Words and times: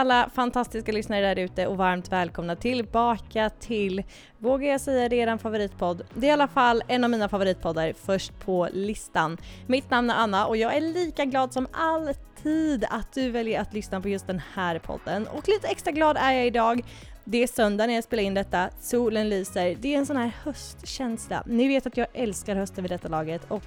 alla 0.00 0.30
fantastiska 0.34 0.92
lyssnare 0.92 1.34
där 1.34 1.42
ute 1.42 1.66
och 1.66 1.76
varmt 1.76 2.12
välkomna 2.12 2.56
tillbaka 2.56 3.50
till, 3.50 4.02
vågar 4.38 4.68
jag 4.68 4.80
säga 4.80 5.08
det, 5.08 5.16
er 5.16 5.36
favoritpodd. 5.36 6.02
Det 6.14 6.26
är 6.26 6.30
i 6.30 6.32
alla 6.32 6.48
fall 6.48 6.82
en 6.88 7.04
av 7.04 7.10
mina 7.10 7.28
favoritpoddar 7.28 7.92
först 8.04 8.40
på 8.40 8.68
listan. 8.72 9.38
Mitt 9.66 9.90
namn 9.90 10.10
är 10.10 10.14
Anna 10.14 10.46
och 10.46 10.56
jag 10.56 10.76
är 10.76 10.80
lika 10.80 11.24
glad 11.24 11.52
som 11.52 11.66
alltid 11.72 12.84
att 12.90 13.12
du 13.12 13.30
väljer 13.30 13.60
att 13.60 13.74
lyssna 13.74 14.00
på 14.00 14.08
just 14.08 14.26
den 14.26 14.42
här 14.54 14.78
podden. 14.78 15.26
Och 15.26 15.48
lite 15.48 15.68
extra 15.68 15.92
glad 15.92 16.16
är 16.16 16.32
jag 16.32 16.46
idag 16.46 16.82
det 17.24 17.42
är 17.42 17.46
söndag 17.46 17.86
när 17.86 17.94
jag 17.94 18.04
spelar 18.04 18.22
in 18.22 18.34
detta, 18.34 18.70
solen 18.80 19.28
lyser. 19.28 19.76
Det 19.80 19.94
är 19.94 19.98
en 19.98 20.06
sån 20.06 20.16
här 20.16 20.32
höstkänsla. 20.44 21.42
Ni 21.46 21.68
vet 21.68 21.86
att 21.86 21.96
jag 21.96 22.06
älskar 22.12 22.56
hösten 22.56 22.84
vid 22.84 22.90
detta 22.90 23.08
laget 23.08 23.42
och 23.48 23.64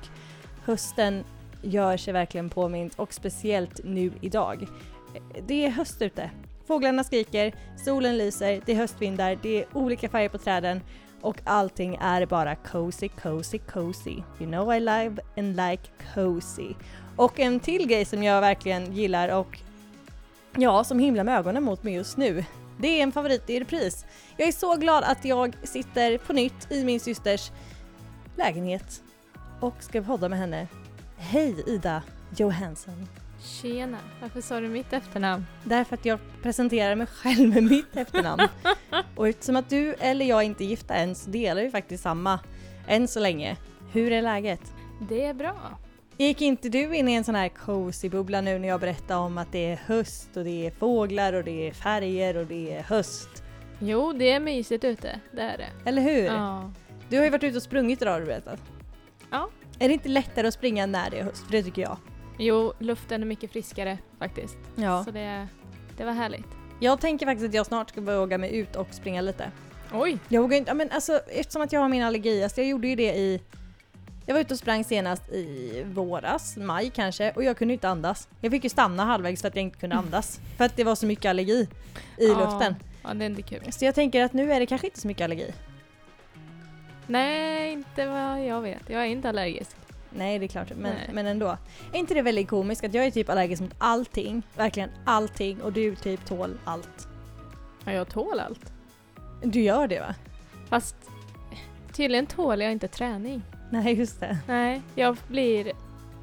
hösten 0.66 1.24
gör 1.62 1.98
sig 1.98 2.14
verkligen 2.14 2.50
påmint 2.50 2.94
och 2.96 3.14
speciellt 3.14 3.80
nu 3.84 4.12
idag. 4.22 4.68
Det 5.48 5.66
är 5.66 5.70
höst 5.70 6.02
ute. 6.02 6.30
Fåglarna 6.68 7.04
skriker, 7.04 7.54
solen 7.86 8.18
lyser, 8.18 8.62
det 8.66 8.72
är 8.72 8.76
höstvindar, 8.76 9.40
det 9.42 9.62
är 9.62 9.66
olika 9.74 10.10
färger 10.10 10.30
på 10.30 10.38
träden 10.38 10.82
och 11.22 11.38
allting 11.44 11.98
är 12.02 12.26
bara 12.26 12.56
cozy, 12.56 13.10
cozy, 13.10 13.58
cozy. 13.58 14.24
You 14.40 14.52
know 14.52 14.74
I 14.74 14.80
love 14.80 15.16
and 15.38 15.56
like 15.56 15.84
cozy. 16.14 16.74
Och 17.16 17.40
en 17.40 17.60
till 17.60 17.88
grej 17.88 18.06
som 18.06 18.24
jag 18.24 18.42
verkligen 18.42 18.94
gillar 18.94 19.30
och 19.30 19.60
ja, 20.58 20.84
som 20.84 21.00
himlar 21.00 21.24
med 21.24 21.38
ögonen 21.38 21.64
mot 21.64 21.84
mig 21.84 21.94
just 21.94 22.18
nu. 22.18 22.46
Det 22.78 22.88
är 22.88 23.04
en 23.04 23.12
favorit 23.12 23.50
i 23.50 23.60
repris. 23.60 24.06
Jag 24.38 24.48
är 24.48 24.52
så 24.52 24.76
glad 24.76 25.04
att 25.04 25.26
jag 25.26 25.56
sitter 25.64 26.18
på 26.18 26.34
nytt 26.34 26.72
i 26.72 26.84
min 26.84 27.00
systers 27.00 27.52
lägenhet 28.36 29.04
och 29.60 29.84
ska 29.84 30.02
podda 30.02 30.30
med 30.30 30.40
henne. 30.40 30.68
Hej 31.18 31.64
Ida 31.68 32.04
Johansson! 32.38 33.23
Tjena! 33.44 33.98
Varför 34.22 34.42
sa 34.42 34.60
du 34.60 34.68
mitt 34.68 34.94
efternamn? 34.94 35.46
Därför 35.64 35.96
att 35.96 36.06
jag 36.06 36.20
presenterar 36.42 36.96
mig 36.96 37.08
själv 37.08 37.54
med 37.54 37.64
mitt 37.64 37.98
efternamn. 37.98 38.48
och 39.16 39.28
eftersom 39.28 39.56
att 39.56 39.70
du 39.70 39.94
eller 39.94 40.26
jag 40.26 40.44
inte 40.44 40.64
är 40.64 40.66
gifta 40.66 40.94
än 40.94 41.16
så 41.16 41.30
delar 41.30 41.62
vi 41.62 41.70
faktiskt 41.70 42.04
samma 42.04 42.40
än 42.88 43.08
så 43.08 43.20
länge. 43.20 43.58
Hur 43.92 44.12
är 44.12 44.22
läget? 44.22 44.62
Det 45.10 45.26
är 45.26 45.34
bra. 45.34 45.56
Gick 46.18 46.42
inte 46.42 46.70
du 46.70 46.96
in 46.96 47.10
i 47.10 47.14
en 47.14 47.24
sån 47.24 47.36
här 47.36 47.50
cozy 47.50 48.10
bubbla 48.10 48.42
nu 48.42 48.60
när 48.60 48.68
jag 48.68 48.80
berättade 48.80 49.20
om 49.20 49.38
att 49.38 49.52
det 49.52 49.72
är 49.72 49.76
höst 49.86 50.38
och 50.38 50.44
det 50.44 50.68
är 50.68 50.72
fåglar 50.72 51.34
och 51.34 51.44
det 51.44 51.68
är 51.68 51.74
färger 51.74 52.38
och 52.38 52.46
det 52.46 52.74
är 52.74 52.84
höst? 52.84 53.44
Jo, 53.80 54.14
det 54.14 54.32
är 54.32 54.40
mysigt 54.40 54.84
ute. 54.84 55.20
Det 55.32 55.42
är 55.42 55.58
det. 55.58 55.90
Eller 55.90 56.02
hur? 56.02 56.26
Ja. 56.26 56.72
Du 57.10 57.18
har 57.18 57.24
ju 57.24 57.30
varit 57.30 57.44
ute 57.44 57.58
och 57.58 57.64
sprungit 57.64 58.02
idag 58.02 58.12
har 58.12 58.20
du 58.20 58.26
berättat. 58.26 58.60
Ja. 59.32 59.50
Är 59.80 59.88
det 59.88 59.94
inte 59.94 60.10
lättare 60.10 60.48
att 60.48 60.54
springa 60.54 60.86
när 60.86 61.10
det 61.10 61.20
är 61.20 61.24
höst? 61.24 61.46
För 61.46 61.52
det 61.52 61.64
tycker 61.64 61.82
jag. 61.82 61.98
Jo, 62.38 62.74
luften 62.80 63.22
är 63.22 63.26
mycket 63.26 63.52
friskare 63.52 63.98
faktiskt. 64.20 64.58
Ja. 64.76 65.04
Så 65.04 65.12
det, 65.12 65.48
det 65.98 66.04
var 66.06 66.12
härligt. 66.14 66.48
Jag 66.80 67.02
tänker 67.02 67.26
faktiskt 67.26 67.48
att 67.50 67.54
jag 67.54 67.66
snart 67.66 67.90
ska 67.90 68.02
våga 68.02 68.38
mig 68.38 68.56
ut 68.58 68.76
och 68.76 68.88
springa 68.92 69.22
lite. 69.22 69.52
Oj! 69.94 70.18
Jag 70.28 70.42
vågar 70.42 70.58
inte, 70.58 70.74
men 70.74 70.92
alltså 70.92 71.18
eftersom 71.28 71.62
att 71.62 71.74
jag 71.74 71.80
har 71.82 71.90
min 71.90 72.04
allergi, 72.04 72.44
alltså 72.44 72.62
jag 72.62 72.68
gjorde 72.70 72.88
ju 72.88 72.96
det 72.96 73.14
i 73.16 73.42
jag 74.26 74.34
var 74.34 74.42
ute 74.42 74.54
och 74.54 74.58
sprang 74.60 74.84
senast 74.84 75.30
i 75.30 75.84
våras, 75.94 76.58
maj 76.58 76.90
kanske, 76.96 77.32
och 77.32 77.44
jag 77.44 77.58
kunde 77.58 77.74
inte 77.74 77.90
andas. 77.90 78.28
Jag 78.42 78.52
fick 78.52 78.64
ju 78.64 78.70
stanna 78.70 79.06
halvvägs 79.06 79.42
för 79.42 79.48
att 79.48 79.56
jag 79.56 79.64
inte 79.64 79.80
kunde 79.80 79.96
andas. 80.06 80.40
För 80.58 80.66
att 80.66 80.76
det 80.76 80.84
var 80.84 80.96
så 80.96 81.06
mycket 81.06 81.30
allergi 81.30 81.68
i 82.18 82.28
Ja. 82.28 82.38
luften. 82.40 82.76
Ja, 83.04 83.14
det 83.14 83.26
är 83.26 83.30
inte 83.30 83.42
kul. 83.42 83.72
Så 83.72 83.86
jag 83.86 83.96
tänker 83.96 84.24
att 84.24 84.34
nu 84.34 84.54
är 84.54 84.60
det 84.60 84.66
kanske 84.66 84.88
inte 84.88 85.00
så 85.00 85.08
mycket 85.08 85.24
allergi. 85.26 85.54
Nej, 87.08 87.72
inte 87.72 88.06
vad 88.08 88.46
jag 88.46 88.62
vet. 88.62 88.90
Jag 88.90 89.02
är 89.02 89.06
inte 89.06 89.30
allergisk. 89.30 89.76
Nej 90.16 90.40
det 90.40 90.46
är 90.46 90.48
klart, 90.48 90.70
men, 90.70 90.94
Nej. 90.94 91.10
men 91.14 91.26
ändå. 91.28 91.58
Är 91.94 92.00
inte 92.00 92.14
det 92.14 92.22
väldigt 92.22 92.50
komiskt 92.50 92.84
att 92.84 92.94
jag 92.94 93.06
är 93.06 93.12
typ 93.12 93.30
allergisk 93.30 93.62
mot 93.62 93.74
allting, 93.78 94.44
verkligen 94.56 94.90
allting, 95.06 95.62
och 95.62 95.74
du 95.74 95.96
typ 95.96 96.26
tål 96.26 96.58
allt? 96.64 97.08
Ja, 97.86 97.92
jag 97.92 98.10
tål 98.10 98.40
allt. 98.40 98.74
Du 99.44 99.62
gör 99.62 99.88
det 99.88 100.00
va? 100.00 100.16
Fast 100.70 100.96
tydligen 101.94 102.26
tål 102.26 102.62
jag 102.62 102.72
inte 102.72 102.88
träning. 102.88 103.42
Nej 103.70 103.94
just 103.94 104.20
det. 104.20 104.38
Nej, 104.48 104.82
jag 104.96 105.18
blir... 105.28 105.72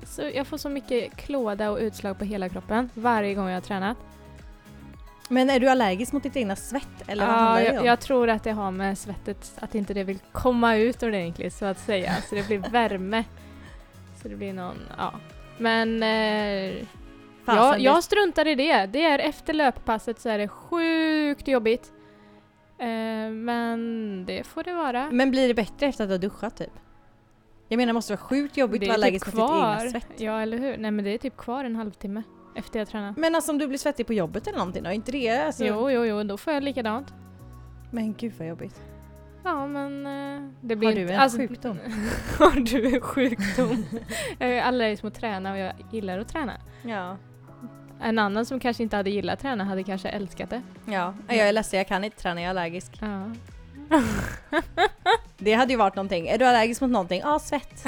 Så 0.04 0.22
jag 0.34 0.46
får 0.46 0.58
så 0.58 0.68
mycket 0.68 1.16
klåda 1.16 1.70
och 1.70 1.78
utslag 1.78 2.18
på 2.18 2.24
hela 2.24 2.48
kroppen 2.48 2.90
varje 2.94 3.34
gång 3.34 3.48
jag 3.48 3.56
har 3.56 3.60
tränat. 3.60 3.96
Men 5.28 5.50
är 5.50 5.60
du 5.60 5.68
allergisk 5.68 6.12
mot 6.12 6.22
ditt 6.22 6.36
egna 6.36 6.56
svett? 6.56 6.88
Eller 7.06 7.26
vad 7.26 7.36
Ja, 7.36 7.62
jag, 7.62 7.84
jag 7.84 8.00
tror 8.00 8.28
att 8.28 8.44
det 8.44 8.52
har 8.52 8.70
med 8.70 8.98
svettet, 8.98 9.52
att 9.60 9.74
inte 9.74 9.94
det 9.94 10.04
vill 10.04 10.18
komma 10.32 10.76
ut 10.76 11.02
ordentligt 11.02 11.54
så 11.54 11.64
att 11.64 11.78
säga. 11.78 12.16
Så 12.28 12.34
det 12.34 12.46
blir 12.46 12.58
värme. 12.58 13.24
Så 14.22 14.28
det 14.28 14.36
blir 14.36 14.52
någon, 14.52 14.76
ja. 14.98 15.12
Men 15.58 16.02
eh, 16.02 16.86
Fasen, 17.44 17.62
jag, 17.64 17.74
det- 17.78 17.82
jag 17.82 18.04
struntar 18.04 18.46
i 18.48 18.54
det. 18.54 18.86
Det 18.86 19.04
är 19.04 19.18
efter 19.18 19.54
löppasset 19.54 20.20
så 20.20 20.28
är 20.28 20.38
det 20.38 20.48
sjukt 20.48 21.48
jobbigt. 21.48 21.92
Eh, 22.78 22.86
men 23.30 24.24
det 24.26 24.46
får 24.46 24.62
det 24.64 24.74
vara. 24.74 25.10
Men 25.10 25.30
blir 25.30 25.48
det 25.48 25.54
bättre 25.54 25.86
efter 25.86 26.04
att 26.04 26.10
du 26.10 26.14
har 26.14 26.18
duschat 26.18 26.56
typ? 26.56 26.70
Jag 27.68 27.76
menar 27.76 27.86
det 27.86 27.92
måste 27.92 28.12
vara 28.12 28.20
sjukt 28.20 28.56
jobbigt 28.56 28.82
att 28.82 28.88
vara 28.88 28.96
typ 28.96 29.04
allergisk 29.04 29.26
mot 29.26 29.34
ditt 29.34 29.42
egna 29.56 29.90
svett. 30.00 30.20
Ja, 30.20 30.40
eller 30.40 30.58
hur? 30.58 30.76
Nej 30.76 30.90
men 30.90 31.04
det 31.04 31.10
är 31.10 31.18
typ 31.18 31.36
kvar 31.36 31.64
en 31.64 31.76
halvtimme 31.76 32.22
efter 32.56 32.78
jag 32.78 32.88
tränat. 32.88 33.16
Men 33.16 33.34
alltså 33.34 33.52
om 33.52 33.58
du 33.58 33.66
blir 33.68 33.78
svettig 33.78 34.06
på 34.06 34.12
jobbet 34.12 34.46
eller 34.46 34.58
någonting 34.58 34.82
då? 34.82 34.88
Är 34.90 34.94
inte 34.94 35.12
det 35.12 35.28
alltså... 35.30 35.64
Jo, 35.64 35.90
jo, 35.90 36.04
jo, 36.04 36.22
då 36.22 36.36
får 36.36 36.52
jag 36.52 36.62
likadant. 36.62 37.14
Men 37.90 38.14
gud 38.14 38.32
vad 38.38 38.48
jobbigt. 38.48 38.80
Ja, 39.44 39.66
men 39.66 40.06
eh, 40.06 40.50
det 40.60 40.76
blir 40.76 40.88
Har 40.88 40.94
du 40.94 41.00
inte- 41.00 41.14
en 41.14 41.30
sjukdom? 41.48 41.78
Har 42.38 42.60
du 42.60 42.94
en 42.94 43.00
sjukdom? 43.00 43.84
jag 44.38 44.48
är 44.50 44.62
allergisk 44.62 45.02
mot 45.02 45.12
att 45.12 45.20
träna 45.20 45.52
och 45.52 45.58
jag 45.58 45.72
gillar 45.92 46.18
att 46.18 46.28
träna. 46.28 46.52
Ja. 46.82 47.16
En 48.02 48.18
annan 48.18 48.46
som 48.46 48.60
kanske 48.60 48.82
inte 48.82 48.96
hade 48.96 49.10
gillat 49.10 49.32
att 49.34 49.40
träna 49.40 49.64
hade 49.64 49.82
kanske 49.84 50.08
älskat 50.08 50.50
det. 50.50 50.62
Ja, 50.86 51.14
jag 51.28 51.36
är 51.36 51.52
ledsen 51.52 51.78
jag 51.78 51.86
kan 51.88 52.04
inte 52.04 52.16
träna, 52.16 52.40
jag 52.40 52.46
är 52.46 52.50
allergisk. 52.50 52.98
Ja. 53.00 53.30
Det 55.38 55.52
hade 55.52 55.72
ju 55.72 55.76
varit 55.76 55.94
någonting. 55.96 56.28
Är 56.28 56.38
du 56.38 56.44
allergisk 56.44 56.80
mot 56.80 56.90
någonting? 56.90 57.20
Ja, 57.24 57.38
svett. 57.38 57.84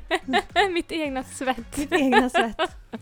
Mitt 0.70 0.92
egna 0.92 1.22
svett. 1.22 1.76
Ditt 1.76 1.92
egna 1.92 2.30
svett. 2.30 2.58
Nej, 2.90 3.00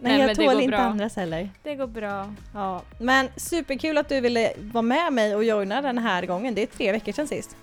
Nej, 0.00 0.20
jag 0.20 0.28
det 0.28 0.34
tål 0.34 0.60
inte 0.60 0.76
bra. 0.76 0.78
andras 0.78 1.16
heller. 1.16 1.50
Det 1.62 1.74
går 1.74 1.86
bra. 1.86 2.34
Ja. 2.54 2.82
Men 3.00 3.28
superkul 3.36 3.98
att 3.98 4.08
du 4.08 4.20
ville 4.20 4.52
vara 4.58 4.82
med 4.82 5.12
mig 5.12 5.34
och 5.34 5.44
joina 5.44 5.82
den 5.82 5.98
här 5.98 6.26
gången. 6.26 6.54
Det 6.54 6.62
är 6.62 6.66
tre 6.66 6.92
veckor 6.92 7.12
sedan 7.12 7.28
sist. 7.28 7.56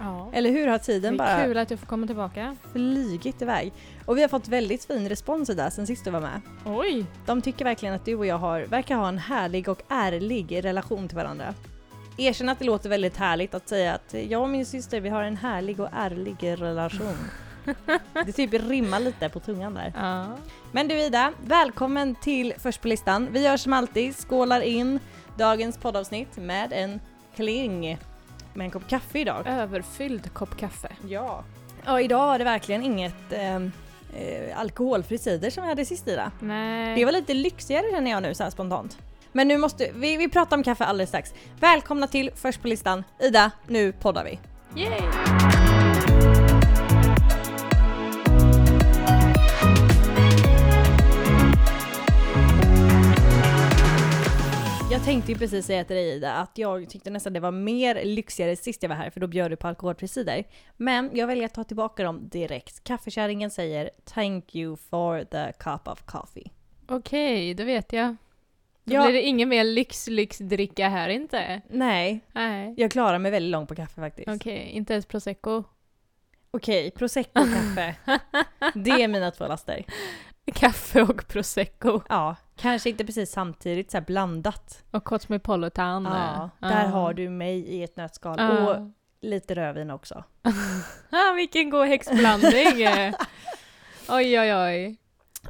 Ja. 0.00 0.30
Eller 0.32 0.50
hur 0.50 0.66
har 0.66 0.78
Det 0.78 0.84
tiden 0.84 1.14
är 1.14 1.18
bara 1.18 1.44
kul 1.44 1.58
att 1.58 1.68
du 1.68 1.76
får 1.76 1.86
komma 1.86 2.06
tillbaka. 2.06 2.56
flygit 2.72 3.42
iväg? 3.42 3.72
Och 4.06 4.16
vi 4.16 4.22
har 4.22 4.28
fått 4.28 4.48
väldigt 4.48 4.84
fin 4.84 5.08
respons 5.08 5.48
där 5.48 5.70
sen 5.70 5.86
sist 5.86 6.04
du 6.04 6.10
var 6.10 6.20
med. 6.20 6.40
Oj! 6.64 7.04
De 7.26 7.42
tycker 7.42 7.64
verkligen 7.64 7.94
att 7.94 8.04
du 8.04 8.14
och 8.14 8.26
jag 8.26 8.38
har, 8.38 8.60
verkar 8.60 8.96
ha 8.96 9.08
en 9.08 9.18
härlig 9.18 9.68
och 9.68 9.82
ärlig 9.88 10.64
relation 10.64 11.08
till 11.08 11.16
varandra. 11.16 11.54
Erkänn 12.20 12.48
att 12.48 12.58
det 12.58 12.64
låter 12.64 12.88
väldigt 12.88 13.16
härligt 13.16 13.54
att 13.54 13.68
säga 13.68 13.94
att 13.94 14.14
jag 14.28 14.42
och 14.42 14.48
min 14.48 14.66
syster 14.66 15.00
vi 15.00 15.08
har 15.08 15.22
en 15.22 15.36
härlig 15.36 15.80
och 15.80 15.88
ärlig 15.92 16.36
relation. 16.42 17.16
Det 18.26 18.32
typ 18.32 18.52
rimmar 18.52 19.00
lite 19.00 19.28
på 19.28 19.40
tungan 19.40 19.74
där. 19.74 19.92
Ja. 19.96 20.26
Men 20.72 20.88
du 20.88 20.94
Ida, 21.00 21.32
välkommen 21.44 22.14
till 22.14 22.54
Först 22.58 22.80
på 22.82 22.88
listan. 22.88 23.28
Vi 23.30 23.44
gör 23.44 23.56
som 23.56 23.72
alltid, 23.72 24.16
skålar 24.16 24.60
in 24.60 25.00
dagens 25.36 25.78
poddavsnitt 25.78 26.36
med 26.36 26.72
en 26.72 27.00
kling. 27.36 27.98
Med 28.54 28.64
en 28.64 28.70
kopp 28.70 28.88
kaffe 28.88 29.18
idag. 29.18 29.46
Överfylld 29.46 30.34
kopp 30.34 30.56
kaffe. 30.56 30.88
Ja. 31.08 31.44
Ja, 31.84 32.00
idag 32.00 32.26
var 32.26 32.38
det 32.38 32.44
verkligen 32.44 32.82
inget 32.82 33.32
eh, 33.32 33.56
eh, 33.56 34.60
alkoholfri 34.60 35.18
cider 35.18 35.50
som 35.50 35.62
vi 35.62 35.68
hade 35.68 35.84
sist 35.84 36.08
Ida. 36.08 36.32
Nej. 36.40 36.94
Det 36.94 37.04
var 37.04 37.12
lite 37.12 37.34
lyxigare 37.34 37.86
känner 37.90 38.10
jag 38.10 38.22
nu 38.22 38.34
så 38.34 38.50
spontant. 38.50 38.98
Men 39.32 39.48
nu 39.48 39.58
måste 39.58 39.90
vi, 39.94 40.16
vi 40.16 40.28
pratar 40.28 40.56
om 40.56 40.62
kaffe 40.62 40.84
alldeles 40.84 41.08
strax. 41.08 41.34
Välkomna 41.60 42.06
till 42.06 42.30
Först 42.34 42.62
på 42.62 42.68
listan. 42.68 43.04
Ida, 43.20 43.50
nu 43.66 43.92
poddar 43.92 44.24
vi. 44.24 44.38
Yay! 44.80 45.00
Jag 54.90 55.04
tänkte 55.04 55.32
ju 55.32 55.38
precis 55.38 55.66
säga 55.66 55.84
till 55.84 55.96
dig 55.96 56.16
Ida 56.16 56.32
att 56.32 56.58
jag 56.58 56.88
tyckte 56.88 57.10
nästan 57.10 57.32
det 57.32 57.40
var 57.40 57.50
mer 57.50 58.04
lyxigare 58.04 58.56
sist 58.56 58.82
jag 58.82 58.88
var 58.88 58.96
här 58.96 59.10
för 59.10 59.20
då 59.20 59.26
bjöd 59.26 59.50
du 59.50 59.56
på 59.56 59.68
alkoholfri 59.68 60.08
cider. 60.08 60.44
Men 60.76 61.10
jag 61.14 61.26
väljer 61.26 61.44
att 61.44 61.54
ta 61.54 61.64
tillbaka 61.64 62.02
dem 62.02 62.28
direkt. 62.28 62.84
Kaffekärringen 62.84 63.50
säger 63.50 63.90
“Thank 64.04 64.54
you 64.54 64.76
for 64.76 65.24
the 65.24 65.52
cup 65.52 65.88
of 65.88 66.02
coffee”. 66.04 66.50
Okej, 66.88 67.54
då 67.54 67.64
vet 67.64 67.92
jag. 67.92 68.16
Då 68.84 68.94
Ja. 68.94 69.02
blir 69.04 69.12
det 69.12 69.22
ingen 69.22 69.48
mer 69.48 69.64
lyx-lyx-dricka 69.64 70.88
här 70.88 71.08
inte. 71.08 71.60
Nej, 71.68 72.20
Nej. 72.32 72.74
jag 72.76 72.90
klarar 72.90 73.18
mig 73.18 73.30
väldigt 73.30 73.50
långt 73.52 73.68
på 73.68 73.74
kaffe 73.74 74.00
faktiskt. 74.00 74.28
Okej, 74.28 74.70
inte 74.72 74.92
ens 74.92 75.06
prosecco. 75.06 75.64
Okej, 76.50 76.90
prosecco 76.90 77.40
och 77.40 77.46
kaffe. 77.54 77.94
Det 78.74 78.90
är 78.90 79.08
mina 79.08 79.30
två 79.30 79.46
laster. 79.46 79.84
Kaffe 80.54 81.02
och 81.02 81.28
prosecco. 81.28 82.00
Ja, 82.08 82.36
kanske 82.56 82.90
inte 82.90 83.04
precis 83.04 83.30
samtidigt 83.30 83.90
så 83.90 83.96
här 83.96 84.04
blandat. 84.04 84.84
Och 84.90 85.04
Cosmopolitan. 85.04 86.04
Ja, 86.04 86.50
där 86.68 86.86
har 86.86 87.14
du 87.14 87.28
mig 87.28 87.58
i 87.58 87.82
ett 87.82 87.96
nötskal. 87.96 88.34
Ja. 88.38 88.68
Och 88.76 88.90
lite 89.20 89.54
rödvin 89.54 89.90
också. 89.90 90.24
Ah, 91.12 91.32
vilken 91.32 91.70
god 91.70 91.86
häxblandning! 91.86 92.88
oj, 94.08 94.40
oj, 94.40 94.54
oj. 94.54 94.96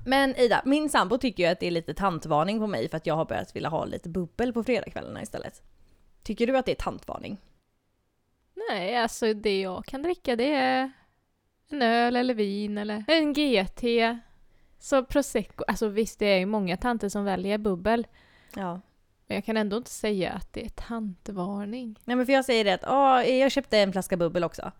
Men 0.06 0.36
Ida, 0.36 0.62
min 0.64 0.88
sambo 0.88 1.18
tycker 1.18 1.42
ju 1.42 1.48
att 1.48 1.60
det 1.60 1.66
är 1.66 1.70
lite 1.70 1.94
tantvarning 1.94 2.58
på 2.58 2.66
mig 2.66 2.88
för 2.88 2.96
att 2.96 3.06
jag 3.06 3.16
har 3.16 3.24
börjat 3.24 3.56
vilja 3.56 3.68
ha 3.68 3.84
lite 3.84 4.08
bubbel 4.08 4.52
på 4.52 4.64
fredagskvällarna 4.64 5.22
istället. 5.22 5.62
Tycker 6.22 6.46
du 6.46 6.56
att 6.56 6.66
det 6.66 6.72
är 6.72 6.76
tantvarning? 6.76 7.38
Nej, 8.68 8.96
alltså 8.96 9.34
det 9.34 9.60
jag 9.60 9.84
kan 9.84 10.02
dricka 10.02 10.36
det 10.36 10.52
är 10.54 10.92
en 11.68 11.82
öl 11.82 12.16
eller 12.16 12.34
vin 12.34 12.78
eller 12.78 13.04
en 13.08 13.32
GT. 13.32 13.84
Så 14.78 15.04
prosecco, 15.04 15.64
alltså 15.68 15.88
visst 15.88 16.18
det 16.18 16.26
är 16.26 16.38
ju 16.38 16.46
många 16.46 16.76
tanter 16.76 17.08
som 17.08 17.24
väljer 17.24 17.58
bubbel. 17.58 18.06
Ja. 18.54 18.80
Men 19.26 19.34
jag 19.34 19.44
kan 19.44 19.56
ändå 19.56 19.76
inte 19.76 19.90
säga 19.90 20.32
att 20.32 20.52
det 20.52 20.64
är 20.64 20.68
tantvarning. 20.68 21.98
Nej 22.04 22.16
men 22.16 22.26
för 22.26 22.32
jag 22.32 22.44
säger 22.44 22.64
det 22.64 22.74
att 22.74 22.84
åh, 22.84 23.30
jag 23.30 23.52
köpte 23.52 23.78
en 23.78 23.92
flaska 23.92 24.16
bubbel 24.16 24.44
också. 24.44 24.72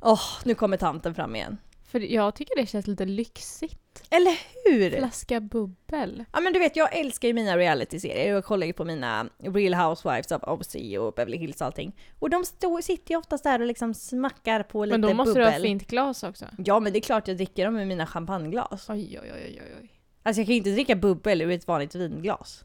Åh, 0.00 0.22
nu 0.44 0.54
kommer 0.54 0.76
tanten 0.76 1.14
fram 1.14 1.36
igen. 1.36 1.58
För 1.88 2.00
jag 2.00 2.34
tycker 2.34 2.56
det 2.56 2.66
känns 2.66 2.86
lite 2.86 3.04
lyxigt. 3.04 4.02
Eller 4.10 4.38
hur? 4.64 4.90
Flaska 4.90 5.40
bubbel. 5.40 6.24
Ja 6.32 6.40
men 6.40 6.52
du 6.52 6.58
vet, 6.58 6.76
jag 6.76 6.96
älskar 6.96 7.28
ju 7.28 7.34
mina 7.34 7.56
reality-serier. 7.56 8.32
Jag 8.34 8.44
kollar 8.44 8.66
ju 8.66 8.72
på 8.72 8.84
mina 8.84 9.28
Real 9.38 9.74
Housewives 9.74 10.32
of 10.32 10.42
OC 10.42 10.74
och 10.98 11.12
Beverly 11.14 11.36
Hills 11.36 11.60
och 11.60 11.66
allting. 11.66 11.96
Och 12.18 12.30
de 12.30 12.44
stå, 12.44 12.82
sitter 12.82 13.10
ju 13.14 13.18
oftast 13.18 13.44
där 13.44 13.60
och 13.60 13.66
liksom 13.66 13.94
smackar 13.94 14.62
på 14.62 14.84
lite 14.84 14.98
Men 14.98 15.10
då 15.10 15.14
måste 15.14 15.34
bubbel. 15.34 15.44
du 15.52 15.58
ha 15.58 15.62
fint 15.62 15.86
glas 15.86 16.22
också. 16.22 16.44
Ja 16.64 16.80
men 16.80 16.92
det 16.92 16.98
är 16.98 17.00
klart 17.00 17.28
jag 17.28 17.36
dricker 17.36 17.64
dem 17.64 17.74
med 17.74 17.88
mina 17.88 18.06
champagneglas. 18.06 18.90
Oj, 18.90 19.18
oj, 19.22 19.32
oj, 19.34 19.60
oj, 19.64 19.72
oj. 19.82 19.90
Alltså 20.22 20.40
jag 20.40 20.46
kan 20.46 20.52
ju 20.54 20.58
inte 20.58 20.70
dricka 20.70 20.96
bubbel 20.96 21.42
ur 21.42 21.50
ett 21.50 21.66
vanligt 21.66 21.94
vinglas. 21.94 22.64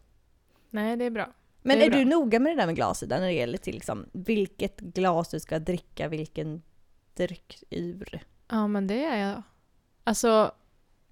Nej, 0.70 0.98
det 0.98 1.06
är 1.06 1.10
bra. 1.10 1.34
Men 1.62 1.80
Det 1.80 1.86
är, 1.86 1.90
är 1.92 1.96
du 1.96 2.06
noga 2.06 2.40
med 2.40 2.52
det 2.58 2.62
där 2.62 2.66
med 2.66 2.75
glaset 2.75 3.10
när 3.10 3.22
det 3.22 3.31
gäller 3.31 3.58
till 3.58 3.74
liksom 3.74 4.06
vilket 4.14 4.80
glas 4.80 5.30
du 5.30 5.40
ska 5.40 5.60
dricka 5.60 6.08
vilken 6.08 6.62
dryck 7.14 7.64
ur? 7.70 8.24
Ja, 8.53 8.67
men 8.67 8.88
det 8.88 9.05
är 9.05 9.29
jag. 9.29 9.44
Alltså, 10.03 10.51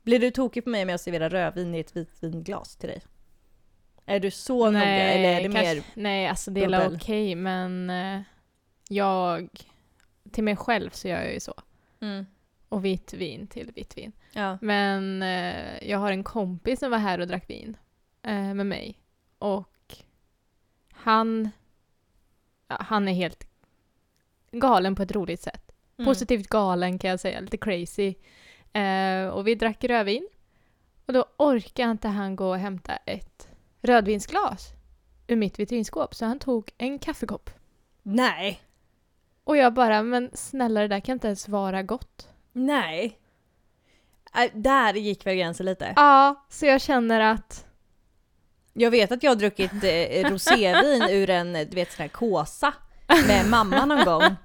Blir 0.02 0.20
du 0.20 0.32
tokig 0.32 0.64
på 0.64 0.70
mig 0.70 0.86
med 0.86 0.96
att 0.96 1.02
servera 1.02 1.30
rödvin 1.30 1.76
i 1.76 1.80
ett 1.80 1.96
vitvinglas 1.96 2.76
till 2.76 2.90
dig? 2.90 3.02
Är 4.06 4.20
du 4.20 4.32
så 4.32 4.66
noga 4.72 4.86
eller 4.86 5.30
är 5.30 5.36
det 5.50 5.54
kanske- 5.54 5.76
mer... 5.76 5.84
Nej, 5.94 6.28
alltså 6.28 6.52
det 6.52 6.64
är 6.64 6.96
okej, 6.96 7.36
men 7.36 7.90
eh, 7.90 8.22
jag... 8.90 9.50
Till 10.32 10.44
mig 10.44 10.56
själv 10.56 10.90
så 10.90 11.08
gör 11.08 11.22
jag 11.22 11.34
ju 11.34 11.40
så. 11.40 11.54
Mm. 12.00 12.26
Och 12.70 12.86
vitt 12.86 13.14
vin 13.14 13.48
till 13.48 13.72
vitt 13.76 13.98
vin. 13.98 14.12
Ja. 14.34 14.58
Men 14.62 15.24
eh, 15.24 15.90
jag 15.90 15.98
har 15.98 16.12
en 16.12 16.24
kompis 16.24 16.80
som 16.80 16.92
var 16.92 16.98
här 16.98 17.20
och 17.20 17.28
drack 17.28 17.50
vin 17.50 17.78
eh, 18.22 18.54
med 18.54 18.66
mig. 18.66 19.00
Och 19.38 19.96
han... 20.92 21.50
Han 22.68 23.08
är 23.08 23.14
helt 23.14 23.48
galen 24.52 24.96
på 24.96 25.04
ett 25.04 25.12
roligt 25.12 25.42
sätt. 25.42 25.71
Mm. 26.02 26.14
Positivt 26.14 26.48
galen 26.48 27.00
kan 27.00 27.10
jag 27.10 27.20
säga, 27.20 27.40
lite 27.40 27.58
crazy. 27.58 28.14
Eh, 28.74 29.28
och 29.28 29.48
vi 29.48 29.56
drack 29.56 29.84
rödvin. 29.84 30.28
Och 31.06 31.14
då 31.14 31.26
orkade 31.38 31.92
inte 31.92 32.08
han 32.08 32.36
gå 32.36 32.50
och 32.50 32.58
hämta 32.58 32.96
ett 32.96 33.48
rödvinsglas 33.82 34.70
ur 35.28 35.36
mitt 35.36 35.60
vitrinskåp. 35.60 36.16
Så 36.16 36.26
han 36.26 36.40
tog 36.40 36.72
en 36.78 37.00
kaffekopp. 37.00 37.50
Nej! 38.04 38.62
Och 39.44 39.58
jag 39.58 39.74
bara, 39.74 40.04
men 40.04 40.30
snälla 40.34 40.82
det 40.82 40.88
där 40.88 41.00
kan 41.00 41.14
inte 41.14 41.28
ens 41.28 41.48
vara 41.48 41.84
gott. 41.84 42.28
Nej! 42.54 43.20
Äh, 44.36 44.52
där 44.54 44.94
gick 44.94 45.26
väl 45.26 45.36
gränsen 45.36 45.66
lite. 45.66 45.94
Ja, 45.96 46.46
så 46.50 46.66
jag 46.66 46.82
känner 46.82 47.20
att 47.20 47.66
Jag 48.74 48.92
vet 48.92 49.12
att 49.12 49.24
jag 49.24 49.32
har 49.32 49.36
druckit 49.36 49.72
eh, 49.84 50.30
rosévin 50.32 51.02
ur 51.10 51.30
en 51.30 51.54
du 51.54 51.76
vet, 51.76 51.92
sån 51.92 52.02
här 52.02 52.08
kåsa 52.08 52.74
med 53.28 53.46
mamma 53.50 53.86
någon 53.86 54.06
gång. 54.06 54.36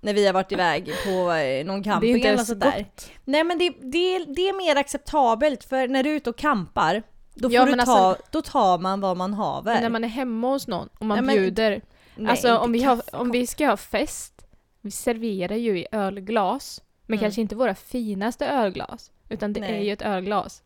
När 0.00 0.14
vi 0.14 0.26
har 0.26 0.32
varit 0.32 0.52
iväg 0.52 0.84
på 1.04 1.10
eh, 1.32 1.64
någon 1.66 1.82
det 1.82 1.88
är 1.88 1.92
camping 1.92 2.10
inte 2.10 2.28
eller 2.28 2.36
ens 2.36 2.38
något 2.38 2.46
sånt 2.46 2.60
där. 2.60 2.78
gott. 2.78 3.10
Nej 3.24 3.44
men 3.44 3.58
det, 3.58 3.68
det, 3.68 4.18
det 4.24 4.48
är 4.48 4.56
mer 4.66 4.76
acceptabelt 4.76 5.64
för 5.64 5.88
när 5.88 6.02
du 6.02 6.10
är 6.10 6.14
ute 6.14 6.30
och 6.30 6.36
campar, 6.36 7.02
då, 7.34 7.48
får 7.48 7.54
Ja, 7.54 7.66
ta, 7.66 7.80
alltså- 7.80 8.22
då 8.30 8.42
tar 8.42 8.78
man 8.78 9.00
vad 9.00 9.16
man 9.16 9.34
haver. 9.34 9.72
Men 9.74 9.82
när 9.82 9.90
man 9.90 10.04
är 10.04 10.08
hemma 10.08 10.48
hos 10.48 10.66
någon 10.68 10.88
och 10.98 11.06
man 11.06 11.16
Nej, 11.18 11.26
men- 11.26 11.34
bjuder. 11.44 11.82
Nej, 12.16 12.30
alltså 12.30 12.48
inte 12.48 12.58
om 12.60 12.72
vi, 12.72 12.82
har, 12.82 13.00
om 13.12 13.30
vi 13.30 13.46
ska 13.46 13.66
ha 13.66 13.76
fest, 13.76 14.46
vi 14.80 14.90
serverar 14.90 15.56
ju 15.56 15.78
i 15.78 15.86
ölglas. 15.92 16.82
Men 17.06 17.14
Mm. 17.18 17.24
kanske 17.24 17.40
inte 17.40 17.56
våra 17.56 17.74
finaste 17.74 18.46
ölglas. 18.46 19.10
Utan 19.28 19.52
det 19.52 19.60
Nej. 19.60 19.70
är 19.72 19.80
ju 19.82 19.92
ett 19.92 20.02
ölglas. 20.02 20.62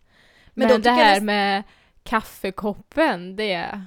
Men 0.55 0.69
Men, 0.69 0.81
det 0.83 0.89
jag 0.89 0.97
här 0.97 1.15
näst- 1.15 1.23
med 1.25 1.63
kaffekoppen, 2.03 3.37
det, 3.37 3.81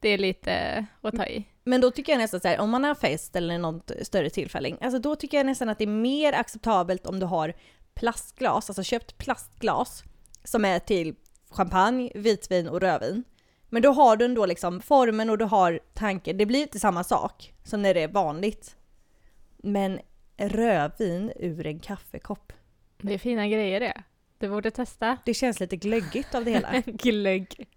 det 0.00 0.08
är 0.08 0.18
lite 0.18 0.86
att 1.02 1.16
ta 1.16 1.26
i. 1.26 1.44
Men 1.64 1.80
då 1.80 1.90
tycker 1.90 2.12
jag 2.12 2.18
nästan 2.18 2.40
så 2.40 2.48
här, 2.48 2.58
om 2.60 2.70
man 2.70 2.84
har 2.84 2.94
fest 2.94 3.36
eller 3.36 3.58
något 3.58 3.90
större 4.02 4.30
tillfälle, 4.30 4.76
alltså 4.80 4.98
då 4.98 5.16
tycker 5.16 5.36
jag 5.36 5.46
nästan 5.46 5.68
att 5.68 5.78
det 5.78 5.84
är 5.84 5.88
mer 5.88 6.32
acceptabelt 6.32 7.06
om 7.06 7.20
du 7.20 7.26
har 7.26 7.54
plastglas, 7.94 8.70
alltså 8.70 8.82
köpt 8.82 9.18
plastglas 9.18 10.04
som 10.44 10.64
är 10.64 10.78
till 10.78 11.14
champagne, 11.50 12.10
vitvin 12.14 12.68
och 12.68 12.80
rödvin. 12.80 13.24
Men 13.68 13.82
då 13.82 13.92
har 13.92 14.16
du 14.16 14.24
ändå 14.24 14.46
liksom 14.46 14.80
formen 14.80 15.30
och 15.30 15.38
du 15.38 15.44
har 15.44 15.80
tanken, 15.94 16.36
det 16.36 16.46
blir 16.46 16.62
inte 16.62 16.78
samma 16.80 17.04
sak 17.04 17.54
som 17.64 17.82
när 17.82 17.94
det 17.94 18.02
är 18.02 18.08
vanligt. 18.08 18.76
Men 19.56 20.00
rödvin 20.36 21.32
ur 21.36 21.66
en 21.66 21.78
kaffekopp, 21.80 22.52
Det 23.02 23.14
är 23.14 23.18
fina 23.18 23.48
grejer 23.48 23.80
det. 23.80 24.02
Du 24.38 24.48
borde 24.48 24.70
testa. 24.70 25.16
det 25.24 25.34
känns 25.34 25.60
lite 25.60 25.76
glöggigt 25.76 26.34
av 26.34 26.44
det 26.44 26.50
hela. 26.50 26.72
Glögg. 26.86 27.68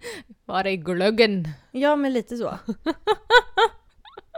Var 0.46 0.66
är 0.66 0.76
glöggen? 0.76 1.50
Ja, 1.72 1.96
men 1.96 2.14
lite 2.14 2.38
så. 2.38 2.58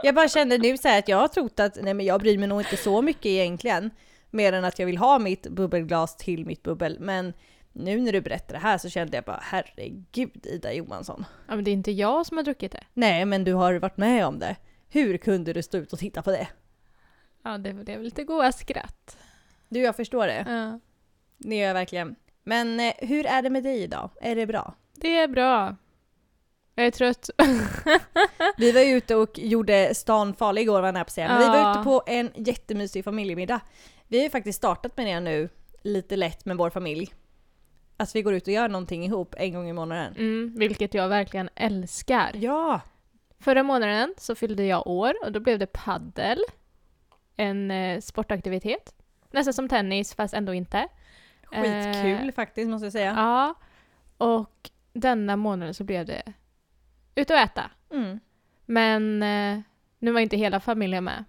Jag 0.02 0.14
bara 0.14 0.28
kände 0.28 0.58
nu 0.58 0.78
så 0.78 0.98
att 0.98 1.08
jag 1.08 1.16
har 1.16 1.28
trott 1.28 1.60
att 1.60 1.78
nej 1.82 1.94
men 1.94 2.06
jag 2.06 2.20
bryr 2.20 2.38
mig 2.38 2.48
nog 2.48 2.60
inte 2.60 2.76
så 2.76 3.02
mycket 3.02 3.26
egentligen. 3.26 3.90
Mer 4.30 4.52
än 4.52 4.64
att 4.64 4.78
jag 4.78 4.86
vill 4.86 4.98
ha 4.98 5.18
mitt 5.18 5.48
bubbelglas 5.48 6.16
till 6.16 6.46
mitt 6.46 6.62
bubbel. 6.62 6.96
Men 7.00 7.32
nu 7.72 8.00
när 8.00 8.12
du 8.12 8.20
berättar 8.20 8.54
det 8.54 8.60
här 8.60 8.78
så 8.78 8.88
kände 8.88 9.16
jag 9.16 9.24
bara 9.24 9.40
herregud 9.42 10.46
Ida 10.46 10.72
Johansson. 10.72 11.24
Ja 11.48 11.54
men 11.54 11.64
det 11.64 11.70
är 11.70 11.72
inte 11.72 11.92
jag 11.92 12.26
som 12.26 12.36
har 12.36 12.44
druckit 12.44 12.72
det. 12.72 12.84
Nej 12.94 13.24
men 13.24 13.44
du 13.44 13.54
har 13.54 13.74
varit 13.74 13.96
med 13.96 14.26
om 14.26 14.38
det. 14.38 14.56
Hur 14.88 15.16
kunde 15.16 15.52
du 15.52 15.62
stå 15.62 15.78
ut 15.78 15.92
och 15.92 15.98
titta 15.98 16.22
på 16.22 16.30
det? 16.30 16.48
Ja 17.44 17.58
det 17.58 17.72
väl 17.72 18.02
lite 18.02 18.24
goa 18.24 18.52
skratt. 18.52 19.16
Du 19.68 19.80
jag 19.80 19.96
förstår 19.96 20.26
det. 20.26 20.44
Ja. 20.48 20.80
Det 21.38 21.56
gör 21.56 21.66
jag 21.66 21.74
verkligen. 21.74 22.16
Men 22.42 22.80
eh, 22.80 22.92
hur 22.98 23.26
är 23.26 23.42
det 23.42 23.50
med 23.50 23.62
dig 23.62 23.82
idag? 23.82 24.10
Är 24.20 24.36
det 24.36 24.46
bra? 24.46 24.74
Det 24.94 25.18
är 25.18 25.28
bra. 25.28 25.76
Jag 26.80 26.86
är 26.86 26.90
trött. 26.90 27.30
Vi 28.56 28.72
var 28.72 28.96
ute 28.96 29.16
och 29.16 29.38
gjorde 29.38 29.94
stan 29.94 30.34
farlig 30.34 30.62
igår 30.62 30.80
var 30.80 30.88
jag 30.88 30.94
nära 30.94 31.04
på 31.04 31.10
säga. 31.10 31.28
Men 31.28 31.38
vi 31.38 31.46
var 31.46 31.70
ute 31.70 31.84
på 31.84 32.02
en 32.06 32.30
jättemysig 32.34 33.04
familjemiddag. 33.04 33.60
Vi 34.08 34.16
har 34.16 34.24
ju 34.24 34.30
faktiskt 34.30 34.58
startat 34.58 34.96
med 34.96 35.06
det 35.06 35.20
nu, 35.20 35.48
lite 35.82 36.16
lätt 36.16 36.44
med 36.44 36.56
vår 36.56 36.70
familj. 36.70 37.14
Att 37.96 38.14
vi 38.14 38.22
går 38.22 38.34
ut 38.34 38.46
och 38.46 38.52
gör 38.52 38.68
någonting 38.68 39.04
ihop 39.04 39.34
en 39.38 39.52
gång 39.52 39.68
i 39.68 39.72
månaden. 39.72 40.14
Mm, 40.16 40.54
vilket 40.56 40.94
jag 40.94 41.08
verkligen 41.08 41.48
älskar. 41.54 42.30
Ja! 42.34 42.80
Förra 43.40 43.62
månaden 43.62 44.14
så 44.18 44.34
fyllde 44.34 44.64
jag 44.64 44.86
år 44.86 45.14
och 45.24 45.32
då 45.32 45.40
blev 45.40 45.58
det 45.58 45.66
paddel. 45.66 46.38
En 47.36 47.70
eh, 47.70 48.00
sportaktivitet. 48.00 48.94
Nästan 49.30 49.54
som 49.54 49.68
tennis 49.68 50.14
fast 50.14 50.34
ändå 50.34 50.54
inte. 50.54 50.88
Skitkul 51.42 52.28
Eh, 52.28 52.34
faktiskt 52.34 52.70
måste 52.70 52.86
jag 52.86 52.92
säga. 52.92 53.14
Ja. 53.16 53.54
Och 54.16 54.70
denna 54.92 55.36
månaden 55.36 55.74
så 55.74 55.84
blev 55.84 56.06
det 56.06 56.22
ut 57.14 57.30
och 57.30 57.36
äta. 57.36 57.70
Mm. 57.92 58.20
Men 58.66 59.22
eh, 59.22 59.60
nu 59.98 60.12
var 60.12 60.20
inte 60.20 60.36
hela 60.36 60.60
familjen 60.60 61.04
med. 61.04 61.24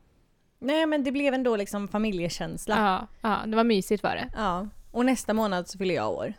Nej 0.59 0.85
men 0.85 1.03
det 1.03 1.11
blev 1.11 1.33
ändå 1.33 1.55
liksom 1.55 1.87
familjekänsla. 1.87 2.75
Ja, 3.21 3.29
ja, 3.29 3.39
det 3.45 3.55
var 3.55 3.63
mysigt 3.63 4.03
var 4.03 4.15
det. 4.15 4.27
Ja. 4.35 4.67
Och 4.91 5.05
nästa 5.05 5.33
månad 5.33 5.67
så 5.67 5.77
fyller 5.77 5.95
jag 5.95 6.11
år. 6.11 6.33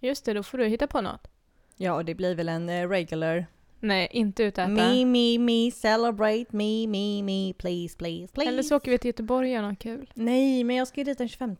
Just 0.00 0.24
det, 0.24 0.32
då 0.32 0.42
får 0.42 0.58
du 0.58 0.66
hitta 0.66 0.86
på 0.86 1.00
något. 1.00 1.28
Ja 1.76 1.94
och 1.94 2.04
det 2.04 2.14
blir 2.14 2.34
väl 2.34 2.48
en 2.48 2.68
eh, 2.68 2.88
regular. 2.88 3.46
Nej, 3.80 4.08
inte 4.10 4.42
ut 4.42 4.58
och 4.58 4.64
äta. 4.64 4.72
Me, 4.72 5.04
me, 5.04 5.38
me, 5.38 5.70
celebrate 5.70 6.46
me, 6.50 6.86
me, 6.86 7.22
me, 7.22 7.52
please, 7.52 7.96
please, 7.96 8.32
please. 8.32 8.48
Eller 8.48 8.62
så 8.62 8.76
åker 8.76 8.90
vi 8.90 8.98
till 8.98 9.08
Göteborg 9.08 9.48
och 9.48 9.54
gör 9.54 9.62
något 9.62 9.78
kul. 9.78 10.10
Nej, 10.14 10.64
men 10.64 10.76
jag 10.76 10.88
ska 10.88 11.00
ju 11.00 11.04
dit 11.04 11.18
den 11.18 11.28
25. 11.28 11.56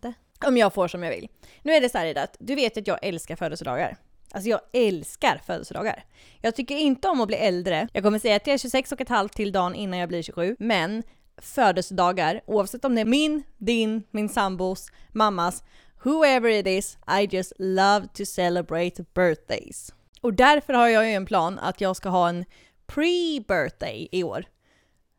Om 0.46 0.56
jag 0.56 0.74
får 0.74 0.88
som 0.88 1.02
jag 1.02 1.10
vill. 1.10 1.28
Nu 1.62 1.72
är 1.72 1.80
det 1.80 1.88
så 1.88 1.98
här 1.98 2.06
Ida, 2.06 2.22
att 2.22 2.36
du 2.38 2.54
vet 2.54 2.76
att 2.76 2.86
jag 2.86 2.98
älskar 3.02 3.36
födelsedagar. 3.36 3.96
Alltså 4.34 4.50
jag 4.50 4.60
älskar 4.72 5.40
födelsedagar. 5.46 6.04
Jag 6.40 6.54
tycker 6.54 6.76
inte 6.76 7.08
om 7.08 7.20
att 7.20 7.26
bli 7.26 7.36
äldre. 7.36 7.88
Jag 7.92 8.02
kommer 8.02 8.18
säga 8.18 8.36
att 8.36 8.46
jag 8.46 8.54
är 8.54 8.58
26 8.58 8.92
och 8.92 9.00
ett 9.00 9.08
halvt 9.08 9.32
till 9.32 9.52
dagen 9.52 9.74
innan 9.74 9.98
jag 9.98 10.08
blir 10.08 10.22
27. 10.22 10.56
Men 10.58 11.02
födelsedagar, 11.38 12.40
oavsett 12.46 12.84
om 12.84 12.94
det 12.94 13.00
är 13.00 13.04
min, 13.04 13.42
din, 13.58 14.02
min 14.10 14.28
sambos, 14.28 14.88
mammas, 15.12 15.62
whoever 16.04 16.50
it 16.50 16.66
is, 16.66 16.98
I 17.20 17.28
just 17.36 17.52
love 17.58 18.06
to 18.14 18.24
celebrate 18.24 19.04
birthdays. 19.14 19.94
Och 20.20 20.34
därför 20.34 20.72
har 20.72 20.88
jag 20.88 21.06
ju 21.06 21.12
en 21.12 21.26
plan 21.26 21.58
att 21.58 21.80
jag 21.80 21.96
ska 21.96 22.08
ha 22.08 22.28
en 22.28 22.44
pre-birthday 22.86 24.08
i 24.12 24.22
år. 24.22 24.44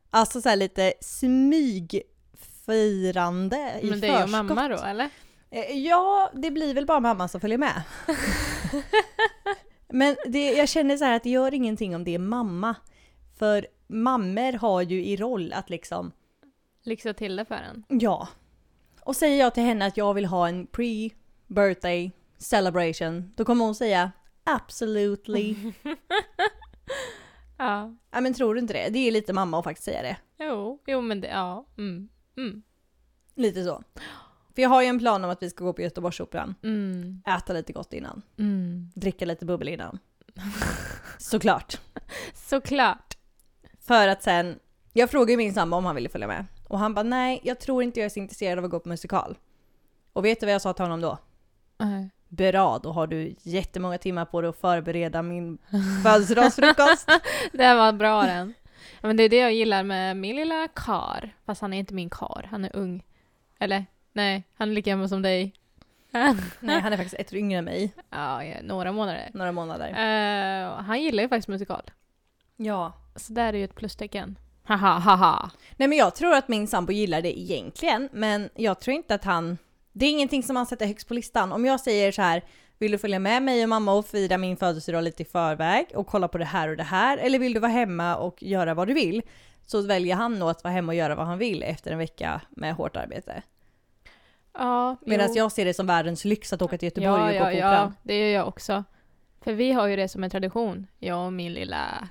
Alltså 0.10 0.42
så 0.42 0.50
här 0.50 0.56
lite 0.56 0.94
smygfirande 2.66 3.80
i 3.82 3.90
Men 3.90 4.00
det 4.00 4.08
är 4.08 4.12
ju 4.12 4.18
förskott. 4.18 4.32
mamma 4.32 4.68
då, 4.68 4.78
eller? 4.78 5.10
Eh, 5.50 5.72
Ja, 5.78 6.32
det 6.34 6.52
blir 6.52 6.74
väl 6.74 6.86
bara 6.86 7.00
mamma 7.00 7.28
som 7.28 7.42
följer 7.42 7.58
med. 7.58 7.82
Men 9.90 10.16
det, 10.26 10.52
jag 10.54 10.70
känner 10.70 10.98
så 10.98 11.06
här 11.06 11.16
att 11.16 11.24
det 11.24 11.30
gör 11.30 11.54
ingenting 11.54 11.96
om 11.96 12.04
det 12.04 12.16
är 12.16 12.20
mamma. 12.20 12.76
För 13.38 13.68
mammor 13.88 14.54
har 14.58 14.82
ju 14.82 15.06
i 15.06 15.18
roll 15.18 15.54
att 15.54 15.70
liksom, 15.70 16.12
Lyxa 16.84 17.14
till 17.14 17.36
det 17.36 17.46
för 17.46 17.56
en. 17.56 17.84
ja. 18.02 18.28
Och 19.02 19.16
säger 19.16 19.40
jag 19.40 19.54
till 19.54 19.64
henne 19.64 19.86
att 19.86 19.98
jag 19.98 20.14
vill 20.14 20.26
ha 20.26 20.48
en 20.48 20.68
pre-birthday 20.68 22.12
celebration, 22.38 23.34
då 23.36 23.46
kommer 23.46 23.66
hon 23.66 23.76
säga 23.76 24.12
absolutely. 24.44 25.56
Ja. 27.58 27.96
ja 28.12 28.22
men 28.22 28.34
tror 28.34 28.54
du 28.56 28.60
inte 28.60 28.74
det? 28.74 28.90
Det 28.90 29.00
är 29.00 29.12
lite 29.12 29.34
mamma 29.34 29.60
att 29.60 29.64
faktiskt 29.64 29.86
säga 29.86 30.02
det. 30.02 30.18
Jo, 30.40 30.82
jo 30.88 31.02
men 31.02 31.22
det, 31.22 31.28
ja. 31.28 31.66
Mm. 31.78 32.10
Mm. 32.38 32.64
Lite 33.36 33.64
så. 33.64 33.84
För 34.56 34.62
jag 34.62 34.70
har 34.70 34.82
ju 34.82 34.88
en 34.88 35.00
plan 35.00 35.24
om 35.24 35.30
att 35.30 35.44
vi 35.44 35.50
ska 35.50 35.64
gå 35.64 35.74
på 35.74 35.82
Göteborgsoperan, 35.82 36.56
Mm. 36.64 37.22
äta 37.28 37.54
lite 37.54 37.74
gott 37.74 37.94
innan, 37.94 38.22
Mm. 38.40 38.92
dricka 38.96 39.26
lite 39.26 39.46
bubbel 39.46 39.68
innan. 39.70 40.00
Såklart. 41.18 41.80
Såklart. 42.34 43.18
För 43.82 44.08
att 44.08 44.24
sen, 44.24 44.60
jag 44.94 45.10
frågade 45.12 45.38
min 45.38 45.54
sambo 45.54 45.78
om 45.78 45.86
han 45.86 45.96
ville 45.96 46.10
följa 46.10 46.28
med. 46.28 46.46
Och 46.68 46.80
han 46.80 46.94
bara 46.94 47.04
nej, 47.04 47.40
jag 47.44 47.60
tror 47.60 47.84
inte 47.84 48.00
jag 48.00 48.06
är 48.06 48.10
så 48.10 48.20
intresserad 48.20 48.60
av 48.60 48.66
att 48.66 48.72
gå 48.72 48.80
på 48.80 48.90
musikal. 48.90 49.38
Och 50.14 50.26
vet 50.26 50.40
du 50.40 50.46
vad 50.46 50.54
jag 50.54 50.62
sa 50.62 50.74
till 50.74 50.86
honom 50.86 51.02
då? 51.02 51.18
Nej. 51.78 52.10
Bra, 52.28 52.80
då 52.84 52.92
har 52.92 53.08
du 53.08 53.36
jättemånga 53.42 53.98
timmar 53.98 54.26
på 54.26 54.42
dig 54.42 54.50
att 54.50 54.58
förbereda 54.58 55.22
min 55.22 55.58
födelsedagsfrukost. 56.04 57.10
Det 57.52 57.76
var 57.76 57.94
bra 57.94 58.24
den. 58.24 58.54
Ja, 59.02 59.08
men 59.08 59.18
det 59.18 59.24
är 59.24 59.30
det 59.30 59.38
jag 59.38 59.54
gillar 59.54 59.84
med 59.84 60.18
min 60.18 60.36
lilla 60.36 60.68
kar. 60.68 61.36
Fast 61.46 61.62
han 61.62 61.74
är 61.74 61.78
inte 61.80 61.94
min 61.94 62.10
kar, 62.10 62.48
han 62.52 62.66
är 62.66 62.76
ung. 62.76 63.04
Eller 63.60 63.86
nej, 64.16 64.44
han 64.56 64.70
är 64.70 64.74
lika 64.74 64.90
gammal 64.90 65.10
som 65.10 65.22
dig. 65.22 65.54
nej, 66.60 66.82
han 66.82 66.94
är 66.94 66.98
faktiskt 66.98 67.16
ett 67.20 67.34
år 67.34 67.40
yngre 67.40 67.60
än 67.60 67.66
mig. 67.66 67.94
Ja, 68.10 68.44
ja, 68.44 68.56
några 68.64 68.92
månader. 68.92 69.30
Några 69.34 69.52
månader. 69.52 69.90
Eh, 69.90 70.84
han 70.84 71.02
gillar 71.02 71.24
ju 71.24 71.30
faktiskt 71.30 71.48
musikal. 71.48 71.92
Ja. 72.56 72.94
Så 73.16 73.34
där 73.34 73.54
är 73.54 73.58
ju 73.58 73.64
ett 73.64 73.76
plustecken. 73.76 74.40
Haha, 74.64 75.00
haha. 75.00 75.52
Nej 75.78 75.88
men 75.88 75.98
jag 75.98 76.16
tror 76.16 76.34
att 76.34 76.48
min 76.48 76.68
sambo 76.68 76.92
gillar 76.92 77.22
det 77.22 77.40
egentligen, 77.40 78.10
men 78.12 78.50
jag 78.56 78.80
tror 78.80 78.96
inte 78.96 79.16
att 79.16 79.24
han... 79.24 79.58
Det 79.92 80.06
är 80.06 80.10
ingenting 80.10 80.44
som 80.44 80.56
han 80.56 80.66
sätter 80.66 80.86
högst 80.86 81.08
på 81.08 81.14
listan. 81.14 81.52
Om 81.52 81.66
jag 81.66 81.80
säger 81.80 82.12
så 82.12 82.22
här, 82.22 82.44
vill 82.80 82.92
du 82.92 82.98
följa 82.98 83.20
med 83.20 83.44
mig 83.44 83.64
och 83.64 83.70
mamma 83.70 83.94
och 83.94 84.06
fira 84.06 84.38
min 84.38 84.58
födelsedag 84.58 85.04
lite 85.04 85.22
i 85.22 85.26
förväg 85.26 85.86
och 85.96 86.08
kolla 86.08 86.28
på 86.28 86.38
det 86.38 86.46
här 86.46 86.70
och 86.70 86.78
det 86.78 86.84
här? 86.84 87.18
Eller 87.18 87.40
vill 87.40 87.54
du 87.54 87.60
vara 87.60 87.72
hemma 87.72 88.16
och 88.16 88.44
göra 88.44 88.74
vad 88.74 88.88
du 88.88 88.94
vill? 88.94 89.22
Så 89.66 89.82
väljer 89.82 90.16
han 90.16 90.40
nog 90.40 90.50
att 90.50 90.64
vara 90.64 90.74
hemma 90.74 90.92
och 90.92 90.96
göra 90.96 91.16
vad 91.16 91.26
han 91.26 91.38
vill 91.38 91.64
efter 91.64 91.92
en 91.92 91.98
vecka 91.98 92.42
med 92.50 92.76
hårt 92.76 92.96
arbete. 92.96 93.42
Ja, 94.58 94.98
Medan 95.02 95.28
jo. 95.30 95.36
jag 95.36 95.52
ser 95.52 95.66
det 95.66 95.74
som 95.74 95.88
världens 95.88 96.26
lyx 96.26 96.54
att 96.54 96.62
åka 96.62 96.78
till 96.78 96.88
Göteborg 96.88 97.22
ja, 97.22 97.26
och 97.26 97.32
gå 97.32 97.36
ja, 97.36 97.46
på 97.46 97.58
ja, 97.58 97.68
operan. 97.68 97.96
det 98.04 98.20
gör 98.20 98.40
jag 98.40 98.48
också. 98.48 98.84
För 99.42 99.54
vi 99.54 99.72
har 99.72 99.88
ju 99.88 99.96
det 99.96 100.08
som 100.08 100.24
en 100.24 100.30
tradition, 100.30 100.88
jag 101.00 101.26
och 101.26 101.34
min 101.34 101.54
lilla... 101.54 102.10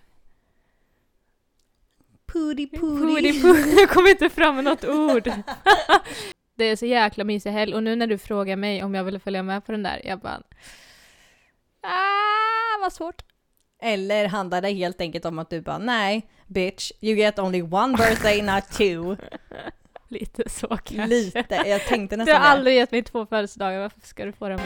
Pudi. 2.26 2.66
pudi. 2.66 3.40
Jag 3.80 3.90
kommer 3.90 4.10
inte 4.10 4.30
fram 4.30 4.54
med 4.54 4.64
något 4.64 4.84
ord. 4.84 5.24
det 6.54 6.64
är 6.64 6.76
så 6.76 6.86
jäkla 6.86 7.24
mysig 7.24 7.50
helg 7.50 7.74
och 7.74 7.82
nu 7.82 7.96
när 7.96 8.06
du 8.06 8.18
frågar 8.18 8.56
mig 8.56 8.84
om 8.84 8.94
jag 8.94 9.04
vill 9.04 9.18
följa 9.18 9.42
med 9.42 9.66
på 9.66 9.72
den 9.72 9.82
där, 9.82 10.00
jag 10.04 10.20
bara... 10.20 10.42
Ah, 11.80 12.80
vad 12.80 12.92
svårt. 12.92 13.22
Eller 13.82 14.28
handlar 14.28 14.62
det 14.62 14.70
helt 14.70 15.00
enkelt 15.00 15.24
om 15.24 15.38
att 15.38 15.50
du 15.50 15.60
bara 15.60 15.78
nej, 15.78 16.28
bitch, 16.46 16.92
you 17.00 17.16
get 17.16 17.38
only 17.38 17.62
one 17.62 17.96
birthday, 17.96 18.42
not 18.42 18.70
two. 18.70 19.16
Lite 20.08 20.48
så 20.50 20.66
kanske. 20.68 21.06
Lite, 21.06 21.62
jag 21.66 21.84
tänkte 21.86 22.16
Du 22.16 22.18
nästan 22.18 22.36
har 22.36 22.42
det. 22.42 22.48
aldrig 22.48 22.76
gett 22.76 22.90
mig 22.92 23.02
två 23.02 23.26
födelsedagar, 23.26 23.80
varför 23.80 24.00
ska 24.00 24.24
du 24.24 24.32
få 24.32 24.48
det? 24.48 24.60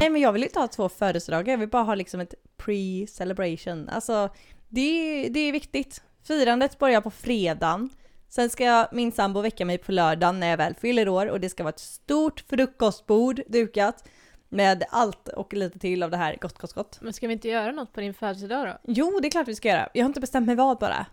Nej 0.00 0.10
men 0.10 0.20
jag 0.20 0.32
vill 0.32 0.42
inte 0.42 0.58
ha 0.60 0.68
två 0.68 0.88
födelsedagar, 0.88 1.52
jag 1.52 1.58
vill 1.58 1.68
bara 1.68 1.82
ha 1.82 1.94
liksom 1.94 2.20
ett 2.20 2.34
pre-celebration. 2.58 3.88
Alltså 3.88 4.28
det, 4.68 4.80
är- 4.80 5.30
det 5.30 5.40
är 5.40 5.52
viktigt. 5.52 6.02
Firandet 6.26 6.78
börjar 6.78 7.00
på 7.00 7.10
fredagen. 7.10 7.90
Sen 8.34 8.50
ska 8.50 8.64
jag, 8.64 8.88
min 8.92 9.12
sambo 9.12 9.40
väcka 9.40 9.64
mig 9.64 9.78
på 9.78 9.92
lördagen 9.92 10.40
när 10.40 10.46
jag 10.46 10.56
väl 10.56 10.74
fyller 10.74 11.08
år 11.08 11.26
och 11.26 11.40
det 11.40 11.48
ska 11.48 11.62
vara 11.62 11.72
ett 11.72 11.80
stort 11.80 12.40
frukostbord 12.40 13.40
dukat 13.46 14.08
med 14.48 14.84
allt 14.90 15.28
och 15.28 15.52
lite 15.52 15.78
till 15.78 16.02
av 16.02 16.10
det 16.10 16.16
här 16.16 16.36
gott, 16.40 16.58
gott, 16.58 16.72
gott. 16.72 16.98
Men 17.00 17.12
ska 17.12 17.26
vi 17.26 17.32
inte 17.32 17.48
göra 17.48 17.72
något 17.72 17.92
på 17.92 18.00
din 18.00 18.14
födelsedag 18.14 18.66
då? 18.66 18.92
Jo, 18.92 19.18
det 19.20 19.28
är 19.28 19.30
klart 19.30 19.48
vi 19.48 19.54
ska 19.54 19.68
göra. 19.68 19.88
Jag 19.94 20.04
har 20.04 20.08
inte 20.08 20.20
bestämt 20.20 20.46
mig 20.46 20.56
vad 20.56 20.78
bara. 20.78 21.06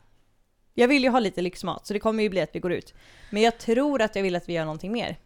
Jag 0.73 0.87
vill 0.87 1.03
ju 1.03 1.09
ha 1.09 1.19
lite 1.19 1.41
lyxmat 1.41 1.87
så 1.87 1.93
det 1.93 1.99
kommer 1.99 2.23
ju 2.23 2.29
bli 2.29 2.41
att 2.41 2.55
vi 2.55 2.59
går 2.59 2.71
ut. 2.71 2.93
Men 3.29 3.41
jag 3.41 3.57
tror 3.57 4.01
att 4.01 4.15
jag 4.15 4.23
vill 4.23 4.35
att 4.35 4.49
vi 4.49 4.53
gör 4.53 4.65
någonting 4.65 4.91
mer. 4.91 5.17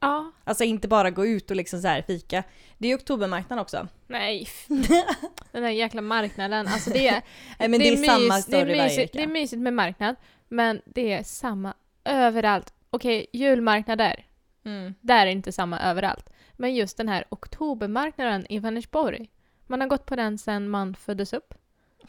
Ja. 0.00 0.32
Alltså 0.44 0.64
inte 0.64 0.88
bara 0.88 1.10
gå 1.10 1.26
ut 1.26 1.50
och 1.50 1.56
liksom 1.56 1.82
så 1.82 1.88
här 1.88 2.02
fika. 2.02 2.42
Det 2.78 2.86
är 2.86 2.88
ju 2.88 2.94
oktobermarknaden 2.94 3.62
också. 3.62 3.88
Nej. 4.06 4.48
Den 5.52 5.62
där 5.62 5.70
jäkla 5.70 6.00
marknaden. 6.00 6.68
Alltså 6.68 6.90
det 6.90 7.08
är, 7.08 7.22
Nej 7.58 7.68
men 7.68 7.80
det, 7.80 7.88
är, 7.88 7.96
samma 7.96 8.34
mys- 8.34 8.42
story 8.42 8.64
det 8.64 8.72
är, 8.72 8.76
varje 8.76 8.82
mysigt, 8.82 8.98
vecka. 8.98 9.18
det 9.18 9.24
är 9.24 9.32
mysigt 9.32 9.62
med 9.62 9.72
marknad, 9.72 10.16
men 10.50 10.82
det 10.84 11.12
är 11.12 11.22
samma 11.22 11.74
överallt. 12.04 12.74
Okej, 12.90 13.26
julmarknader, 13.32 14.24
Mm. 14.64 14.94
där 15.00 15.20
är 15.20 15.26
det 15.26 15.32
inte 15.32 15.52
samma 15.52 15.80
överallt. 15.80 16.30
Men 16.52 16.74
just 16.74 16.96
den 16.96 17.08
här 17.08 17.24
oktobermarknaden 17.28 18.46
i 18.52 18.58
Vänersborg, 18.58 19.30
man 19.66 19.80
har 19.80 19.88
gått 19.88 20.06
på 20.06 20.16
den 20.16 20.38
sedan 20.38 20.68
man 20.68 20.94
föddes 20.94 21.32
upp. 21.32 21.54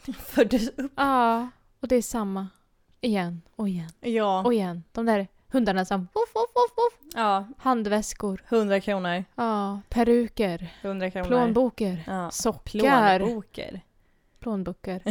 Föddes 0.18 0.68
upp. 0.68 0.92
Ja, 0.96 1.48
och 1.80 1.88
det 1.88 1.96
är 1.96 2.02
samma. 2.02 2.48
Igen 3.00 3.42
och 3.56 3.68
igen 3.68 3.90
Ja. 4.00 4.42
och 4.44 4.54
igen. 4.54 4.84
De 4.92 5.06
där 5.06 5.26
hundarna 5.48 5.84
som 5.84 6.00
voff, 6.12 6.34
voff, 6.34 6.50
voff, 6.54 6.70
voff. 6.76 7.08
ja. 7.14 7.46
Handväskor, 7.58 8.42
100 8.48 8.80
kronor. 8.80 9.24
ja, 9.34 9.80
peruker, 9.88 10.68
100 10.82 11.10
kronor. 11.10 11.28
plånböcker, 11.28 12.04
Ja. 12.06 12.30
sockar, 12.30 13.18
Plånböcker. 13.18 13.80
Plånböcker, 14.42 15.02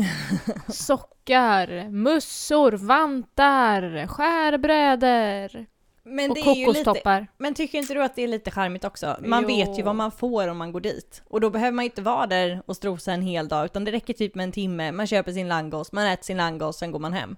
sockar, 0.72 1.90
mussor, 1.90 2.72
vantar, 2.72 4.08
skärbrädor 4.08 5.66
Men 6.04 6.32
och 6.32 6.38
ju 6.38 6.44
lite, 6.44 6.66
kokostoppar. 6.66 7.28
men 7.38 7.54
tycker 7.54 7.78
inte 7.78 7.94
du 7.94 8.04
att 8.04 8.16
det 8.16 8.22
är 8.22 8.28
lite 8.28 8.52
charmigt 8.52 8.84
också? 8.84 9.18
Man 9.22 9.42
Jo. 9.42 9.48
vet 9.48 9.80
ju 9.80 9.84
vad 9.84 9.96
man 9.96 10.12
får 10.12 10.48
om 10.48 10.58
man 10.58 10.72
går 10.72 10.80
dit. 10.80 11.24
Och 11.28 11.42
då 11.42 11.50
behöver 11.50 11.72
man 11.72 11.86
ju 11.86 11.90
inte 11.90 12.02
vara 12.02 12.28
där 12.28 12.64
och 12.66 12.76
strosa 12.76 13.12
en 13.14 13.22
hel 13.22 13.48
dag, 13.48 13.66
utan 13.66 13.84
det 13.84 13.92
räcker 13.92 14.14
typ 14.14 14.36
med 14.36 14.44
en 14.44 14.52
timme. 14.52 14.92
Man 14.92 15.08
köper 15.08 15.32
sin 15.32 15.48
langos, 15.48 15.92
man 15.92 16.06
äter 16.06 16.24
sin 16.24 16.38
langos, 16.38 16.78
sen 16.78 16.92
går 16.92 17.00
man 17.00 17.14
hem. 17.14 17.36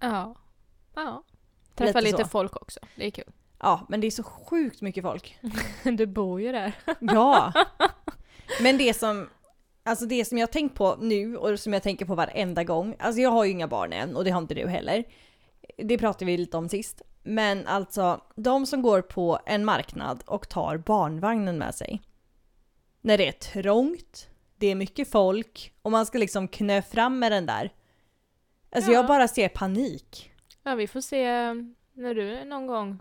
Ja. 0.00 0.34
ja. 0.94 1.22
Träffa 1.74 2.00
Lite 2.00 2.16
lite, 2.18 2.30
folk 2.30 2.62
också. 2.62 2.80
Det 2.96 3.06
är 3.06 3.10
kul. 3.10 3.32
Ja, 3.58 3.86
men 3.88 4.00
det 4.00 4.06
är 4.06 4.10
så 4.10 4.22
sjukt 4.22 4.80
mycket 4.80 5.04
folk. 5.04 5.38
Du 5.82 6.06
bor 6.06 6.40
ju 6.40 6.52
där. 6.52 6.72
Ja. 7.00 7.52
Men 8.60 8.78
det 8.78 8.94
som, 8.94 9.28
alltså 9.82 10.06
det 10.06 10.24
som 10.24 10.38
jag 10.38 10.46
har 10.46 10.52
tänkt 10.52 10.74
på 10.74 10.96
nu 11.00 11.36
och 11.36 11.60
som 11.60 11.72
jag 11.72 11.82
tänker 11.82 12.04
på 12.04 12.14
varenda 12.14 12.64
gång, 12.64 12.96
alltså 12.98 13.20
jag 13.20 13.30
har 13.30 13.44
ju 13.44 13.50
inga 13.50 13.68
barn 13.68 13.92
än 13.92 14.16
och 14.16 14.24
det 14.24 14.30
har 14.30 14.40
inte 14.40 14.54
du 14.54 14.66
heller. 14.68 15.04
Det 15.76 15.98
pratade 15.98 16.24
vi 16.24 16.36
lite 16.36 16.56
om 16.56 16.68
sist. 16.68 17.02
Men 17.22 17.66
alltså, 17.66 18.20
de 18.36 18.66
som 18.66 18.82
går 18.82 19.02
på 19.02 19.38
en 19.46 19.64
marknad 19.64 20.22
och 20.26 20.48
tar 20.48 20.76
barnvagnen 20.78 21.58
med 21.58 21.74
sig. 21.74 22.02
När 23.00 23.18
det 23.18 23.28
är 23.28 23.32
trångt, 23.32 24.28
det 24.56 24.66
är 24.66 24.74
mycket 24.74 25.10
folk 25.10 25.72
och 25.82 25.90
man 25.90 26.06
ska 26.06 26.18
liksom 26.18 26.48
knö 26.48 26.82
fram 26.82 27.18
med 27.18 27.32
den 27.32 27.46
där. 27.46 27.72
Alltså 28.70 28.90
Ja. 28.90 28.96
jag 28.96 29.06
bara 29.06 29.28
ser 29.28 29.48
panik. 29.48 30.30
Ja, 30.62 30.74
vi 30.74 30.86
får 30.86 31.00
se 31.00 31.26
när 31.92 32.14
du 32.14 32.44
någon 32.44 32.66
gång 32.66 32.98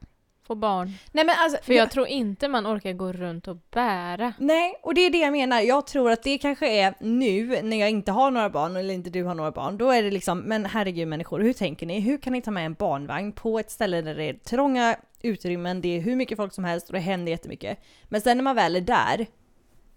får 0.48 0.56
barn. 0.56 0.94
Nej 1.12 1.26
men 1.26 1.36
alltså, 1.40 1.58
För 1.64 1.74
jag 1.74 1.92
tror 1.92 2.08
inte 2.08 2.48
man 2.48 2.68
orkar 2.68 2.94
gå 2.94 3.14
runt 3.14 3.48
och 3.48 3.58
bära. 3.72 4.34
Nej, 4.38 4.76
och 4.84 4.94
det 4.94 5.02
är 5.02 5.10
det 5.10 5.18
jag 5.18 5.32
menar. 5.32 5.62
Jag 5.62 5.88
tror 5.88 6.12
att 6.12 6.24
det 6.24 6.38
kanske 6.38 6.68
är 6.68 6.94
nu 7.00 7.62
när 7.62 7.78
jag 7.78 7.90
inte 7.90 8.12
har 8.12 8.32
några 8.32 8.50
barn 8.50 8.76
eller 8.76 8.94
inte 8.94 9.10
du 9.10 9.24
har 9.24 9.36
några 9.36 9.52
barn. 9.52 9.78
Då 9.78 9.92
är 9.92 10.04
det 10.04 10.12
liksom, 10.12 10.40
men 10.40 10.66
herregud 10.66 11.08
människor, 11.08 11.40
hur 11.40 11.54
tänker 11.54 11.86
ni? 11.86 12.00
Hur 12.00 12.18
kan 12.18 12.34
ni 12.34 12.42
ta 12.42 12.52
med 12.52 12.66
en 12.66 12.74
barnvagn 12.74 13.32
på 13.32 13.60
ett 13.60 13.72
ställe 13.72 14.02
där 14.02 14.16
det 14.16 14.24
är 14.24 14.34
trånga 14.34 14.96
utrymmen, 15.22 15.82
det 15.82 15.98
är 15.98 16.02
hur 16.02 16.16
mycket 16.16 16.38
folk 16.38 16.54
som 16.54 16.64
helst 16.64 16.88
och 16.88 16.94
det 16.94 17.00
händer 17.00 17.32
jättemycket. 17.32 17.80
Men 18.04 18.22
sen 18.22 18.38
när 18.38 18.44
man 18.44 18.56
väl 18.56 18.76
är 18.76 18.82
där 18.82 19.28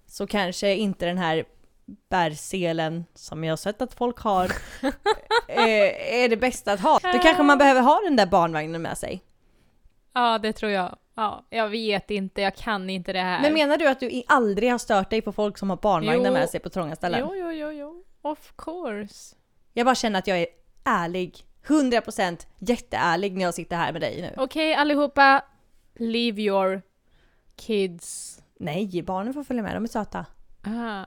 så 0.06 0.26
kanske 0.26 0.74
inte 0.74 1.06
den 1.06 1.18
här 1.18 1.44
bärselen 2.10 3.04
som 3.14 3.44
jag 3.44 3.52
har 3.52 3.56
sett 3.56 3.82
att 3.82 3.94
folk 3.94 4.18
har 4.18 4.44
eh, 5.48 6.22
är 6.22 6.28
det 6.28 6.36
bästa 6.36 6.72
att 6.72 6.80
ha. 6.80 6.98
Då 7.12 7.18
kanske 7.18 7.42
man 7.42 7.58
behöver 7.58 7.80
ha 7.80 8.00
den 8.04 8.16
där 8.16 8.26
barnvagnen 8.26 8.82
med 8.82 8.98
sig. 8.98 9.22
Ja, 10.14 10.38
det 10.38 10.52
tror 10.52 10.72
jag. 10.72 10.96
Ja, 11.14 11.44
jag 11.50 11.68
vet 11.68 12.10
inte, 12.10 12.40
jag 12.40 12.56
kan 12.56 12.90
inte 12.90 13.12
det 13.12 13.20
här. 13.20 13.42
Men 13.42 13.52
menar 13.54 13.76
du 13.76 13.88
att 13.88 14.00
du 14.00 14.22
aldrig 14.26 14.70
har 14.70 14.78
stört 14.78 15.10
dig 15.10 15.20
på 15.22 15.32
folk 15.32 15.58
som 15.58 15.70
har 15.70 15.76
barnvagnar 15.76 16.30
med 16.32 16.48
sig 16.48 16.60
på 16.60 16.68
trånga 16.70 16.96
ställen? 16.96 17.20
Jo, 17.22 17.34
jo, 17.36 17.50
jo, 17.52 17.70
jo. 17.72 18.04
Of 18.22 18.52
course. 18.56 19.36
Jag 19.72 19.84
bara 19.86 19.94
känner 19.94 20.18
att 20.18 20.26
jag 20.26 20.38
är 20.40 20.46
ärlig. 20.84 21.44
100% 21.66 22.46
jätteärlig 22.58 23.32
när 23.36 23.42
jag 23.42 23.54
sitter 23.54 23.76
här 23.76 23.92
med 23.92 24.00
dig 24.02 24.22
nu. 24.22 24.34
Okej 24.36 24.74
allihopa, 24.74 25.42
leave 25.94 26.42
your 26.42 26.82
kids. 27.56 28.38
Nej, 28.58 29.02
barnen 29.02 29.34
får 29.34 29.44
följa 29.44 29.62
med, 29.62 29.76
de 29.76 29.84
är 29.84 29.88
söta. 29.88 30.26
Ah. 30.62 31.04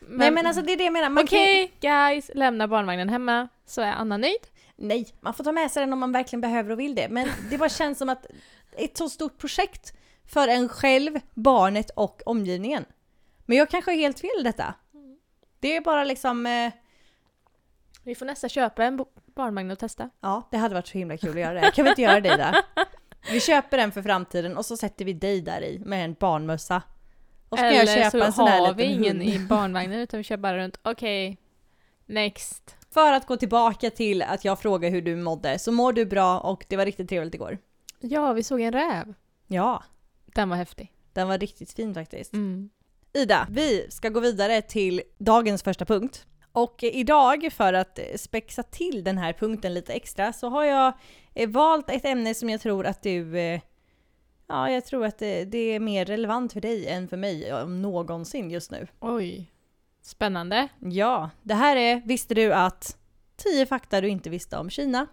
Nej 0.00 0.30
men 0.30 0.46
alltså 0.46 0.62
det 0.62 0.72
är 0.72 0.76
det 0.76 0.84
jag 0.84 0.92
menar. 0.92 1.08
Man 1.08 1.26
kan- 1.26 1.38
Okej 1.38 1.72
guys, 1.80 2.30
lämna 2.34 2.68
barnvagnen 2.68 3.08
hemma 3.08 3.48
så 3.66 3.80
är 3.82 3.92
Anna 3.92 4.16
nöjd. 4.16 4.46
Nej, 4.78 5.08
man 5.20 5.34
får 5.34 5.44
ta 5.44 5.52
med 5.52 5.70
sig 5.70 5.80
den 5.80 5.92
om 5.92 5.98
man 5.98 6.12
verkligen 6.12 6.40
behöver 6.40 6.70
och 6.70 6.80
vill 6.80 6.94
det. 6.94 7.08
Men 7.08 7.28
det 7.50 7.58
bara 7.58 7.68
känns 7.68 7.98
som 7.98 8.08
att 8.08 8.26
ett 8.72 8.96
så 8.96 9.08
stort 9.08 9.38
projekt 9.38 9.92
för 10.26 10.48
en 10.48 10.68
själv, 10.68 11.20
barnet 11.34 11.90
och 11.90 12.22
omgivningen. 12.26 12.84
Men 13.46 13.56
jag 13.58 13.70
kanske 13.70 13.92
är 13.92 13.96
helt 13.96 14.20
fel 14.20 14.30
i 14.40 14.42
detta. 14.42 14.74
Det 15.60 15.76
är 15.76 15.80
bara 15.80 16.04
liksom, 16.04 16.46
eh, 16.46 16.72
Vi 18.04 18.14
får 18.14 18.26
nästan 18.26 18.50
köpa 18.50 18.84
en 18.84 19.04
barnvagn 19.34 19.70
och 19.70 19.78
testa. 19.78 20.10
ja 20.20 20.48
det 20.50 20.56
hade 20.56 20.74
varit 20.74 20.86
så 20.86 20.98
himla 20.98 21.16
kul 21.16 21.30
att 21.30 21.40
göra 21.40 21.60
det. 21.60 21.70
Kan 21.74 21.84
vi 21.84 21.90
inte 21.90 22.02
göra 22.02 22.20
det 22.20 22.36
där? 22.36 22.56
Vi 23.32 23.40
köper 23.40 23.76
den 23.76 23.92
för 23.92 24.02
framtiden 24.02 24.56
och 24.56 24.66
så 24.66 24.76
sätter 24.76 25.04
vi 25.04 25.12
dig 25.12 25.40
där 25.40 25.62
i 25.62 25.78
med 25.78 26.04
en 26.04 26.14
barnmössa. 26.14 26.82
Och 27.48 27.58
så 27.58 27.62
kan 27.62 27.74
jag 27.74 27.82
Eller 27.82 27.94
köpa 27.94 28.10
så 28.10 28.22
en 28.22 28.32
sån 28.32 28.48
har 28.48 28.74
vi 28.74 28.84
ingen 28.84 29.16
hund. 29.20 29.22
i 29.28 29.38
barnvagnen 29.38 30.00
utan 30.00 30.18
vi 30.18 30.24
kör 30.24 30.36
bara 30.36 30.58
runt. 30.58 30.78
Okej, 30.82 31.38
next. 32.06 32.76
För 32.90 33.12
att 33.12 33.26
gå 33.26 33.36
tillbaka 33.36 33.90
till 33.90 34.22
att 34.22 34.44
jag 34.44 34.58
frågade 34.60 34.94
hur 34.94 35.02
du 35.02 35.16
mådde, 35.16 35.58
så 35.58 35.72
mår 35.72 35.92
du 35.92 36.04
bra 36.06 36.40
och 36.40 36.64
det 36.68 36.76
var 36.76 36.84
riktigt 36.84 37.08
trevligt 37.08 37.34
igår. 37.34 37.58
Ja, 38.00 38.32
vi 38.32 38.42
såg 38.42 38.60
en 38.60 38.72
räv. 38.72 39.14
Ja, 39.46 39.82
Den 40.34 40.48
var 40.48 40.56
häftig. 40.56 40.92
den 41.12 41.28
var 41.28 41.38
riktigt 41.38 41.72
fin 41.72 41.94
faktiskt. 41.94 42.32
Mm. 42.32 42.70
Ida, 43.12 43.46
vi 43.50 43.86
ska 43.90 44.08
gå 44.08 44.20
vidare 44.20 44.62
till 44.62 45.02
dagens 45.18 45.62
första 45.62 45.84
punkt. 45.84 46.26
Och 46.52 46.84
eh, 46.84 46.96
idag, 46.96 47.48
för 47.52 47.72
att 47.72 47.98
eh, 47.98 48.04
spexa 48.16 48.62
till 48.62 49.04
den 49.04 49.18
här 49.18 49.32
punkten 49.32 49.74
lite 49.74 49.92
extra, 49.92 50.32
så 50.32 50.48
har 50.48 50.64
jag 50.64 50.92
eh, 51.34 51.48
valt 51.48 51.90
ett 51.90 52.04
ämne 52.04 52.34
som 52.34 52.50
jag 52.50 52.60
tror 52.60 52.86
att 52.86 53.02
du... 53.02 53.38
eh, 53.38 53.60
Ja, 54.50 54.70
jag 54.70 54.84
tror 54.84 55.04
att 55.06 55.18
det, 55.18 55.44
det 55.44 55.58
är 55.58 55.80
mer 55.80 56.04
relevant 56.04 56.52
för 56.52 56.60
dig 56.60 56.86
än 56.86 57.08
för 57.08 57.16
mig 57.16 57.52
om 57.54 57.82
någonsin 57.82 58.50
just 58.50 58.70
nu. 58.70 58.86
Oj. 59.00 59.52
Spännande. 60.08 60.68
Ja, 60.78 61.30
det 61.42 61.54
här 61.54 61.76
är 61.76 62.02
Visste 62.04 62.34
du 62.34 62.54
att 62.54 62.96
10 63.36 63.66
fakta 63.66 64.00
du 64.00 64.08
inte 64.08 64.30
visste 64.30 64.56
om 64.56 64.70
Kina. 64.70 65.06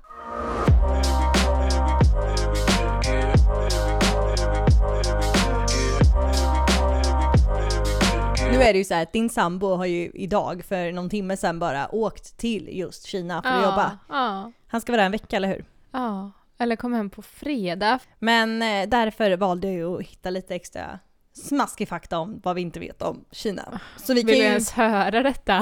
Nu 8.52 8.62
är 8.62 8.74
det 8.74 8.78
ju 8.78 8.84
så 8.84 8.94
här 8.94 9.04
att 9.04 9.14
din 9.14 9.30
sambo 9.30 9.68
har 9.76 9.86
ju 9.86 10.12
idag 10.14 10.64
för 10.66 10.92
någon 10.92 11.10
timme 11.10 11.38
sedan 11.38 11.60
bara 11.60 11.96
åkt 11.96 12.38
till 12.38 12.70
just 12.72 13.06
Kina 13.06 13.42
för 13.42 13.50
att 13.50 13.64
jobba. 13.64 14.00
Ja, 14.10 14.52
Han 14.68 14.82
ska 14.82 14.92
vara 14.92 15.02
där 15.02 15.06
en 15.06 15.12
vecka, 15.12 15.36
eller 15.36 15.48
hur? 15.50 15.66
ja. 15.92 16.32
Eller 16.58 16.76
kom 16.76 16.94
hem 16.94 17.10
på 17.10 17.22
fredag. 17.22 18.00
Men 18.20 18.62
eh, 18.62 18.90
därför 18.90 19.38
valde 19.38 19.68
jag 19.68 19.76
ju 19.76 19.96
att 19.96 20.02
hitta 20.02 20.30
lite 20.30 20.56
extra 20.56 21.00
smaskig 21.36 21.88
fakta 21.90 22.20
om 22.20 22.40
vad 22.44 22.56
vi 22.56 22.62
inte 22.62 22.80
vet 22.80 23.02
om 23.02 23.26
Kina. 23.32 23.80
Så 23.98 24.14
vi 24.14 24.22
kan 24.22 24.28
Vill 24.28 24.36
du 24.38 24.44
ju... 24.44 24.50
ens 24.50 24.72
höra 24.72 25.24
detta? 25.24 25.54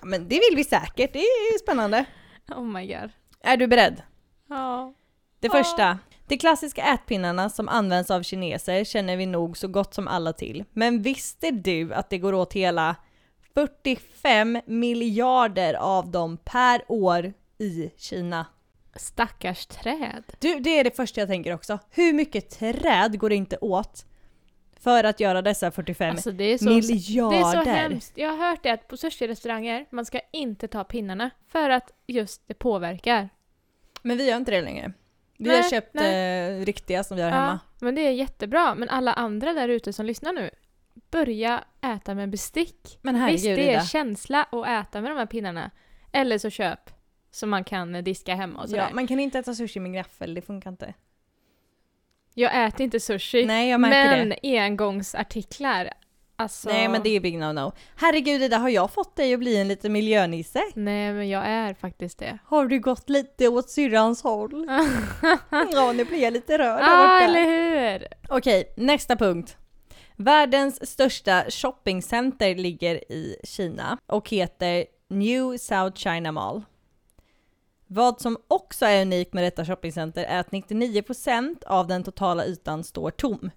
Ja, 0.00 0.04
men 0.06 0.28
det 0.28 0.34
vill 0.50 0.56
vi 0.56 0.64
säkert, 0.64 1.12
det 1.12 1.18
är 1.18 1.58
spännande. 1.58 2.04
Oh 2.56 2.64
my 2.64 2.86
god. 2.86 3.10
Är 3.42 3.56
du 3.56 3.66
beredd? 3.66 4.02
Ja. 4.48 4.94
Det 5.40 5.46
Ja. 5.46 5.52
första. 5.52 5.98
De 6.26 6.38
klassiska 6.38 6.82
ätpinnarna 6.82 7.50
som 7.50 7.68
används 7.68 8.10
av 8.10 8.22
kineser 8.22 8.84
känner 8.84 9.16
vi 9.16 9.26
nog 9.26 9.56
så 9.56 9.68
gott 9.68 9.94
som 9.94 10.08
alla 10.08 10.32
till. 10.32 10.64
Men 10.72 11.02
visste 11.02 11.50
du 11.50 11.94
att 11.94 12.10
det 12.10 12.18
går 12.18 12.32
åt 12.34 12.52
hela 12.52 12.96
45 13.54 14.60
miljarder 14.66 15.74
av 15.74 16.10
dem 16.10 16.36
per 16.44 16.82
år 16.88 17.32
i 17.58 17.90
Kina? 17.96 18.46
Stackars 18.96 19.66
träd. 19.66 20.22
Du, 20.38 20.60
det 20.60 20.78
är 20.78 20.84
det 20.84 20.96
första 20.96 21.20
jag 21.20 21.28
tänker 21.28 21.54
också. 21.54 21.78
Hur 21.90 22.12
mycket 22.12 22.50
träd 22.50 23.18
går 23.18 23.28
det 23.28 23.36
inte 23.36 23.58
åt 23.60 24.04
för 24.80 25.04
att 25.04 25.20
göra 25.20 25.42
dessa 25.42 25.70
45 25.70 26.10
Alltså 26.10 26.32
det 26.32 26.44
är 26.44 26.58
så, 26.58 26.64
miljarder? 26.64 27.36
det 27.36 27.42
är 27.58 27.64
så 27.64 27.70
hemskt. 27.70 28.12
Jag 28.18 28.30
har 28.36 28.48
hört 28.50 28.62
det 28.62 28.70
att 28.70 28.88
på 28.88 28.96
sushi-restauranger, 28.96 29.86
man 29.90 30.04
ska 30.04 30.20
inte 30.32 30.68
ta 30.68 30.84
pinnarna. 30.84 31.30
För 31.48 31.70
att 31.70 31.92
just 32.06 32.48
det 32.48 32.54
påverkar. 32.54 33.28
Men 34.02 34.16
vi 34.16 34.28
gör 34.28 34.36
inte 34.36 34.50
det 34.50 34.62
längre. 34.62 34.92
Vi 35.38 35.48
Nej, 35.48 35.56
har 35.62 35.70
köpt 35.70 35.96
eh, 35.96 36.66
riktiga 36.66 37.04
som 37.04 37.16
vi 37.16 37.22
har 37.22 37.30
Ja, 37.30 37.34
hemma. 37.36 37.60
men 37.80 37.94
det 37.94 38.00
är 38.06 38.10
jättebra. 38.10 38.74
Men 38.74 38.88
alla 38.88 39.12
andra 39.12 39.52
där 39.52 39.68
ute 39.68 39.92
som 39.92 40.06
lyssnar 40.06 40.32
nu, 40.32 40.50
börja 41.10 41.64
äta 41.80 42.14
med 42.14 42.30
bestick. 42.30 42.98
Men 43.02 43.14
Visst, 43.14 43.44
herregud 43.44 43.58
det 43.58 43.68
är 43.70 43.72
Ida. 43.72 43.84
känsla 43.84 44.42
att 44.52 44.66
äta 44.68 45.00
med 45.00 45.10
de 45.10 45.18
här 45.18 45.26
pinnarna. 45.26 45.70
Eller 46.12 46.38
så 46.38 46.50
köp, 46.50 46.90
så 47.30 47.46
man 47.46 47.64
kan 47.64 48.04
diska 48.04 48.34
hemma 48.34 48.62
och 48.62 48.68
sådär. 48.68 48.82
Ja, 48.88 48.94
man 48.94 49.06
kan 49.06 49.20
inte 49.20 49.38
äta 49.38 49.54
sushi 49.54 49.80
med 49.80 49.92
gaffel, 49.94 50.34
det 50.34 50.42
funkar 50.42 50.70
inte. 50.70 50.94
Jag 52.34 52.66
äter 52.66 52.80
inte 52.80 53.00
sushi, 53.00 53.46
Nej, 53.46 53.70
jag 53.70 53.80
märker 53.80 54.16
men 54.16 54.34
det. 54.42 54.58
engångsartiklar, 54.58 55.90
alltså... 56.36 56.68
Nej 56.68 56.88
men 56.88 57.02
det 57.02 57.16
är 57.16 57.20
big 57.20 57.38
no-no. 57.38 57.72
Herregud 57.96 58.42
Ida, 58.42 58.58
har 58.58 58.68
jag 58.68 58.90
fått 58.90 59.16
dig 59.16 59.34
att 59.34 59.40
bli 59.40 59.56
en 59.56 59.68
liten 59.68 59.92
miljönisse? 59.92 60.62
Nej, 60.74 61.12
men 61.12 61.28
jag 61.28 61.46
är 61.46 61.74
faktiskt 61.74 62.18
det. 62.18 62.38
Har 62.44 62.66
du 62.66 62.80
gått 62.80 63.08
lite 63.08 63.48
åt 63.48 63.70
syrrans 63.70 64.22
håll? 64.22 64.66
ja, 65.72 65.92
nu 65.92 66.04
blir 66.04 66.22
jag 66.22 66.32
lite 66.32 66.58
rörd 66.58 66.80
ah, 66.82 66.86
borta. 66.86 67.24
eller 67.24 67.44
hur? 67.44 68.06
Okej, 68.28 68.74
nästa 68.76 69.16
punkt. 69.16 69.56
Världens 70.16 70.90
största 70.90 71.44
shoppingcenter 71.48 72.54
ligger 72.54 73.12
i 73.12 73.36
Kina 73.44 73.98
och 74.06 74.30
heter 74.30 74.84
New 75.08 75.56
South 75.56 75.96
China 75.96 76.32
Mall. 76.32 76.62
Vad 77.92 78.20
som 78.20 78.36
också 78.48 78.86
är 78.86 79.02
unikt 79.02 79.32
med 79.32 79.44
detta 79.44 79.64
shoppingcenter 79.64 80.24
är 80.24 80.40
att 80.40 80.50
99% 80.50 81.64
av 81.66 81.86
den 81.86 82.04
totala 82.04 82.46
ytan 82.46 82.84
står 82.84 83.10
tom. 83.10 83.50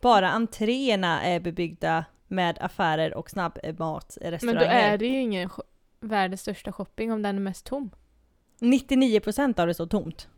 Bara 0.00 0.30
entréerna 0.30 1.22
är 1.22 1.40
bebyggda 1.40 2.04
med 2.28 2.58
affärer 2.60 3.14
och 3.14 3.30
Men 3.36 3.50
snabbmatsrestauranger. 3.50 4.60
då 4.60 4.64
är 4.66 4.98
det 4.98 5.06
ju 5.06 5.20
ingen 5.20 5.50
världens 6.00 6.40
största 6.40 6.72
shopping 6.72 7.12
om 7.12 7.22
den 7.22 7.36
är 7.36 7.40
mest 7.40 7.66
tom. 7.66 7.90
99% 8.60 9.60
av 9.60 9.66
det 9.66 9.74
står 9.74 9.86
tomt. 9.86 10.28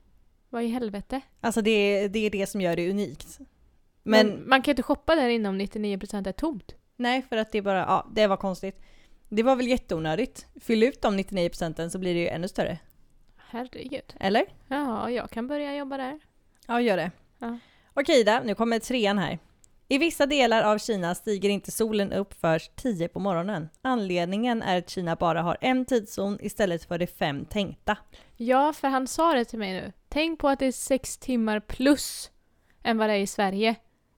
Vad 0.51 0.63
i 0.63 0.69
helvete? 0.69 1.21
Alltså 1.41 1.63
det 1.63 1.71
är, 1.71 2.09
det 2.09 2.19
är 2.19 2.31
det 2.31 2.47
som 2.47 2.61
gör 2.61 2.77
det 2.77 2.91
unikt. 2.91 3.39
Men, 4.03 4.27
Men, 4.27 4.49
man 4.49 4.63
kan 4.63 4.71
ju 4.71 4.73
inte 4.73 4.83
shoppa 4.83 5.15
där 5.15 5.29
inne 5.29 5.49
om 5.49 5.61
99% 5.61 6.29
är 6.29 6.33
tomt. 6.33 6.75
nej, 6.97 7.23
för 7.23 7.37
att 7.37 7.53
det 7.53 7.59
är 7.59 7.63
bara, 7.63 7.79
ja, 7.79 8.07
det 8.15 8.27
var 8.27 8.37
konstigt. 8.37 8.81
Det 9.29 9.43
var 9.43 9.57
väl 9.57 9.67
jätteonödigt. 9.67 10.47
Fyll 10.61 10.83
ut 10.83 11.03
de 11.03 11.19
99% 11.19 11.89
så 11.89 11.99
blir 11.99 12.15
det 12.15 12.21
ju 12.21 12.29
ännu 12.29 12.49
större. 12.49 12.79
Herregud. 13.37 14.15
Eller? 14.21 14.47
Ja, 14.69 15.11
jag 15.11 15.31
kan 15.31 15.49
börja 15.49 15.77
jobba 15.77 15.97
där. 15.97 16.21
Ja, 16.67 16.81
gör 16.81 16.97
det. 16.97 17.11
Ja. 17.39 17.59
Okej 17.95 18.21
Ida, 18.21 18.43
nu 18.45 18.55
kommer 18.55 18.79
trean 18.79 19.19
här. 19.19 19.39
I 19.89 19.99
vissa 19.99 20.27
delar 20.27 20.63
av 20.63 20.79
Kina 20.79 21.15
stiger 21.15 21.49
inte 21.49 21.71
solen 21.71 22.13
upp 22.13 22.41
för 22.41 22.63
10 22.77 23.09
på 23.09 23.19
morgonen. 23.21 23.69
Anledningen 23.83 24.63
är 24.63 24.79
att 24.79 24.91
Kina 24.91 25.17
bara 25.17 25.43
har 25.43 25.57
en 25.61 25.85
tidszon 25.85 26.39
istället 26.41 26.85
för 26.85 26.99
de 26.99 27.07
fem 27.07 27.45
tänkta. 27.45 27.97
Ja, 28.37 28.73
för 28.73 28.89
han 28.89 29.07
sa 29.07 29.35
det 29.35 29.45
till 29.45 29.59
mig 29.59 29.73
nu. 29.73 29.93
Tänk 30.09 30.41
på 30.41 30.49
att 30.49 30.59
det 30.59 30.67
är 30.67 30.73
sex 30.73 31.19
timmar 31.19 31.61
plus 31.61 32.31
än 32.83 32.99
vad 32.99 33.09
det 33.09 33.15
är 33.15 33.21
i 33.21 33.27
Sverige. 33.27 33.75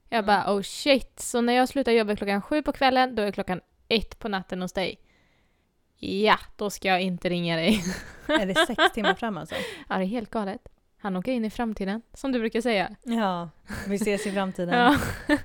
Jag 0.09 0.25
bara 0.25 0.55
oh 0.55 0.61
shit, 0.61 1.19
så 1.19 1.41
när 1.41 1.53
jag 1.53 1.69
slutar 1.69 1.91
jobba 1.91 2.15
klockan 2.15 2.41
sju 2.41 2.61
på 2.61 2.71
kvällen, 2.71 3.15
då 3.15 3.21
är 3.21 3.31
klockan 3.31 3.61
ett 3.89 4.19
på 4.19 4.27
natten 4.27 4.61
hos 4.61 4.73
dig. 4.73 4.99
Ja, 6.01 6.37
då 6.55 6.69
ska 6.69 6.87
jag 6.87 7.01
inte 7.01 7.29
ringa 7.29 7.55
dig. 7.55 7.83
Är 8.27 8.45
det 8.45 8.55
sex 8.67 8.83
timmar 8.93 9.13
fram 9.13 9.37
alltså? 9.37 9.55
Ja, 9.89 9.95
det 9.97 10.03
är 10.03 10.07
helt 10.07 10.29
galet. 10.29 10.61
Han 11.01 11.15
åker 11.15 11.31
in 11.31 11.45
i 11.45 11.49
framtiden, 11.49 12.01
som 12.13 12.31
du 12.31 12.39
brukar 12.39 12.61
säga. 12.61 12.95
Ja, 13.03 13.49
vi 13.87 13.95
ses 13.95 14.27
i 14.27 14.31
framtiden. 14.31 14.75
Ja. 14.79 14.97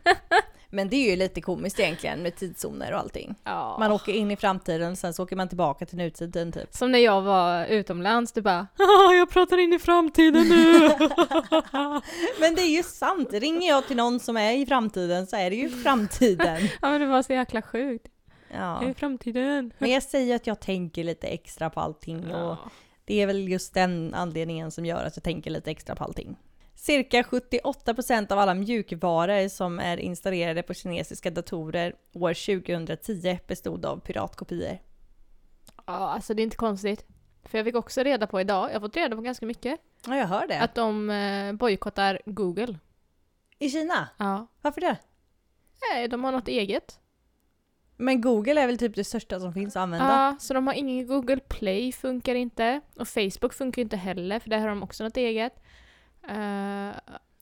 Men 0.70 0.88
det 0.88 0.96
är 0.96 1.10
ju 1.10 1.16
lite 1.16 1.40
komiskt 1.40 1.80
egentligen 1.80 2.22
med 2.22 2.36
tidszoner 2.36 2.92
och 2.92 2.98
allting. 2.98 3.34
ja. 3.44 3.76
Man 3.78 3.92
åker 3.92 4.12
in 4.12 4.30
i 4.30 4.36
framtiden, 4.36 4.96
sen 4.96 5.14
så 5.14 5.22
åker 5.22 5.36
man 5.36 5.48
tillbaka 5.48 5.86
till 5.86 5.98
nutiden 5.98 6.52
typ. 6.52 6.74
Som 6.74 6.92
när 6.92 6.98
jag 6.98 7.22
var 7.22 7.66
utomlands, 7.66 8.32
du 8.32 8.42
bara 8.42 8.66
"Ah, 8.78 9.12
jag 9.12 9.30
pratar 9.30 9.58
in 9.58 9.72
i 9.72 9.78
framtiden 9.78 10.48
nu. 10.48 10.88
Men 12.40 12.54
det 12.54 12.62
är 12.62 12.76
ju 12.76 12.82
sant! 12.82 13.28
Ringer 13.32 13.68
jag 13.68 13.86
till 13.86 13.96
någon 13.96 14.20
som 14.20 14.36
är 14.36 14.52
i 14.52 14.66
framtiden 14.66 15.26
så 15.26 15.36
är 15.36 15.50
det 15.50 15.56
ju 15.56 15.68
framtiden. 15.70 16.62
ja 16.82 16.90
men 16.90 17.00
det 17.00 17.06
var 17.06 17.22
så 17.22 17.32
jäkla 17.32 17.62
sjukt. 17.62 18.06
Ja. 18.50 18.82
Jag 18.82 18.90
är 18.90 18.94
framtiden. 18.94 19.72
Men 19.78 19.90
jag 19.90 20.02
säger 20.02 20.36
att 20.36 20.46
jag 20.46 20.60
tänker 20.60 21.04
lite 21.04 21.26
extra 21.26 21.70
på 21.70 21.80
allting 21.80 22.24
och 22.34 22.50
Ja. 22.52 22.58
det 23.04 23.14
är 23.22 23.26
väl 23.26 23.48
just 23.48 23.74
den 23.74 24.14
anledningen 24.14 24.70
som 24.70 24.86
gör 24.86 25.04
att 25.04 25.16
jag 25.16 25.22
tänker 25.24 25.50
lite 25.50 25.70
extra 25.70 25.96
på 25.96 26.04
allting. 26.04 26.36
Cirka 26.74 27.22
78% 27.22 28.32
av 28.32 28.38
alla 28.38 28.54
mjukvaror 28.54 29.48
som 29.48 29.78
är 29.78 29.96
installerade 29.96 30.62
på 30.62 30.74
kinesiska 30.74 31.30
datorer 31.30 31.94
år 32.12 32.34
2010 32.64 33.38
bestod 33.46 33.86
av 33.86 34.00
piratkopior. 34.00 34.78
ja, 35.86 35.92
alltså 35.92 36.34
det 36.34 36.42
är 36.42 36.44
inte 36.44 36.56
konstigt. 36.56 37.04
För 37.44 37.58
jag 37.58 37.64
fick 37.64 37.74
också 37.74 38.02
reda 38.02 38.26
på 38.26 38.40
idag, 38.40 38.68
jag 38.68 38.74
har 38.74 38.80
fått 38.80 38.96
reda 38.96 39.16
på 39.16 39.22
ganska 39.22 39.46
mycket, 39.46 39.80
Ja, 40.06 40.16
jag 40.16 40.26
hör 40.26 40.46
det. 40.46 40.60
att 40.60 40.74
de 40.74 41.10
eh, 41.10 41.52
bojkottar 41.52 42.20
Google. 42.26 42.78
I 43.58 43.70
Kina? 43.70 44.08
Ja. 44.16 44.46
Varför 44.62 44.80
det? 44.80 44.96
Nej, 45.92 46.08
de 46.08 46.24
har 46.24 46.32
något 46.32 46.48
eget. 46.48 47.00
Men 47.96 48.20
Google 48.20 48.60
är 48.60 48.66
väl 48.66 48.78
typ 48.78 48.94
det 48.94 49.04
största 49.04 49.40
som 49.40 49.52
finns 49.52 49.76
att 49.76 49.80
använda? 49.82 50.06
Ja, 50.06 50.36
så 50.40 50.54
de 50.54 50.66
har 50.66 50.74
ingen 50.74 51.06
Google 51.06 51.40
Play, 51.48 51.92
funkar 51.92 52.34
inte. 52.34 52.80
Och 52.96 53.08
Facebook 53.08 53.54
funkar 53.54 53.82
inte 53.82 53.96
heller, 53.96 54.38
för 54.38 54.50
där 54.50 54.58
har 54.58 54.68
de 54.68 54.82
också 54.82 55.04
något 55.04 55.16
eget. 55.16 55.62
Eh, 56.28 56.36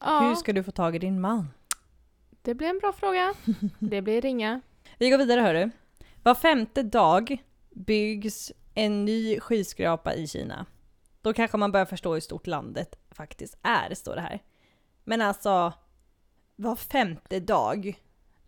ja, 0.00 0.20
Hur 0.20 0.34
ska 0.34 0.52
du 0.52 0.62
få 0.62 0.70
tag 0.70 0.96
i 0.96 0.98
din 0.98 1.20
man? 1.20 1.48
det 2.42 2.54
blir 2.54 2.68
en 2.68 2.78
bra 2.78 2.92
fråga. 2.92 3.34
Det 3.78 4.02
blir 4.02 4.20
ringa. 4.20 4.60
Vi 4.98 5.10
går 5.10 5.18
vidare 5.18 5.40
hörru. 5.40 5.70
Var 6.22 6.34
femte 6.34 6.82
dag 6.82 7.42
byggs 7.70 8.52
en 8.74 9.04
ny 9.04 9.40
skyskrapa 9.40 10.14
i 10.14 10.26
Kina. 10.26 10.66
Då 11.20 11.32
kanske 11.32 11.56
man 11.56 11.72
börjar 11.72 11.86
förstå 11.86 12.14
hur 12.14 12.20
stort 12.20 12.46
landet 12.46 12.98
faktiskt 13.10 13.58
är, 13.62 13.94
står 13.94 14.14
det 14.14 14.20
här. 14.20 14.42
Men 15.04 15.20
alltså, 15.20 15.72
var 16.56 16.76
femte 16.76 17.40
dag. 17.40 18.02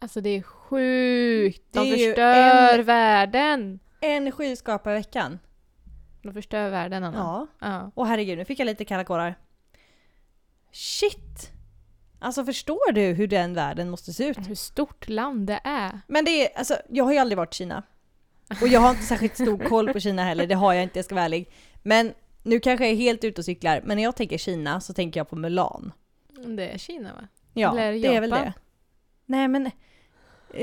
Alltså 0.05 0.21
det 0.21 0.31
är 0.31 0.43
sjukt. 0.43 1.63
Det 1.71 1.79
De 1.81 1.87
ju 1.87 2.07
förstör 2.09 2.79
en- 2.79 2.85
världen. 2.85 3.79
En 4.01 4.33
skyskrapa 4.33 4.91
i 4.91 4.95
veckan. 4.95 5.39
De 6.23 6.33
förstör 6.33 6.71
världen 6.71 7.05
Anna. 7.05 7.19
Ja. 7.19 7.47
Ja. 7.69 7.91
Åh 7.95 8.07
herregud, 8.07 8.39
nu 8.39 8.45
fick 8.45 8.59
jag 8.59 8.67
lite 8.67 8.85
kalla 8.85 9.05
kårar. 9.05 9.35
Shit! 10.73 11.51
Alltså 12.19 12.45
förstår 12.45 12.93
du 12.93 13.01
hur 13.01 13.27
den 13.27 13.55
världen 13.55 13.91
måste 13.91 14.13
se 14.13 14.29
ut? 14.29 14.49
Hur 14.49 14.55
stort 14.55 15.09
land 15.09 15.47
det 15.47 15.61
är. 15.65 16.01
Men 16.07 16.25
det 16.25 16.31
är, 16.31 16.59
alltså 16.59 16.77
jag 16.89 17.05
har 17.05 17.13
ju 17.13 17.19
aldrig 17.19 17.37
varit 17.37 17.55
i 17.55 17.57
Kina. 17.57 17.83
Och 18.63 18.69
jag 18.69 18.81
har 18.81 18.91
inte 18.91 19.03
särskilt 19.03 19.35
stor 19.35 19.59
koll 19.69 19.93
på 19.93 20.01
Kina 20.01 20.25
heller, 20.25 20.47
det 20.47 20.55
har 20.55 20.73
jag 20.73 20.83
inte, 20.83 20.99
jag 20.99 21.05
ska 21.05 21.15
vara 21.15 21.25
ärlig. 21.25 21.51
Men 21.83 22.13
nu 22.43 22.61
kanske 22.61 22.85
jag 22.85 22.93
är 22.93 22.97
helt 22.97 23.25
ute 23.25 23.41
och 23.41 23.45
cyklar, 23.45 23.81
men 23.85 23.97
när 23.97 24.05
jag 24.05 24.17
tänker 24.17 24.39
Kina 24.39 24.81
så 24.81 24.95
tänker 24.95 25.21
jag 25.21 25.29
på 25.31 25.37
Mulan. 25.37 25.93
Det 26.57 26.69
är 26.69 26.79
Kina 26.79 27.13
va? 27.15 27.29
Ja, 27.55 27.71
Eller 27.71 27.93
det 27.93 27.99
det 27.99 28.17
är 28.17 28.21
väl 28.21 28.31
det. 28.31 28.53
Nej 29.27 29.49
men, 29.49 29.71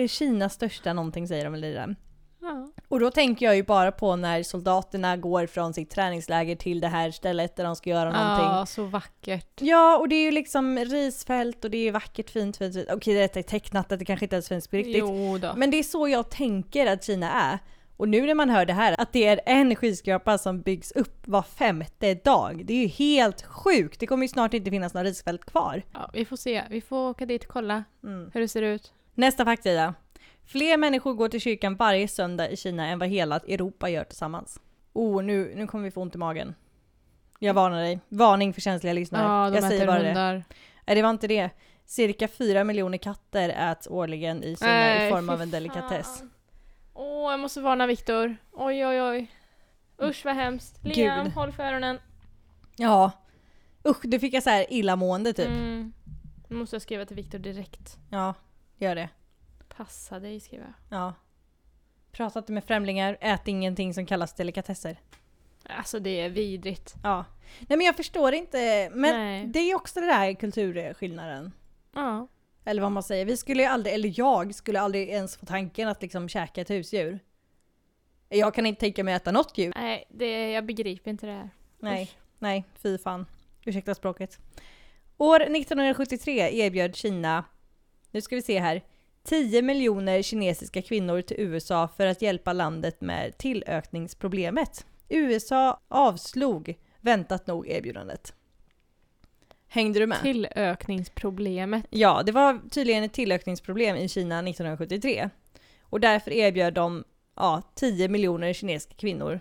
Kinas 0.07 0.53
största 0.53 0.93
någonting 0.93 1.27
säger 1.27 1.43
de 1.43 1.53
väl 1.53 1.63
i 1.63 1.73
den. 1.73 1.95
Ja. 2.41 2.71
Och 2.87 2.99
då 2.99 3.11
tänker 3.11 3.45
jag 3.45 3.55
ju 3.55 3.63
bara 3.63 3.91
på 3.91 4.15
när 4.15 4.43
soldaterna 4.43 5.17
går 5.17 5.45
från 5.47 5.73
sitt 5.73 5.89
träningsläger 5.89 6.55
till 6.55 6.79
det 6.79 6.87
här 6.87 7.11
stället 7.11 7.55
där 7.55 7.63
de 7.63 7.75
ska 7.75 7.89
göra 7.89 8.11
någonting. 8.11 8.45
Ja, 8.45 8.65
så 8.65 8.83
vackert. 8.83 9.61
Ja, 9.61 9.97
och 9.97 10.09
det 10.09 10.15
är 10.15 10.23
ju 10.25 10.31
liksom 10.31 10.77
risfält 10.77 11.65
och 11.65 11.71
det 11.71 11.87
är 11.87 11.91
vackert, 11.91 12.29
fint, 12.29 12.57
fint, 12.57 12.73
fint. 12.75 12.87
Okej, 12.91 13.15
detta 13.15 13.39
är 13.39 13.43
tecknat, 13.43 13.89
det 13.89 14.05
kanske 14.05 14.25
inte 14.25 14.35
ens 14.35 14.47
finns 14.47 14.67
på 14.67 14.75
riktigt. 14.75 14.97
Jo 14.97 15.37
då. 15.37 15.51
Men 15.55 15.71
det 15.71 15.79
är 15.79 15.83
så 15.83 16.07
jag 16.07 16.29
tänker 16.29 16.85
att 16.87 17.03
Kina 17.03 17.31
är. 17.31 17.59
Och 17.97 18.09
nu 18.09 18.21
när 18.21 18.33
man 18.35 18.49
hör 18.49 18.65
det 18.65 18.73
här, 18.73 18.95
att 19.01 19.13
det 19.13 19.25
är 19.27 19.41
en 19.45 19.75
skyskrapa 19.75 20.37
som 20.37 20.61
byggs 20.61 20.91
upp 20.91 21.27
var 21.27 21.41
femte 21.41 22.13
dag. 22.13 22.61
Det 22.65 22.73
är 22.73 22.81
ju 22.81 22.87
helt 22.87 23.41
sjukt! 23.41 23.99
Det 23.99 24.07
kommer 24.07 24.23
ju 24.23 24.27
snart 24.27 24.53
inte 24.53 24.71
finnas 24.71 24.93
några 24.93 25.07
risfält 25.07 25.45
kvar. 25.45 25.81
Ja, 25.93 26.09
vi 26.13 26.25
får 26.25 26.37
se. 26.37 26.63
Vi 26.69 26.81
får 26.81 27.09
åka 27.09 27.25
dit 27.25 27.43
och 27.43 27.49
kolla 27.49 27.83
Mm. 28.03 28.31
hur 28.33 28.41
det 28.41 28.47
ser 28.47 28.61
ut. 28.61 28.93
Nästa 29.13 29.45
faktsida. 29.45 29.93
Fler 30.45 30.77
människor 30.77 31.13
går 31.13 31.29
till 31.29 31.41
kyrkan 31.41 31.75
varje 31.75 32.07
söndag 32.07 32.49
i 32.49 32.57
Kina 32.57 32.87
än 32.87 32.99
vad 32.99 33.09
hela 33.09 33.35
Europa 33.35 33.89
gör 33.89 34.03
tillsammans. 34.03 34.59
Oh, 34.93 35.23
nu, 35.23 35.53
nu 35.55 35.67
kommer 35.67 35.83
vi 35.83 35.91
få 35.91 36.01
ont 36.01 36.15
i 36.15 36.17
magen. 36.17 36.55
Jag 37.39 37.53
varnar 37.53 37.81
dig. 37.81 37.99
Varning 38.09 38.53
för 38.53 38.61
känsliga 38.61 38.93
lyssnare. 38.93 39.23
Ja, 39.23 39.49
de 39.49 39.55
jag 39.55 39.63
säger 39.63 39.87
bara 39.87 39.99
det. 39.99 40.07
hundar. 40.07 40.43
Nej, 40.87 40.95
det 40.95 41.01
var 41.01 41.09
inte 41.09 41.27
det. 41.27 41.49
Cirka 41.85 42.27
fyra 42.27 42.63
miljoner 42.63 42.97
katter 42.97 43.49
äts 43.49 43.87
årligen 43.87 44.43
i 44.43 44.55
Kina 44.55 44.71
Nej, 44.71 45.07
i 45.07 45.11
form 45.11 45.29
av 45.29 45.41
en 45.41 45.51
delikatess. 45.51 46.23
Åh, 46.93 47.31
jag 47.31 47.39
måste 47.39 47.61
varna 47.61 47.87
Viktor. 47.87 48.37
Oj, 48.51 48.85
oj, 48.85 49.01
oj. 49.01 49.31
Usch 50.01 50.25
vad 50.25 50.35
hemskt. 50.35 50.83
Liam, 50.83 51.23
Gud. 51.23 51.33
håll 51.33 51.51
för 51.51 51.63
öronen. 51.63 51.99
Ja. 52.75 53.11
Usch, 53.87 54.01
du 54.03 54.19
fick 54.19 54.33
jag 54.33 54.43
så 54.43 54.49
här 54.49 54.65
illamående 54.69 55.33
typ. 55.33 55.47
Mm. 55.47 55.93
Nu 56.47 56.55
måste 56.55 56.75
jag 56.75 56.81
skriva 56.81 57.05
till 57.05 57.15
Viktor 57.15 57.39
direkt. 57.39 57.97
Ja, 58.09 58.33
gör 58.81 58.95
det. 58.95 59.09
Passa 59.67 60.19
dig, 60.19 60.39
skriver 60.39 60.65
jag. 60.65 60.99
Ja. 60.99 61.13
Prata 62.11 62.39
inte 62.39 62.51
med 62.51 62.63
främlingar, 62.63 63.17
ät 63.21 63.47
ingenting 63.47 63.93
som 63.93 64.05
kallas 64.05 64.33
delikatesser. 64.33 64.97
Alltså 65.65 65.99
det 65.99 66.21
är 66.21 66.29
vidrigt. 66.29 66.95
Ja. 67.03 67.25
Nej 67.59 67.77
men 67.77 67.85
jag 67.85 67.95
förstår 67.95 68.33
inte, 68.33 68.89
men 68.93 69.15
Nej. 69.15 69.47
det 69.47 69.59
är 69.59 69.75
också 69.75 69.99
det 69.99 70.05
där 70.05 70.33
kulturskillnaden. 70.33 71.51
Ja. 71.93 72.27
Eller 72.65 72.81
vad 72.81 72.91
man 72.91 73.03
säger. 73.03 73.25
Vi 73.25 73.37
skulle 73.37 73.63
ju 73.63 73.69
aldrig, 73.69 73.95
eller 73.95 74.13
jag 74.19 74.55
skulle 74.55 74.79
aldrig 74.79 75.09
ens 75.09 75.37
få 75.37 75.45
tanken 75.45 75.87
att 75.87 76.01
liksom 76.01 76.29
käka 76.29 76.61
ett 76.61 76.69
husdjur. 76.69 77.19
Jag 78.29 78.53
kan 78.53 78.65
inte 78.65 78.79
tänka 78.79 79.03
mig 79.03 79.13
att 79.13 79.21
äta 79.21 79.31
något 79.31 79.57
djur. 79.57 79.73
Nej, 79.75 80.05
det, 80.09 80.51
jag 80.51 80.65
begriper 80.65 81.11
inte 81.11 81.25
det 81.25 81.33
här. 81.33 81.49
Nej, 81.79 82.03
Usch. 82.03 82.17
nej, 82.39 82.63
fy 82.75 82.97
fan. 82.97 83.25
Ursäkta 83.65 83.95
språket. 83.95 84.39
År 85.17 85.41
1973 85.41 86.49
erbjöd 86.65 86.95
Kina, 86.95 87.43
nu 88.11 88.21
ska 88.21 88.35
vi 88.35 88.41
se 88.41 88.59
här, 88.59 88.81
10 89.23 89.61
miljoner 89.61 90.21
kinesiska 90.21 90.81
kvinnor 90.81 91.21
till 91.21 91.39
USA 91.39 91.87
för 91.97 92.07
att 92.07 92.21
hjälpa 92.21 92.53
landet 92.53 93.01
med 93.01 93.37
tillökningsproblemet. 93.37 94.85
USA 95.09 95.79
avslog 95.87 96.77
väntat 97.01 97.47
nog 97.47 97.67
erbjudandet. 97.67 98.33
Hängde 99.67 99.99
du 99.99 100.07
med? 100.07 100.21
Tillökningsproblemet. 100.21 101.85
Ja, 101.89 102.23
det 102.25 102.31
var 102.31 102.69
tydligen 102.69 103.03
ett 103.03 103.13
tillökningsproblem 103.13 103.95
i 103.95 104.09
Kina 104.09 104.39
1973. 104.39 105.29
Och 105.81 105.99
därför 105.99 106.31
erbjöd 106.31 106.73
de 106.73 107.03
ja, 107.35 107.61
10 107.75 108.07
miljoner 108.07 108.53
kinesiska 108.53 108.93
kvinnor 108.95 109.39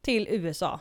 till 0.00 0.28
USA. 0.30 0.80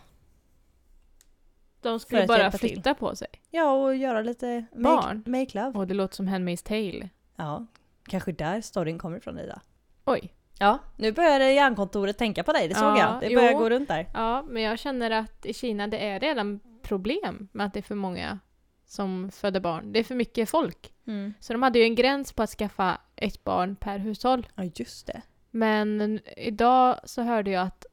De 1.89 1.99
skulle 1.99 2.25
bara 2.27 2.37
hjälpa 2.37 2.57
till. 2.57 2.69
flytta 2.69 2.93
på 2.93 3.15
sig. 3.15 3.27
Ja, 3.51 3.71
och 3.71 3.95
göra 3.95 4.21
lite 4.21 4.65
make, 4.75 4.83
Barn. 4.83 5.23
make 5.25 5.59
love. 5.59 5.79
Och 5.79 5.87
det 5.87 5.93
låter 5.93 6.15
som 6.15 6.27
Handmaid's 6.27 6.63
Tale. 6.67 7.09
Ja, 7.35 7.65
kanske 8.07 8.31
där 8.31 8.61
storyn 8.61 8.99
kommer 8.99 9.17
ifrån 9.17 9.39
Ida. 9.39 9.61
Oj. 10.05 10.33
Ja, 10.59 10.79
nu 10.95 11.11
börjar 11.11 11.39
hjärnkontoret 11.39 12.17
tänka 12.17 12.43
på 12.43 12.53
dig, 12.53 12.67
det 12.67 12.75
såg 12.75 12.83
Ja, 12.83 12.99
jag. 12.99 13.29
Det 13.29 13.35
börjar 13.35 13.51
jo. 13.51 13.57
gå 13.57 13.69
runt 13.69 13.87
där. 13.87 14.07
Ja, 14.13 14.41
men 14.41 14.63
jag 14.63 14.79
känner 14.79 15.11
att 15.11 15.45
i 15.45 15.53
Kina 15.53 15.87
det 15.87 15.97
är 15.97 16.19
redan 16.19 16.59
problem 16.81 17.47
med 17.51 17.65
att 17.65 17.73
det 17.73 17.79
är 17.79 17.83
för 17.83 17.95
många 17.95 18.39
som 18.85 19.31
föder 19.31 19.59
barn. 19.59 19.91
Det 19.93 19.99
är 19.99 20.03
för 20.03 20.15
mycket 20.15 20.49
folk. 20.49 20.93
Så 21.39 21.53
de 21.53 21.63
hade 21.63 21.79
ju 21.79 21.85
en 21.85 21.95
gräns 21.95 22.33
på 22.33 22.43
att 22.43 22.49
skaffa 22.49 22.97
ett 23.15 23.43
barn 23.43 23.75
per 23.75 23.97
hushåll. 23.97 24.47
Ja, 24.55 24.63
just 24.75 25.07
det. 25.07 25.21
Men 25.51 26.19
idag 26.37 26.99
så 27.03 27.21
hörde 27.21 27.51
jag 27.51 27.63
att 27.67 27.85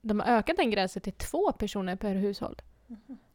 de 0.00 0.20
har 0.20 0.26
ökat 0.26 0.56
den 0.56 0.70
gränsen 0.70 1.02
till 1.02 1.12
två 1.12 1.52
personer 1.52 1.96
per 1.96 2.14
hushåll. 2.14 2.56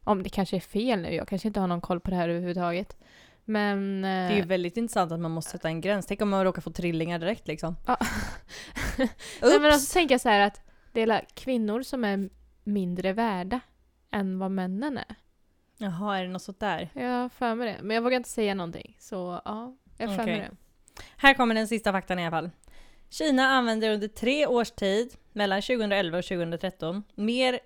Om 0.08 0.24
det 0.24 0.30
kanske 0.30 0.56
är 0.56 0.60
fel 0.60 1.02
nu, 1.02 1.14
jag 1.14 1.28
kanske 1.28 1.48
inte 1.48 1.60
har 1.60 1.68
någon 1.68 1.82
koll 1.82 2.00
på 2.00 2.10
det 2.10 2.16
här 2.16 2.30
överhuvudtaget. 2.30 2.98
Men... 3.46 4.02
Det 4.02 4.08
är 4.08 4.36
ju 4.36 4.42
väldigt 4.42 4.78
intressant 4.78 5.12
att 5.12 5.20
man 5.20 5.32
måste 5.32 5.52
sätta 5.52 5.68
en 5.68 5.82
gräns. 5.82 6.06
Tänk 6.06 6.22
om 6.22 6.30
man 6.30 6.44
råkar 6.44 6.62
få 6.62 6.72
trillingar 6.72 7.20
direkt 7.20 7.48
liksom. 7.48 7.76
Ja. 7.88 7.98
Nej, 9.42 9.60
men 9.60 9.66
alltså 9.66 9.94
tänker 9.94 10.14
jag 10.14 10.22
så 10.22 10.30
här 10.30 10.40
att 10.40 10.62
det 10.92 11.02
är 11.02 11.26
kvinnor 11.34 11.82
som 11.82 12.04
är 12.04 12.30
mindre 12.64 13.14
värda 13.14 13.60
än 14.12 14.40
vad 14.40 14.52
männen 14.52 14.98
är. 14.98 15.16
Jaha, 15.78 16.18
är 16.18 16.24
det 16.24 16.30
något 16.30 16.42
sånt 16.42 16.60
där? 16.60 16.90
Jag 16.94 17.10
har 17.10 17.30
för 17.30 17.56
mig 17.56 17.68
det. 17.68 17.84
Men 17.84 17.96
jag 17.96 18.02
vågar 18.02 18.18
inte 18.18 18.30
säga 18.30 18.56
någonting. 18.56 18.96
Så 19.00 19.42
ja, 19.46 19.76
jag 19.98 20.08
har 20.08 20.16
för 20.16 20.26
mig 20.26 20.40
det. 20.40 20.56
Här 21.18 21.34
kommer 21.34 21.56
den 21.56 21.68
sista 21.68 21.92
faktan 21.92 22.20
i 22.20 22.26
alla 22.26 22.38
fall. 22.38 22.50
Kina 23.10 23.48
använder 23.48 23.90
under 23.90 24.08
tre 24.08 24.48
års 24.48 24.72
tid, 24.72 25.14
mellan 25.32 25.62
2011 25.62 26.18
och 26.18 26.26
2013, 26.26 27.04
mer 27.16 27.60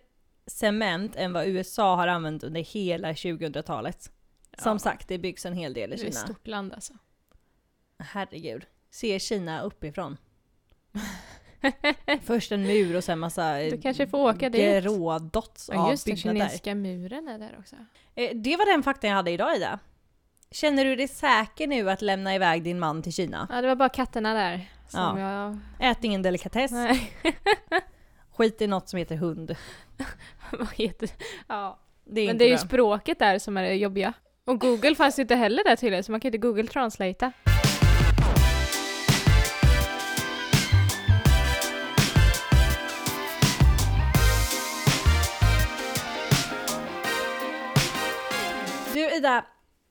cement 0.57 1.15
än 1.15 1.33
vad 1.33 1.47
USA 1.47 1.95
har 1.95 2.07
använt 2.07 2.43
under 2.43 2.61
hela 2.61 3.11
2000-talet. 3.13 4.11
Som 4.57 4.71
Ja. 4.71 4.79
sagt, 4.79 5.07
det 5.07 5.17
byggs 5.17 5.45
en 5.45 5.53
hel 5.53 5.73
del 5.73 5.93
i 5.93 5.95
Det 5.95 6.01
är 6.03 6.07
ett 6.07 6.13
Kina. 6.13 6.25
stort 6.25 6.47
land 6.47 6.73
alltså. 6.73 6.93
Herregud. 7.99 8.65
Se 8.91 9.19
Kina 9.19 9.61
uppifrån. 9.61 10.17
Först 12.23 12.51
en 12.51 12.61
mur 12.61 12.95
och 12.95 13.03
sen 13.03 13.19
massa 13.19 13.57
Du 13.57 13.81
kanske 13.81 14.07
får 14.07 14.19
åka 14.19 14.49
dit. 14.49 14.83
grå 14.83 15.19
dots 15.19 15.69
Ja, 15.73 15.79
av 15.85 15.91
just 15.91 16.05
det, 16.05 16.13
byggnader. 16.13 16.39
kinesiska 16.39 16.75
muren 16.75 17.27
är 17.27 17.39
där 17.39 17.55
också. 17.59 17.75
Eh, 18.15 18.29
Det 18.35 18.57
var 18.57 18.71
den 18.73 18.83
faktan 18.83 19.09
jag 19.09 19.17
hade 19.17 19.31
idag 19.31 19.55
Ida. 19.55 19.79
Känner 20.51 20.85
du 20.85 20.95
dig 20.95 21.07
säker 21.07 21.67
nu 21.67 21.89
att 21.89 22.01
lämna 22.01 22.35
iväg 22.35 22.63
din 22.63 22.79
man 22.79 23.01
till 23.01 23.13
Kina? 23.13 23.47
Ja, 23.51 23.61
det 23.61 23.67
var 23.67 23.75
bara 23.75 23.89
katterna 23.89 24.33
där 24.33 24.69
som 24.89 25.19
Ja. 25.19 25.19
jag... 25.79 25.91
Ät 25.91 26.03
ingen 26.03 26.21
delikatess. 26.21 26.71
Nej, 26.71 27.11
Skit 28.41 28.61
i 28.61 28.67
något 28.67 28.89
som 28.89 28.97
heter 28.97 29.15
hund. 29.15 29.55
vad 30.51 30.73
heter 30.73 31.09
Ja. 31.47 31.79
Det 32.05 32.27
Men 32.27 32.37
det 32.37 32.45
är 32.45 32.49
ju 32.49 32.57
språket 32.57 33.19
där 33.19 33.39
som 33.39 33.57
är 33.57 33.63
det 33.63 33.75
jobbiga. 33.75 34.13
Och 34.45 34.59
Google 34.59 34.95
fanns 34.95 35.19
ju 35.19 35.21
inte 35.21 35.35
heller 35.35 35.63
där 35.63 35.75
tydligen, 35.75 36.03
så 36.03 36.11
man 36.11 36.21
kan 36.21 36.29
inte 36.29 36.37
Google 36.37 36.67
translatea. 36.67 37.31
Du 48.93 49.15
Ida, 49.15 49.45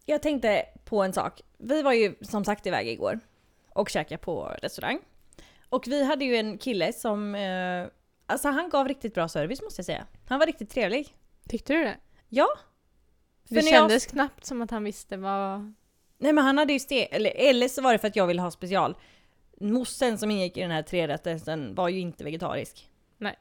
jag 0.06 0.22
tänkte 0.22 0.64
på 0.84 1.02
en 1.02 1.12
sak. 1.12 1.40
Vi 1.58 1.82
var 1.82 1.92
ju 1.92 2.14
som 2.20 2.44
sagt 2.44 2.66
iväg 2.66 2.88
igår 2.88 3.20
och 3.68 3.88
käkade 3.88 4.18
på 4.18 4.56
restaurang. 4.62 4.98
Och 5.68 5.84
vi 5.86 6.04
hade 6.04 6.24
ju 6.24 6.36
en 6.36 6.58
kille 6.58 6.92
som, 6.92 7.34
eh, 7.34 7.86
alltså 8.30 8.48
han 8.48 8.68
gav 8.70 8.88
riktigt 8.88 9.14
bra 9.14 9.28
service 9.28 9.62
måste 9.62 9.78
jag 9.80 9.86
säga. 9.86 10.06
Han 10.26 10.38
var 10.38 10.46
riktigt 10.46 10.70
trevlig. 10.70 11.16
Tyckte 11.48 11.72
du 11.72 11.84
det? 11.84 11.96
Ja. 12.28 12.48
För 13.48 13.54
Det 13.54 13.62
när 13.62 13.70
jag- 13.72 13.80
kändes 13.80 14.06
knappt 14.06 14.44
som 14.44 14.62
att 14.62 14.70
han 14.70 14.84
visste 14.84 15.16
vad... 15.16 15.72
Nej 16.18 16.32
men 16.32 16.44
han 16.44 16.58
hade 16.58 16.72
ju 16.72 16.78
ste- 16.78 17.08
eller, 17.10 17.30
eller 17.36 17.68
så 17.68 17.82
var 17.82 17.92
det 17.92 17.98
för 17.98 18.08
att 18.08 18.16
jag 18.16 18.26
ville 18.26 18.42
ha 18.42 18.50
special. 18.50 18.96
Mossen 19.60 20.18
som 20.18 20.30
ingick 20.30 20.56
i 20.56 20.60
den 20.60 20.70
här 20.70 20.82
trerättersen 20.82 21.74
var 21.74 21.88
ju 21.88 22.00
inte 22.00 22.24
vegetarisk. 22.24 22.90
Nej. 23.18 23.36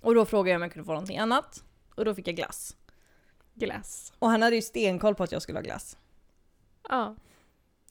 Och 0.00 0.14
då 0.14 0.24
frågade 0.24 0.50
jag 0.50 0.56
om 0.58 0.62
jag 0.62 0.72
kunde 0.72 0.86
få 0.86 0.92
någonting 0.92 1.18
annat. 1.18 1.64
Och 1.94 2.04
då 2.04 2.14
fick 2.14 2.28
jag 2.28 2.36
glass. 2.36 2.76
Glass. 3.54 4.12
Och 4.18 4.28
han 4.30 4.42
hade 4.42 4.56
ju 4.56 4.62
stenkoll 4.62 5.14
på 5.14 5.22
att 5.22 5.32
jag 5.32 5.42
skulle 5.42 5.58
ha 5.58 5.62
glass. 5.62 5.96
Ja. 6.88 7.16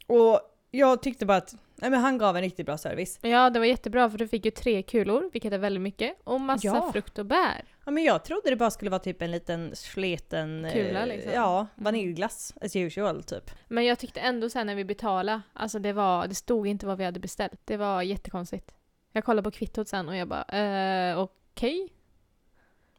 Och 0.07 0.41
jag 0.71 1.01
tyckte 1.01 1.25
bara 1.25 1.37
att 1.37 1.55
nej 1.77 1.89
men 1.91 1.99
han 1.99 2.17
gav 2.17 2.35
en 2.35 2.41
riktigt 2.41 2.65
bra 2.65 2.77
service. 2.77 3.19
Ja, 3.21 3.49
det 3.49 3.59
var 3.59 3.65
jättebra 3.65 4.09
för 4.09 4.17
du 4.17 4.27
fick 4.27 4.45
ju 4.45 4.51
tre 4.51 4.81
kulor, 4.83 5.29
vilket 5.33 5.53
är 5.53 5.57
väldigt 5.57 5.81
mycket, 5.81 6.17
och 6.23 6.41
massa 6.41 6.67
Ja. 6.67 6.89
frukt 6.91 7.17
och 7.19 7.25
bär. 7.25 7.65
Ja 7.85 7.91
men 7.91 8.03
jag 8.03 8.23
trodde 8.25 8.49
det 8.49 8.55
bara 8.55 8.71
skulle 8.71 8.91
vara 8.91 8.99
typ 8.99 9.21
en 9.21 9.31
liten 9.31 9.75
sleten... 9.75 10.65
eh, 10.65 10.73
Kula, 10.73 11.05
liksom. 11.05 11.31
Ja, 11.33 11.67
vaniljglass 11.75 12.53
as 12.61 12.75
usual 12.75 13.23
typ. 13.23 13.51
Men 13.67 13.85
jag 13.85 13.99
tyckte 13.99 14.19
ändå 14.19 14.49
sen 14.49 14.67
när 14.67 14.75
vi 14.75 14.85
betalade, 14.85 15.41
alltså 15.53 15.79
det 15.79 15.93
var, 15.93 16.27
det 16.27 16.35
stod 16.35 16.67
inte 16.67 16.85
vad 16.85 16.97
vi 16.97 17.03
hade 17.03 17.19
beställt. 17.19 17.59
Det 17.65 17.77
var 17.77 18.01
jättekonstigt. 18.01 18.71
Jag 19.11 19.23
kollade 19.23 19.43
på 19.43 19.51
kvittot 19.51 19.87
sen 19.87 20.09
och 20.09 20.15
jag 20.15 20.27
bara, 20.27 20.43
eh, 20.43 21.19
okej. 21.19 21.93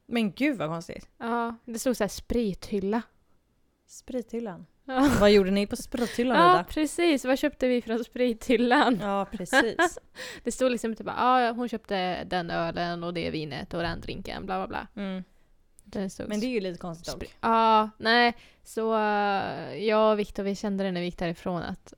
Men 0.06 0.32
gud 0.32 0.58
vad 0.58 0.68
konstigt. 0.68 1.08
Ja, 1.18 1.54
det 1.64 1.78
stod 1.78 1.96
så 1.96 2.04
här 2.04 2.08
sprithylla. 2.08 3.02
Sprithyllan. 3.86 4.66
Ja. 4.88 5.10
Vad 5.20 5.30
gjorde 5.30 5.50
ni 5.50 5.66
på 5.66 5.76
sprithyllan 5.76 6.36
ja, 6.36 6.54
Ida? 6.54 6.64
precis. 6.64 7.24
Vad 7.24 7.38
köpte 7.38 7.68
vi 7.68 7.82
från 7.82 8.04
sprithyllan? 8.04 8.98
Ja 9.02 9.26
precis. 9.32 9.98
Det 10.44 10.52
stod 10.52 10.72
liksom 10.72 10.94
typ 10.94 11.06
bara, 11.06 11.42
ja 11.42 11.52
hon 11.52 11.68
köpte 11.68 12.24
den 12.24 12.50
ölen 12.50 13.04
och 13.04 13.14
det 13.14 13.30
vinet 13.30 13.74
och 13.74 13.82
den 13.82 14.00
drinken, 14.00 14.46
bla 14.46 14.66
bla 14.66 14.68
bla. 14.68 15.02
Mm. 15.02 15.24
Det 15.84 16.10
stod 16.10 16.28
Men 16.28 16.40
det 16.40 16.46
är 16.46 16.50
ju 16.50 16.60
lite 16.60 16.78
konstigt 16.78 17.14
dock. 17.14 17.34
Ja, 17.40 17.90
nej. 17.98 18.34
Så 18.64 18.94
eh, 18.94 19.84
jag 19.84 20.12
och 20.12 20.18
Viktor, 20.18 20.42
vi 20.42 20.54
kände 20.54 20.84
det 20.84 20.92
när 20.92 21.00
vi 21.00 21.06
gick 21.06 21.18
därifrån 21.18 21.62
att 21.62 21.94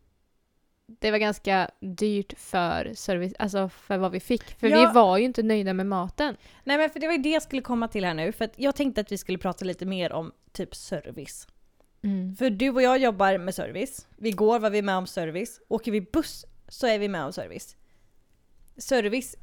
det 0.87 1.11
var 1.11 1.19
ganska 1.19 1.71
dyrt 1.81 2.39
för 2.39 2.93
service, 2.95 3.35
alltså 3.39 3.69
för 3.69 3.99
vad 3.99 4.13
vi 4.13 4.21
fick. 4.21 4.45
För 4.61 4.69
Ja. 4.69 4.87
vi 4.87 4.95
var 4.95 5.19
ju 5.19 5.25
inte 5.25 5.43
nöjda 5.43 5.73
med 5.73 5.87
maten. 5.87 6.37
Nej 6.65 6.79
men 6.79 6.91
för 6.91 7.01
det 7.01 7.07
var 7.07 7.15
ju 7.15 7.23
det 7.23 7.29
jag 7.31 7.43
skulle 7.43 7.63
komma 7.63 7.89
till 7.89 8.05
här 8.05 8.15
nu. 8.15 8.33
För 8.33 8.45
att 8.45 8.53
jag 8.57 8.77
tänkte 8.77 9.01
att 9.01 9.13
vi 9.13 9.19
skulle 9.19 9.39
prata 9.39 9.65
lite 9.65 9.87
mer 9.87 10.13
om 10.13 10.33
typ 10.53 10.75
service. 10.75 11.47
För 12.39 12.51
du 12.51 12.71
och 12.71 12.83
jag 12.83 12.99
jobbar 12.99 13.39
med 13.39 13.55
service. 13.55 14.07
Vi 14.17 14.31
går 14.31 14.59
var 14.59 14.71
vi 14.71 14.79
är 14.79 14.83
med 14.83 14.97
om 14.97 15.07
service. 15.07 15.61
Åker 15.69 15.93
vi 15.93 16.01
buss 16.01 16.47
så 16.69 16.87
är 16.87 16.99
vi 16.99 17.09
med 17.09 17.25
om 17.25 17.33
service. 17.33 17.77
Service, 18.77 19.37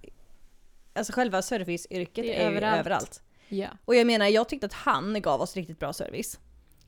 alltså 0.93 1.13
själva 1.13 1.41
serviceyrket 1.41 2.26
är, 2.26 2.30
är 2.30 2.50
ju 2.50 2.56
överallt. 2.56 2.80
överallt. 2.80 3.22
Ja. 3.48 3.67
Och 3.86 3.96
jag 3.96 4.08
menar, 4.08 4.28
jag 4.28 4.50
tyckte 4.50 4.65
att 4.65 4.74
han 4.74 5.22
gav 5.22 5.41
oss 5.41 5.56
riktigt 5.56 5.80
bra 5.80 5.93
service. 5.93 6.39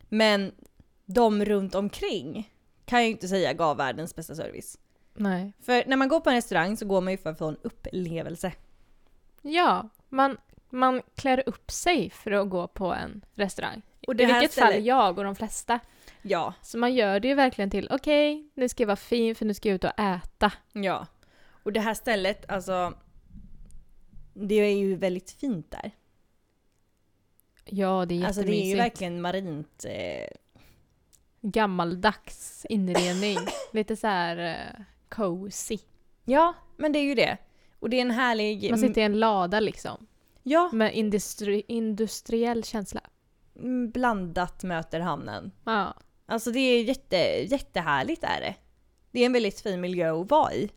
Men 0.09 0.51
de 1.05 1.45
runt 1.45 1.75
omkring 1.75 2.53
kan 2.85 2.99
jag 2.99 3.05
ju 3.05 3.11
inte 3.11 3.27
säga 3.27 3.53
gav 3.53 3.77
världens 3.77 4.15
bästa 4.15 4.35
service. 4.35 4.77
Nej. 5.13 5.53
För 5.59 5.83
när 5.87 5.97
man 5.97 6.07
går 6.07 6.19
på 6.19 6.29
en 6.29 6.35
restaurang 6.35 6.77
så 6.77 6.85
går 6.85 7.01
man 7.01 7.13
ju 7.13 7.17
för 7.17 7.29
att 7.29 7.37
få 7.37 7.47
en 7.47 7.57
upplevelse. 7.61 8.51
Ja, 9.41 9.89
man, 10.09 10.37
man 10.69 11.01
klär 11.15 11.43
upp 11.45 11.71
sig 11.71 12.09
för 12.09 12.31
att 12.31 12.49
gå 12.49 12.67
på 12.67 12.93
en 12.93 13.25
restaurang. 13.33 13.81
Och 14.09 14.15
I 14.15 14.17
det 14.17 14.25
här 14.25 14.39
vilket 14.39 14.59
fall 14.59 14.67
stället- 14.69 14.85
jag 14.85 15.17
och 15.17 15.23
de 15.23 15.35
flesta. 15.35 15.79
Ja, 16.21 16.53
Så 16.61 16.77
man 16.77 16.93
gör 16.93 17.19
det 17.19 17.27
ju 17.27 17.33
verkligen 17.33 17.69
till, 17.69 17.87
okej, 17.91 18.49
nu 18.53 18.69
ska 18.69 18.83
jag 18.83 18.87
vara 18.87 18.95
fin 18.95 19.35
för 19.35 19.45
nu 19.45 19.53
ska 19.53 19.69
jag 19.69 19.75
ut 19.75 19.83
och 19.83 19.99
äta. 19.99 20.51
ja. 20.73 21.07
Och 21.63 21.73
det 21.73 21.79
här 21.79 21.93
stället, 21.93 22.51
alltså. 22.51 22.93
Det 24.33 24.55
är 24.55 24.77
ju 24.77 24.95
väldigt 24.95 25.31
fint 25.31 25.71
där. 25.71 25.91
Ja, 27.65 28.05
det 28.05 28.21
är 28.21 28.25
Alltså 28.25 28.41
det 28.41 28.47
är 28.47 28.51
ju 28.51 28.55
jättemysigt. 28.57 28.79
verkligen 28.79 29.21
marint. 29.21 29.85
Eh, 29.89 30.27
Gammaldags 31.41 32.65
inredning. 32.69 33.37
Lite 33.73 33.95
så 33.95 34.07
här 34.07 34.37
eh, 34.37 34.83
cozy. 35.09 35.77
ja, 36.25 36.53
men 36.77 36.91
det 36.91 36.99
är 36.99 37.03
ju 37.03 37.15
det. 37.15 37.37
Och 37.79 37.89
det 37.89 37.97
är 37.97 38.01
en 38.01 38.11
härlig... 38.11 38.69
Man 38.69 38.79
sitter 38.79 39.01
i 39.01 39.03
en 39.03 39.19
lada 39.19 39.59
liksom. 39.59 40.07
Ja, 40.43 40.69
Med 40.73 40.93
industri 40.95 41.63
industriell 41.67 42.63
känsla. 42.63 43.01
Mm, 43.59 43.91
blandat 43.91 44.63
möter 44.63 44.99
hamnen. 44.99 45.51
Ja. 45.63 45.93
Alltså 46.25 46.51
det 46.51 46.59
är 46.59 46.83
jätte, 46.83 47.17
jättehärligt 47.51 48.23
är 48.23 48.41
det. 48.41 48.55
Det 49.11 49.21
är 49.21 49.25
en 49.25 49.33
väldigt 49.33 49.59
fin 49.59 49.81
miljö 49.81 50.21
att 50.21 50.31
vara 50.31 50.53
i. 50.53 50.69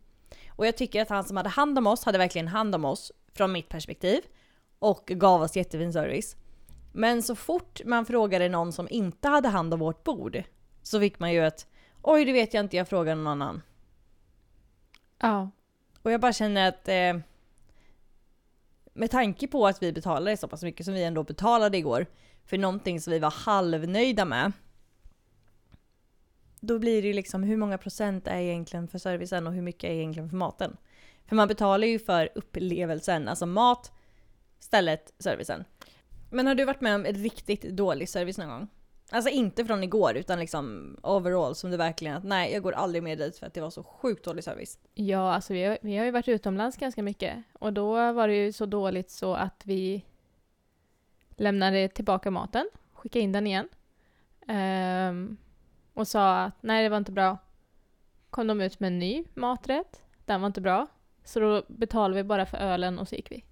Och 0.48 0.66
jag 0.66 0.76
tycker 0.76 1.02
att 1.02 1.08
han 1.08 1.24
som 1.24 1.36
hade 1.36 1.48
hand 1.48 1.78
om 1.78 1.86
oss 1.86 2.04
hade 2.04 2.18
verkligen 2.18 2.48
hand 2.48 2.74
om 2.74 2.84
oss 2.84 3.12
från 3.34 3.52
mitt 3.52 3.68
perspektiv. 3.68 4.20
Och 4.78 5.06
gav 5.06 5.42
oss 5.42 5.56
jättefin 5.56 5.92
service. 5.92 6.36
Men 6.92 7.22
så 7.22 7.34
fort 7.34 7.80
man 7.84 8.06
frågade 8.06 8.48
någon 8.48 8.72
som 8.72 8.88
inte 8.90 9.28
hade 9.28 9.48
hand 9.48 9.74
om 9.74 9.80
vårt 9.80 10.04
bord 10.04 10.42
så 10.82 11.00
fick 11.00 11.18
man 11.18 11.32
ju 11.32 11.46
ett 11.46 11.66
Oj, 12.02 12.24
det 12.24 12.32
vet 12.32 12.54
jag 12.54 12.64
inte, 12.64 12.76
jag 12.76 12.88
frågar 12.88 13.14
någon 13.14 13.26
annan. 13.26 13.62
Ja. 15.18 15.50
Och 16.02 16.12
jag 16.12 16.20
bara 16.20 16.32
känner 16.32 16.68
att 16.68 16.88
eh, 16.88 17.16
med 18.92 19.10
tanke 19.10 19.48
på 19.48 19.66
att 19.66 19.82
vi 19.82 19.92
betalade 19.92 20.36
så 20.36 20.48
pass 20.48 20.62
mycket 20.62 20.86
som 20.86 20.94
vi 20.94 21.04
ändå 21.04 21.24
betalade 21.24 21.78
igår 21.78 22.06
för 22.44 22.58
någonting 22.58 23.00
som 23.00 23.12
vi 23.12 23.18
var 23.18 23.30
halvnöjda 23.30 24.24
med. 24.24 24.52
Då 26.60 26.78
blir 26.78 27.02
det 27.02 27.08
ju 27.08 27.14
liksom 27.14 27.42
hur 27.42 27.56
många 27.56 27.78
procent 27.78 28.26
är 28.26 28.38
egentligen 28.38 28.88
för 28.88 28.98
servicen 28.98 29.46
och 29.46 29.52
hur 29.52 29.62
mycket 29.62 29.84
är 29.84 29.94
egentligen 29.94 30.30
för 30.30 30.36
maten? 30.36 30.76
För 31.26 31.36
man 31.36 31.48
betalar 31.48 31.86
ju 31.86 31.98
för 31.98 32.28
upplevelsen, 32.34 33.28
alltså 33.28 33.46
mat, 33.46 33.92
stället, 34.58 35.12
servicen. 35.18 35.64
Men 36.30 36.46
har 36.46 36.54
du 36.54 36.64
varit 36.64 36.80
med 36.80 36.94
om 36.94 37.04
riktigt 37.04 37.62
dålig 37.62 38.08
service 38.08 38.38
någon 38.38 38.48
gång? 38.48 38.68
Alltså 39.10 39.30
inte 39.30 39.64
från 39.64 39.84
igår 39.84 40.16
utan 40.16 40.38
liksom 40.38 40.96
overall 41.02 41.54
som 41.54 41.70
du 41.70 41.76
verkligen 41.76 42.16
att 42.16 42.24
nej 42.24 42.52
jag 42.52 42.62
går 42.62 42.72
aldrig 42.72 43.02
mer 43.02 43.16
dit 43.16 43.38
för 43.38 43.46
att 43.46 43.54
det 43.54 43.60
var 43.60 43.70
så 43.70 43.82
sjukt 43.82 44.24
dålig 44.24 44.44
service. 44.44 44.78
Ja, 44.94 45.34
alltså 45.34 45.52
vi 45.52 45.64
har, 45.64 45.78
vi 45.82 45.96
har 45.96 46.04
ju 46.04 46.10
varit 46.10 46.28
utomlands 46.28 46.76
ganska 46.76 47.02
mycket. 47.02 47.36
Och 47.52 47.72
då 47.72 48.12
var 48.12 48.28
det 48.28 48.34
ju 48.34 48.52
så 48.52 48.66
dåligt 48.66 49.10
så 49.10 49.34
att 49.34 49.62
vi 49.64 50.04
lämnade 51.42 51.88
tillbaka 51.88 52.30
maten, 52.30 52.68
skickade 52.92 53.22
in 53.22 53.32
den 53.32 53.46
igen. 53.46 53.68
Ehm, 54.48 55.36
och 55.94 56.08
sa 56.08 56.42
att 56.42 56.54
nej, 56.60 56.82
det 56.82 56.88
var 56.88 56.96
inte 56.96 57.12
bra. 57.12 57.38
Kom 58.30 58.46
de 58.46 58.60
ut 58.60 58.80
med 58.80 58.86
en 58.86 58.98
ny 58.98 59.24
maträtt. 59.34 60.02
Den 60.24 60.40
var 60.40 60.46
inte 60.46 60.60
bra. 60.60 60.86
Så 61.24 61.40
då 61.40 61.62
betalade 61.68 62.14
vi 62.14 62.24
bara 62.24 62.46
för 62.46 62.56
ölen 62.58 62.98
och 62.98 63.08
så 63.08 63.14
gick 63.14 63.30
vi. 63.30 63.44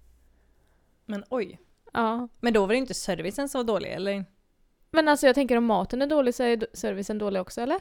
Men 1.05 1.23
oj. 1.29 1.59
Ja. 1.93 2.27
Men 2.39 2.53
då 2.53 2.61
var 2.61 2.67
det 2.73 2.77
inte 2.77 2.93
servicen 2.93 3.49
som 3.49 3.59
var 3.59 3.63
dålig 3.73 3.91
eller? 3.91 4.25
Men 4.91 5.07
alltså 5.07 5.27
jag 5.27 5.35
tänker 5.35 5.57
om 5.57 5.65
maten 5.65 6.01
är 6.01 6.07
dålig 6.07 6.35
så 6.35 6.43
är 6.43 6.67
servicen 6.73 7.17
dålig 7.17 7.41
också 7.41 7.61
eller? 7.61 7.79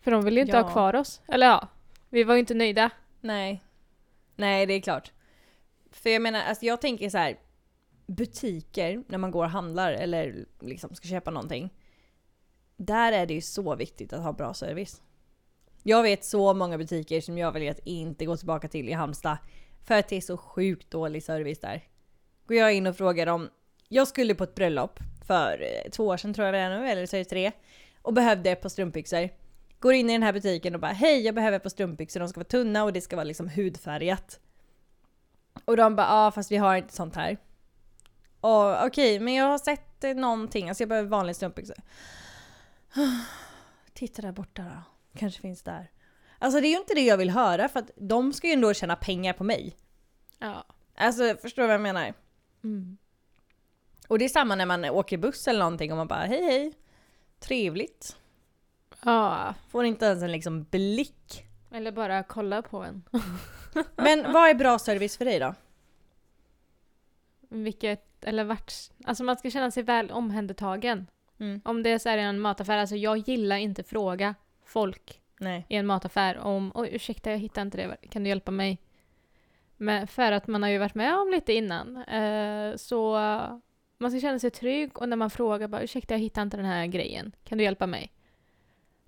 För 0.00 0.10
de 0.10 0.24
vill 0.24 0.34
ju 0.34 0.40
inte 0.40 0.56
Ja. 0.56 0.62
ha 0.62 0.70
kvar 0.70 0.94
oss. 0.96 1.20
Eller 1.28 1.46
ja, 1.46 1.68
vi 2.08 2.24
var 2.24 2.34
ju 2.34 2.40
inte 2.40 2.54
nöjda. 2.54 2.90
Nej. 3.20 3.62
Nej, 4.36 4.66
det 4.66 4.74
är 4.74 4.80
klart. 4.80 5.12
För 5.90 6.10
jag 6.10 6.22
menar, 6.22 6.40
alltså 6.42 6.64
jag 6.64 6.80
tänker 6.80 7.10
så 7.10 7.18
här. 7.18 7.36
Butiker, 8.06 9.04
när 9.06 9.18
man 9.18 9.30
går 9.30 9.44
och 9.44 9.50
handlar 9.50 9.92
eller 9.92 10.46
liksom 10.60 10.94
ska 10.94 11.08
köpa 11.08 11.30
någonting. 11.30 11.74
Där 12.76 13.12
är 13.12 13.26
det 13.26 13.34
ju 13.34 13.40
så 13.40 13.76
viktigt 13.76 14.12
att 14.12 14.22
ha 14.22 14.32
bra 14.32 14.54
service. 14.54 15.02
Jag 15.82 16.02
vet 16.02 16.24
så 16.24 16.54
många 16.54 16.78
butiker 16.78 17.20
som 17.20 17.38
jag 17.38 17.52
väljer 17.52 17.70
att 17.70 17.80
inte 17.84 18.24
gå 18.24 18.36
tillbaka 18.36 18.68
till 18.68 18.88
i 18.88 18.92
Halmstad. 18.92 19.38
För 19.84 19.98
att 19.98 20.08
det 20.08 20.16
är 20.16 20.20
så 20.20 20.36
sjukt 20.36 20.90
dålig 20.90 21.22
service 21.22 21.60
där. 21.60 21.84
Går 22.46 22.56
jag 22.56 22.74
in 22.74 22.86
och 22.86 22.96
frågar 22.96 23.26
dem. 23.26 23.48
Jag 23.88 24.08
skulle 24.08 24.34
på 24.34 24.44
ett 24.44 24.54
bröllop 24.54 24.98
för 25.26 25.62
eh, 25.62 25.90
två 25.90 26.06
år 26.06 26.16
sedan 26.16 26.34
tror 26.34 26.44
jag 26.44 26.54
det 26.54 26.58
är 26.58 26.80
nu, 26.80 26.88
eller 26.88 27.06
så 27.06 27.16
är 27.16 27.18
det 27.18 27.24
tre. 27.24 27.52
Och 28.02 28.12
behövde 28.14 28.50
ett 28.50 28.62
par 28.62 28.68
strumpbyxor. 28.68 29.28
Går 29.78 29.94
in 29.94 30.10
i 30.10 30.12
den 30.12 30.22
här 30.22 30.32
butiken 30.32 30.74
och 30.74 30.80
bara 30.80 30.92
hej 30.92 31.20
jag 31.20 31.34
behöver 31.34 31.56
ett 31.56 31.62
par 31.62 31.70
strumpbyxor, 31.70 32.20
de 32.20 32.28
ska 32.28 32.40
vara 32.40 32.48
tunna 32.48 32.84
och 32.84 32.92
det 32.92 33.00
ska 33.00 33.16
vara 33.16 33.24
liksom 33.24 33.48
hudfärgat. 33.48 34.40
Och 35.64 35.76
de 35.76 35.96
bara 35.96 36.06
ja 36.06 36.30
fast 36.30 36.50
vi 36.52 36.56
har 36.56 36.76
inte 36.76 36.94
sånt 36.94 37.16
här. 37.16 37.36
Okej 38.40 39.20
men 39.20 39.34
jag 39.34 39.44
har 39.44 39.58
sett 39.58 40.04
eh, 40.04 40.14
någonting, 40.14 40.68
alltså 40.68 40.82
jag 40.82 40.88
behöver 40.88 41.08
vanliga 41.08 41.34
strumpbyxor. 41.34 41.76
Titta 43.94 44.22
där 44.22 44.32
borta 44.32 44.62
då, 44.62 44.82
kanske 45.18 45.40
finns 45.40 45.62
där. 45.62 45.90
Alltså 46.38 46.60
det 46.60 46.66
är 46.66 46.70
ju 46.70 46.76
inte 46.76 46.94
det 46.94 47.00
jag 47.04 47.16
vill 47.16 47.30
höra 47.30 47.68
för 47.68 47.80
att 47.80 47.90
de 47.96 48.32
ska 48.32 48.46
ju 48.46 48.52
ändå 48.52 48.74
tjäna 48.74 48.96
pengar 48.96 49.32
på 49.32 49.44
mig. 49.44 49.76
Ja. 50.38 50.64
Alltså 50.96 51.36
förstår 51.42 51.62
du 51.62 51.66
vad 51.66 51.74
jag 51.74 51.80
menar? 51.80 52.14
Mm. 52.64 52.96
Och 54.08 54.18
det 54.18 54.24
är 54.24 54.28
samma 54.28 54.54
när 54.54 54.66
man 54.66 54.84
åker 54.84 55.18
buss 55.18 55.48
eller 55.48 55.58
någonting 55.60 55.90
och 55.92 55.96
man 55.96 56.06
bara 56.08 56.24
hej 56.24 56.44
hej. 56.44 56.72
Trevligt. 57.38 58.16
Ja, 59.04 59.54
Får 59.68 59.84
inte 59.84 60.06
ens 60.06 60.22
en 60.22 60.32
liksom 60.32 60.64
blick. 60.64 61.44
eller 61.70 61.92
bara 61.92 62.22
kolla 62.22 62.62
på 62.62 62.82
en. 62.84 63.02
Men 63.96 64.32
vad 64.32 64.50
är 64.50 64.54
bra 64.54 64.78
service 64.78 65.16
för 65.16 65.24
dig 65.24 65.38
då? 65.38 65.54
Vilket, 67.48 68.05
eller 68.24 68.44
vart, 68.44 68.72
alltså 69.04 69.24
man 69.24 69.36
ska 69.36 69.50
känna 69.50 69.70
sig 69.70 69.82
väl 69.82 70.10
omhändertagen. 70.10 71.06
Mm. 71.38 71.60
Om 71.64 71.82
det 71.82 71.90
är 71.90 71.98
så 71.98 72.08
här 72.08 72.18
i 72.18 72.22
en 72.22 72.40
mataffär, 72.40 72.78
alltså 72.78 72.96
jag 72.96 73.16
gillar 73.16 73.56
inte 73.56 73.82
fråga 73.82 74.34
folk 74.64 75.20
Nej. 75.40 75.66
i 75.68 75.76
en 75.76 75.86
mataffär 75.86 76.38
om 76.38 76.72
oj 76.74 76.88
ursäkta 76.92 77.30
jag 77.30 77.38
hittar 77.38 77.62
inte 77.62 77.76
det, 77.76 77.96
kan 78.10 78.22
du 78.22 78.28
hjälpa 78.28 78.50
mig? 78.50 78.78
Men 79.76 80.06
för 80.06 80.32
att 80.32 80.46
man 80.46 80.62
har 80.62 80.70
ju 80.70 80.78
varit 80.78 80.94
med 80.94 81.18
om 81.18 81.30
lite 81.30 81.52
innan. 81.52 81.96
Eh, 81.96 82.76
så 82.76 83.16
man 83.98 84.10
ska 84.10 84.20
känna 84.20 84.38
sig 84.38 84.50
trygg 84.50 84.98
och 84.98 85.08
när 85.08 85.16
man 85.16 85.30
frågar 85.30 85.68
bara 85.68 85.82
ursäkta 85.82 86.14
jag 86.14 86.18
hittar 86.18 86.42
inte 86.42 86.56
den 86.56 86.66
här 86.66 86.86
grejen, 86.86 87.32
kan 87.44 87.58
du 87.58 87.64
hjälpa 87.64 87.86
mig? 87.86 88.12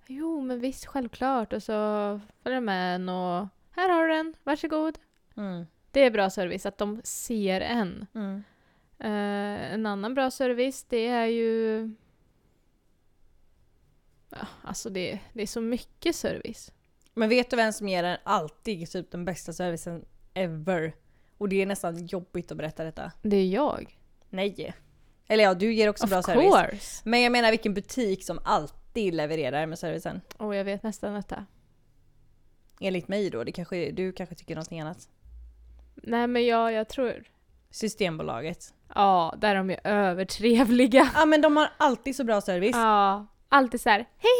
Jo 0.07 0.41
men 0.41 0.59
visst 0.59 0.85
självklart 0.85 1.53
och 1.53 1.63
så 1.63 2.19
följer 2.43 2.59
med 2.61 2.95
en 2.95 3.09
och 3.09 3.47
här 3.71 3.89
har 3.89 4.07
du 4.07 4.13
den, 4.13 4.35
varsågod. 4.43 4.97
Mm. 5.37 5.65
Det 5.91 6.05
är 6.05 6.11
bra 6.11 6.29
service 6.29 6.65
att 6.65 6.77
de 6.77 7.01
ser 7.03 7.61
en. 7.61 8.07
Mm. 8.15 8.43
Eh, 8.99 9.73
en 9.73 9.85
annan 9.85 10.13
bra 10.13 10.31
service 10.31 10.85
det 10.89 11.07
är 11.07 11.25
ju... 11.25 11.89
Ja, 14.29 14.47
alltså 14.63 14.89
det, 14.89 15.19
det 15.33 15.41
är 15.41 15.47
så 15.47 15.61
mycket 15.61 16.15
service. 16.15 16.71
Men 17.13 17.29
vet 17.29 17.49
du 17.49 17.55
vem 17.55 17.73
som 17.73 17.87
ger 17.87 18.03
en 18.03 18.17
alltid 18.23 18.89
typ 18.89 19.11
den 19.11 19.25
bästa 19.25 19.53
servicen 19.53 20.05
ever? 20.33 20.95
Och 21.37 21.49
det 21.49 21.61
är 21.61 21.65
nästan 21.65 22.05
jobbigt 22.05 22.51
att 22.51 22.57
berätta 22.57 22.83
detta. 22.83 23.11
Det 23.21 23.37
är 23.37 23.47
jag. 23.47 23.97
Nej. 24.29 24.73
Eller 25.27 25.43
ja, 25.43 25.53
du 25.53 25.73
ger 25.73 25.89
också 25.89 26.03
Of 26.03 26.09
bra 26.09 26.23
service. 26.23 26.53
course! 26.53 27.01
Men 27.09 27.21
jag 27.21 27.31
menar 27.31 27.49
vilken 27.49 27.73
butik 27.73 28.23
som 28.23 28.39
alltid 28.43 29.13
levererar 29.13 29.65
med 29.65 29.79
servicen. 29.79 30.21
Och 30.37 30.55
jag 30.55 30.63
vet 30.63 30.83
nästan 30.83 31.13
detta. 31.13 31.45
Enligt 32.79 33.07
mig 33.07 33.29
då, 33.29 33.43
det 33.43 33.51
kanske, 33.51 33.91
du 33.91 34.11
kanske 34.11 34.35
tycker 34.35 34.55
någonting 34.55 34.81
annat. 34.81 35.09
Nej 35.95 36.27
men 36.27 36.45
jag, 36.45 36.71
jag 36.71 36.89
tror... 36.89 37.23
Systembolaget. 37.71 38.73
Ja, 38.95 39.33
där 39.37 39.55
de 39.55 39.69
är 39.69 39.79
övertrevliga. 39.83 41.09
Ja 41.15 41.25
men 41.25 41.41
de 41.41 41.57
har 41.57 41.69
alltid 41.77 42.15
så 42.15 42.23
bra 42.23 42.41
service. 42.41 42.75
Ja, 42.75 43.27
alltid 43.49 43.81
så 43.81 43.89
här. 43.89 43.97
Hej 43.97 44.31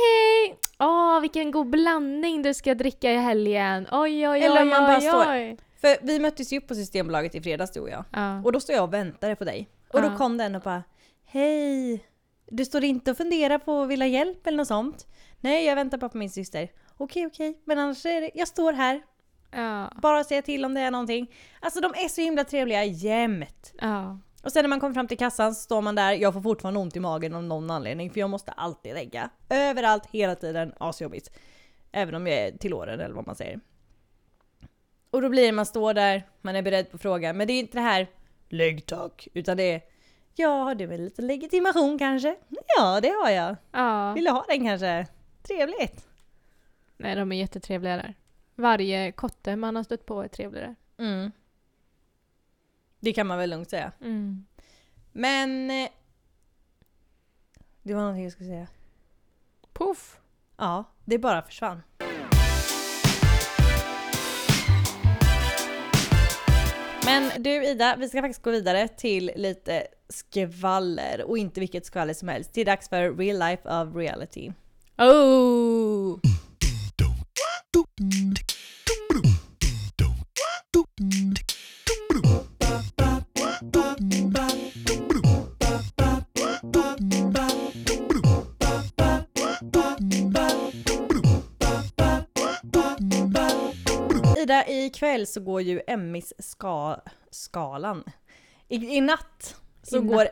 hej! 0.47 0.59
Åh, 0.79 1.19
vilken 1.21 1.51
god 1.51 1.69
blandning 1.69 2.41
du 2.41 2.53
ska 2.53 2.75
dricka 2.75 3.11
i 3.11 3.15
helgen. 3.17 3.87
Oj, 3.91 3.99
oj, 4.01 4.29
oj, 4.29 4.41
Eller 4.43 4.61
om 4.61 4.69
man 4.69 4.83
bara 4.83 4.97
oj, 4.97 5.01
står- 5.01 5.31
oj. 5.31 5.57
För 5.81 5.97
vi 6.05 6.19
möttes 6.19 6.53
ju 6.53 6.57
upp 6.57 6.67
på 6.67 6.75
Systembolaget 6.75 7.35
i 7.35 7.41
fredags 7.41 7.71
du 7.71 7.79
och 7.79 7.89
jag. 7.89 8.05
Ja. 8.13 8.41
Och 8.43 8.51
då 8.51 8.59
står 8.59 8.75
jag 8.75 8.83
och 8.83 8.93
väntade 8.93 9.35
på 9.35 9.43
dig. 9.43 9.69
Och 9.93 10.01
då 10.01 10.07
Ja. 10.07 10.17
kom 10.17 10.37
den 10.37 10.55
och 10.55 10.61
bara 10.61 10.83
Hej! 11.25 12.03
Du 12.51 12.65
står 12.65 12.83
inte 12.83 13.11
och 13.11 13.17
funderar 13.17 13.57
på 13.57 13.81
att 13.81 13.89
vilja 13.89 14.05
ha 14.05 14.09
hjälp 14.11 14.47
eller 14.47 14.57
något 14.57 14.67
sånt? 14.67 15.07
Nej, 15.39 15.65
jag 15.65 15.75
väntar 15.75 15.97
bara 15.97 16.09
på 16.09 16.17
min 16.17 16.29
syster. 16.29 16.69
Okej, 16.97 17.27
okej. 17.27 17.61
Men 17.65 17.79
annars 17.79 18.05
är 18.05 18.21
det, 18.21 18.31
jag 18.33 18.47
står 18.47 18.73
här. 18.73 19.01
Ja. 19.51 19.91
Bara 20.01 20.23
säga 20.23 20.41
till 20.41 20.65
om 20.65 20.73
det 20.73 20.81
är 20.81 20.91
någonting. 20.91 21.31
Alltså 21.59 21.81
de 21.81 21.93
är 21.95 22.07
så 22.07 22.21
himla 22.21 22.43
trevliga 22.43 22.83
jämt. 22.83 23.73
Ja. 23.81 24.19
Och 24.43 24.51
sen 24.51 24.63
när 24.63 24.69
man 24.69 24.79
kommer 24.79 24.93
fram 24.93 25.07
till 25.07 25.17
kassan 25.17 25.55
så 25.55 25.61
står 25.61 25.81
man 25.81 25.95
där, 25.95 26.11
jag 26.11 26.33
får 26.33 26.41
fortfarande 26.41 26.79
ont 26.79 26.95
i 26.95 26.99
magen 26.99 27.35
av 27.35 27.43
någon 27.43 27.71
anledning 27.71 28.09
för 28.11 28.19
jag 28.19 28.29
måste 28.29 28.51
alltid 28.51 28.93
lägga. 28.93 29.29
Överallt, 29.49 30.05
hela 30.11 30.35
tiden, 30.35 30.73
asjobbigt. 30.79 31.31
Även 31.91 32.15
om 32.15 32.27
jag 32.27 32.37
är 32.37 32.51
till 32.51 32.73
åren 32.73 32.99
eller 32.99 33.15
vad 33.15 33.25
man 33.27 33.35
säger. 33.35 33.59
Och 35.11 35.21
då 35.21 35.29
blir 35.29 35.45
det 35.45 35.51
man 35.51 35.65
står 35.65 35.93
där, 35.93 36.23
man 36.41 36.55
är 36.55 36.61
beredd 36.61 36.91
på 36.91 36.97
frågan, 36.97 37.37
men 37.37 37.47
det 37.47 37.53
är 37.53 37.59
inte 37.59 37.77
det 37.77 37.81
här 37.81 38.07
lägg 38.49 38.85
tack, 38.85 39.27
utan 39.33 39.57
det 39.57 39.63
är 39.63 39.81
ja, 40.35 40.63
har 40.63 40.75
du 40.75 40.93
en 40.93 41.05
liten 41.05 41.27
legitimation 41.27 41.99
kanske? 41.99 42.35
Ja, 42.77 42.99
det 43.01 43.09
har 43.09 43.29
jag. 43.29 43.55
ja. 43.71 44.13
Vill 44.13 44.23
du 44.23 44.31
ha 44.31 44.45
den 44.47 44.65
kanske? 44.65 45.07
Trevligt. 45.43 46.07
Nej, 46.97 47.15
de 47.15 47.31
är 47.31 47.35
jättetrevliga 47.35 47.95
där. 47.95 48.13
Varje 48.59 49.11
kotte 49.11 49.55
man 49.55 49.75
har 49.75 49.83
stött 49.83 50.05
på 50.05 50.21
är 50.23 50.27
trevlig 50.27 50.61
där. 50.63 50.75
Mm. 50.97 51.31
Det 52.99 53.13
kan 53.13 53.27
man 53.27 53.37
väl 53.37 53.49
lugnt 53.49 53.69
säga. 53.69 53.91
Mm. 54.01 54.45
Men... 55.11 55.71
eh, 55.71 55.89
Det 57.83 57.93
var 57.93 58.01
någonting 58.01 58.23
jag 58.23 58.31
skulle 58.33 58.49
säga. 58.49 58.67
Puff! 59.73 60.17
Ja, 60.57 60.83
det 61.05 61.17
bara 61.19 61.41
försvann. 61.41 61.81
Men 67.05 67.43
du 67.43 67.65
Ida, 67.65 67.95
vi 67.99 68.09
ska 68.09 68.21
faktiskt 68.21 68.43
gå 68.43 68.51
vidare 68.51 68.87
till 68.87 69.31
lite 69.35 69.87
skvaller 70.09 71.23
och 71.23 71.37
inte 71.37 71.59
vilket 71.59 71.85
skvaller 71.85 72.13
som 72.13 72.27
helst. 72.27 72.53
Det 72.53 72.61
är 72.61 72.65
dags 72.65 72.89
för 72.89 73.13
real 73.13 73.39
life 73.39 73.69
of 73.69 73.95
reality. 73.95 74.51
Oh! 74.97 76.19
Ida, 94.37 94.67
ikväll 94.67 95.27
så 95.27 95.41
går 95.41 95.61
ju 95.61 95.81
Emmys 95.87 96.33
ska, 96.39 96.95
skalan. 97.31 98.03
I, 98.67 98.97
I 98.97 99.01
natt 99.01 99.55
så 99.83 99.97
I 99.97 99.99
går 99.99 100.27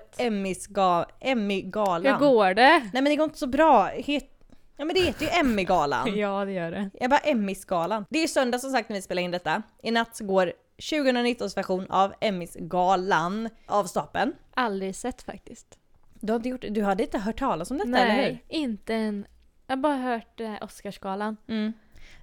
Emmy-galan. 1.19 2.13
Hur 2.13 2.19
går 2.19 2.53
det? 2.53 2.79
Nej 2.79 2.89
men 2.93 3.05
det 3.05 3.15
går 3.15 3.23
inte 3.23 3.37
så 3.37 3.47
bra. 3.47 3.85
Het, 3.85 4.36
ja 4.77 4.85
men 4.85 4.95
det 4.95 5.01
heter 5.01 5.25
ju 5.25 5.31
Emmy-galan. 5.31 6.15
Ja, 6.17 6.45
det 6.45 6.51
gör 6.51 6.71
det. 6.71 6.89
Jag 6.93 7.09
bara 7.09 7.19
Emmys-galan. 7.19 8.05
Det 8.09 8.17
är 8.17 8.21
ju 8.21 8.27
söndag 8.27 8.59
som 8.59 8.71
sagt 8.71 8.89
när 8.89 8.95
vi 8.95 9.01
spelar 9.01 9.21
in 9.21 9.31
detta. 9.31 9.63
I 9.83 9.91
natt 9.91 10.15
så 10.15 10.25
går 10.25 10.53
2019s 10.77 11.55
version 11.55 11.85
av 11.89 12.13
Emmys-galan 12.21 13.49
av 13.65 13.85
stapeln. 13.85 14.33
Aldrig 14.53 14.95
sett 14.95 15.21
faktiskt. 15.21 15.77
Du, 16.13 16.33
har 16.33 16.37
inte 16.37 16.49
gjort, 16.49 16.65
du 16.69 16.83
hade 16.83 17.03
inte 17.03 17.17
hört 17.17 17.39
talas 17.39 17.71
om 17.71 17.77
detta 17.77 17.99
eller 17.99 18.15
hur? 18.15 18.21
Nej, 18.21 18.43
inte 18.47 18.95
en... 18.95 19.25
Jag 19.67 19.75
har 19.75 19.81
bara 19.81 19.95
hört 19.95 20.39
eh, 20.39 20.53
Oscarsgalan. 20.61 21.37
Mm. 21.47 21.73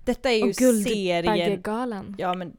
Detta 0.04 0.30
är 0.30 0.36
ju 0.36 0.48
Och 0.48 0.54
serien... 0.54 1.24
Guldbaggegalan. 1.24 2.14
Ja 2.18 2.34
men 2.34 2.56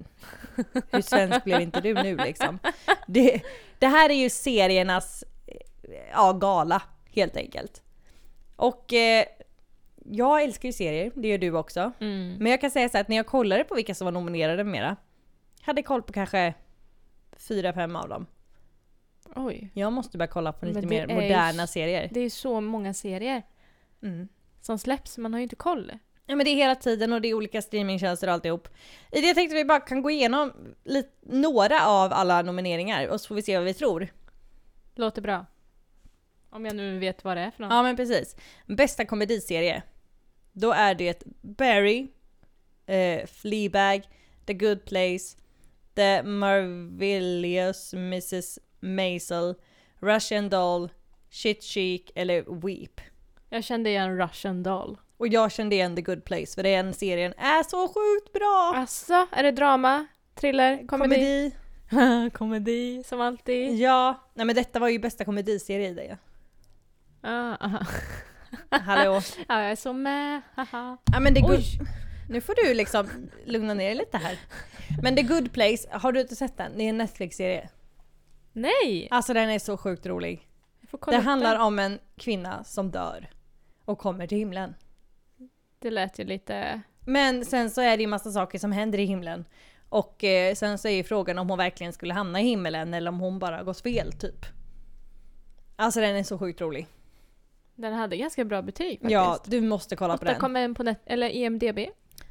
hur 0.91 1.01
svensk 1.01 1.43
blev 1.43 1.61
inte 1.61 1.81
du 1.81 1.93
nu 1.93 2.17
liksom? 2.17 2.59
Det, 3.07 3.41
det 3.79 3.87
här 3.87 4.09
är 4.09 4.13
ju 4.13 4.29
seriernas 4.29 5.23
ja, 6.11 6.33
gala 6.33 6.81
helt 7.11 7.37
enkelt. 7.37 7.81
Och 8.55 8.93
eh, 8.93 9.25
jag 10.11 10.43
älskar 10.43 10.69
ju 10.69 10.73
serier, 10.73 11.11
det 11.15 11.27
gör 11.27 11.37
du 11.37 11.51
också. 11.57 11.91
Mm. 11.99 12.35
Men 12.39 12.51
jag 12.51 12.61
kan 12.61 12.71
säga 12.71 12.89
så 12.89 12.97
att 12.97 13.07
när 13.07 13.15
jag 13.15 13.25
kollade 13.25 13.63
på 13.63 13.75
vilka 13.75 13.95
som 13.95 14.05
var 14.05 14.11
nominerade 14.11 14.63
mera, 14.63 14.95
hade 15.61 15.81
koll 15.83 16.01
på 16.03 16.13
kanske 16.13 16.53
fyra, 17.37 17.73
fem 17.73 17.95
av 17.95 18.09
dem. 18.09 18.25
Oj. 19.35 19.69
Jag 19.73 19.93
måste 19.93 20.17
börja 20.17 20.27
kolla 20.31 20.53
på 20.53 20.65
lite 20.65 20.81
mer 20.81 21.03
är 21.03 21.07
ju- 21.07 21.13
moderna 21.15 21.67
serier. 21.67 22.09
Det 22.11 22.19
är 22.19 22.29
så 22.29 22.61
många 22.61 22.93
serier 22.93 23.43
Mm. 24.03 24.27
som 24.61 24.77
släpps, 24.79 25.17
man 25.17 25.33
har 25.33 25.39
ju 25.39 25.43
inte 25.43 25.55
koll. 25.55 25.91
Ja 26.25 26.35
men 26.35 26.45
det 26.45 26.49
är 26.51 26.55
hela 26.55 26.75
tiden 26.75 27.13
och 27.13 27.21
det 27.21 27.27
är 27.27 27.33
olika 27.33 27.61
streamingtjänster 27.61 28.27
och 28.27 28.33
alltihop. 28.33 28.67
I 29.11 29.21
det 29.21 29.33
tänkte 29.33 29.55
vi 29.55 29.65
bara 29.65 29.79
kan 29.79 30.01
gå 30.01 30.11
igenom 30.11 30.53
lite, 30.83 31.09
några 31.21 31.87
av 31.87 32.13
alla 32.13 32.41
nomineringar 32.41 33.07
och 33.07 33.21
så 33.21 33.27
får 33.27 33.35
vi 33.35 33.41
se 33.41 33.57
vad 33.57 33.65
vi 33.65 33.73
tror. 33.73 34.07
Låter 34.95 35.21
bra. 35.21 35.45
Om 36.49 36.65
jag 36.65 36.75
nu 36.75 36.99
vet 36.99 37.23
vad 37.23 37.37
det 37.37 37.41
är 37.41 37.51
för 37.51 37.61
något. 37.63 37.71
Ja 37.71 37.83
men 37.83 37.95
precis. 37.95 38.35
Bästa 38.65 39.05
komediserie. 39.05 39.83
Då 40.57 40.71
är 40.71 40.95
det 40.95 41.23
Barry, 41.41 42.07
eh, 42.85 43.25
Fleabag, 43.25 44.09
The 44.45 44.53
Good 44.53 44.85
Place, 44.85 45.37
The 45.95 46.23
Marvelous 46.23 47.93
Mrs 47.93 48.59
Maisel, 48.79 49.55
Russian 49.99 50.49
Doll, 50.49 50.89
Shit 51.29 51.63
Chic 51.63 52.01
eller 52.15 52.61
Weep. 52.61 53.01
Jag 53.49 53.63
kände 53.63 53.89
igen 53.89 54.17
Russian 54.17 54.63
Doll. 54.63 54.97
Och 55.17 55.27
jag 55.27 55.51
kände 55.51 55.75
igen 55.75 55.95
The 55.95 56.01
Good 56.01 56.25
Place 56.25 56.55
för 56.55 56.63
den 56.63 56.93
serien 56.93 57.33
är 57.37 57.63
så 57.63 57.87
sjukt 57.87 58.33
bra! 58.33 58.73
Alltså, 58.75 59.27
är 59.31 59.43
det 59.43 59.51
drama? 59.51 60.05
Thriller? 60.35 60.87
Komedi? 60.87 61.51
Komedi. 61.89 62.29
Komedi, 62.33 63.03
som 63.05 63.21
alltid. 63.21 63.79
Ja, 63.79 64.29
nej 64.33 64.45
men 64.45 64.55
detta 64.55 64.79
var 64.79 64.89
ju 64.89 64.99
bästa 64.99 65.25
komediserie 65.25 65.89
i 65.89 65.93
det. 65.93 66.17
Ah, 67.21 67.55
aha. 67.65 67.85
Hallå. 68.69 69.21
Ja, 69.47 69.61
jag 69.61 69.71
är 69.71 69.75
så 69.75 69.93
med. 69.93 70.41
Haha. 70.55 70.97
Ja 71.11 71.19
men 71.19 71.35
The 71.35 71.41
Good... 71.41 71.61
Nu 72.29 72.41
får 72.41 72.55
du 72.55 72.73
liksom 72.73 73.07
lugna 73.45 73.73
ner 73.73 73.85
dig 73.85 73.95
lite 73.95 74.17
här. 74.17 74.39
Men 75.01 75.15
The 75.15 75.21
Good 75.21 75.53
Place, 75.53 75.87
har 75.91 76.11
du 76.11 76.21
inte 76.21 76.35
sett 76.35 76.57
den? 76.57 76.77
Det 76.77 76.83
är 76.83 76.89
en 76.89 76.97
Netflix-serie. 76.97 77.69
Nej! 78.53 79.07
Alltså 79.11 79.33
den 79.33 79.49
är 79.49 79.59
så 79.59 79.77
sjukt 79.77 80.05
rolig. 80.05 80.47
Det 81.07 81.17
handlar 81.17 81.59
om 81.59 81.79
en 81.79 81.99
kvinna 82.17 82.63
som 82.63 82.91
dör 82.91 83.29
och 83.85 83.99
kommer 83.99 84.27
till 84.27 84.37
himlen. 84.37 84.75
Det 85.79 85.91
lät 85.91 86.19
ju 86.19 86.23
lite... 86.23 86.81
Men 86.99 87.45
sen 87.45 87.69
så 87.69 87.81
är 87.81 87.97
det 87.97 88.03
ju 88.03 88.07
massa 88.07 88.31
saker 88.31 88.59
som 88.59 88.71
händer 88.71 88.99
i 88.99 89.05
himlen. 89.05 89.45
Och 89.89 90.23
eh, 90.23 90.55
sen 90.55 90.77
så 90.77 90.87
är 90.87 90.91
ju 90.91 91.03
frågan 91.03 91.37
om 91.37 91.49
hon 91.49 91.57
verkligen 91.57 91.93
skulle 91.93 92.13
hamna 92.13 92.41
i 92.41 92.43
himmelen 92.43 92.93
eller 92.93 93.09
om 93.09 93.19
hon 93.19 93.39
bara 93.39 93.63
gått 93.63 93.81
fel 93.81 94.13
typ. 94.13 94.45
Alltså 95.75 95.99
den 95.99 96.15
är 96.15 96.23
så 96.23 96.39
sjukt 96.39 96.61
rolig. 96.61 96.87
Den 97.75 97.93
hade 97.93 98.17
ganska 98.17 98.45
bra 98.45 98.61
betyg 98.61 98.91
faktiskt. 98.91 99.11
Ja, 99.11 99.39
du 99.45 99.61
måste 99.61 99.95
kolla 99.95 100.17
på 100.17 100.25
den. 100.25 100.35
8,1 100.35 100.75
på 100.75 100.83
net... 100.83 101.01
Eller 101.05 101.29
IMDB. 101.29 101.79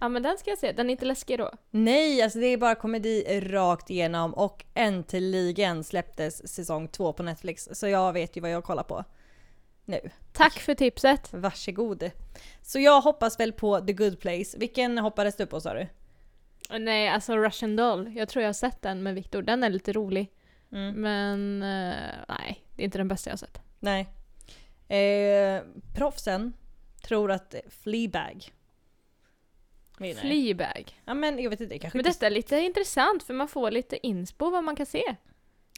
Ja 0.01 0.09
men 0.09 0.23
den 0.23 0.39
ska 0.39 0.51
jag 0.51 0.59
se. 0.59 0.73
Den 0.73 0.87
är 0.87 0.91
inte 0.91 1.05
läskig 1.05 1.39
då. 1.39 1.51
Nej, 1.71 2.23
alltså 2.23 2.39
det 2.39 2.47
är 2.47 2.57
bara 2.57 2.75
komedi 2.75 3.41
rakt 3.43 3.91
igenom 3.91 4.35
och 4.35 4.65
äntligen 4.75 5.85
släpptes 5.85 6.55
säsong 6.55 6.89
två 6.89 7.13
på 7.13 7.23
Netflix. 7.23 7.69
Så 7.73 7.89
jag 7.89 8.13
vet 8.13 8.37
ju 8.37 8.41
vad 8.41 8.51
jag 8.51 8.65
kollar 8.65 8.83
på 8.83 9.05
nu. 9.85 10.11
Tack 10.33 10.53
för 10.53 10.75
tipset. 10.75 11.33
Varsågod. 11.33 12.11
Så 12.63 12.79
jag 12.79 13.01
hoppas 13.01 13.41
väl 13.41 13.53
på 13.53 13.81
The 13.81 13.93
Good 13.93 14.21
Place. 14.21 14.59
Vilken 14.59 14.99
hoppades 14.99 15.37
du 15.37 15.47
på 15.47 15.61
sa 15.61 15.75
du? 15.75 15.87
Nej, 16.79 17.09
alltså 17.09 17.37
Russian 17.37 17.77
Doll. 17.77 18.17
Jag 18.17 18.29
tror 18.29 18.43
jag 18.43 18.49
har 18.49 18.55
sett 18.55 18.83
den 18.83 19.03
med 19.03 19.15
Viktor. 19.15 19.43
Den 19.43 19.63
är 19.63 19.71
lite 19.71 19.93
rolig. 19.93 20.33
Mm. 20.73 21.01
Men 21.01 21.63
eh, 21.63 21.99
nej, 22.29 22.65
det 22.75 22.83
är 22.83 22.85
inte 22.85 22.99
den 22.99 23.09
bästa 23.09 23.31
jag 23.31 23.33
har 23.33 23.39
sett. 23.39 23.61
Nej. 23.81 24.09
Eh, 24.89 25.63
proffsen 25.95 26.53
tror 27.03 27.31
att 27.31 27.55
Fleabag 27.83 28.53
vinner. 29.99 30.21
Fleabag. 30.21 31.01
Ja 31.05 31.15
men 31.15 31.39
jag 31.43 31.51
vet 31.51 31.61
inte, 31.61 31.79
kanske 31.79 31.99
Men 31.99 32.07
inte... 32.07 32.11
detta 32.17 32.27
är 32.27 32.31
lite 32.31 32.59
intressant 32.59 33.23
för 33.23 33.35
man 33.35 33.49
får 33.49 33.71
lite 33.71 34.07
inspo 34.07 34.51
vad 34.51 34.65
man 34.65 34.77
kan 34.77 34.87
se. 34.87 35.17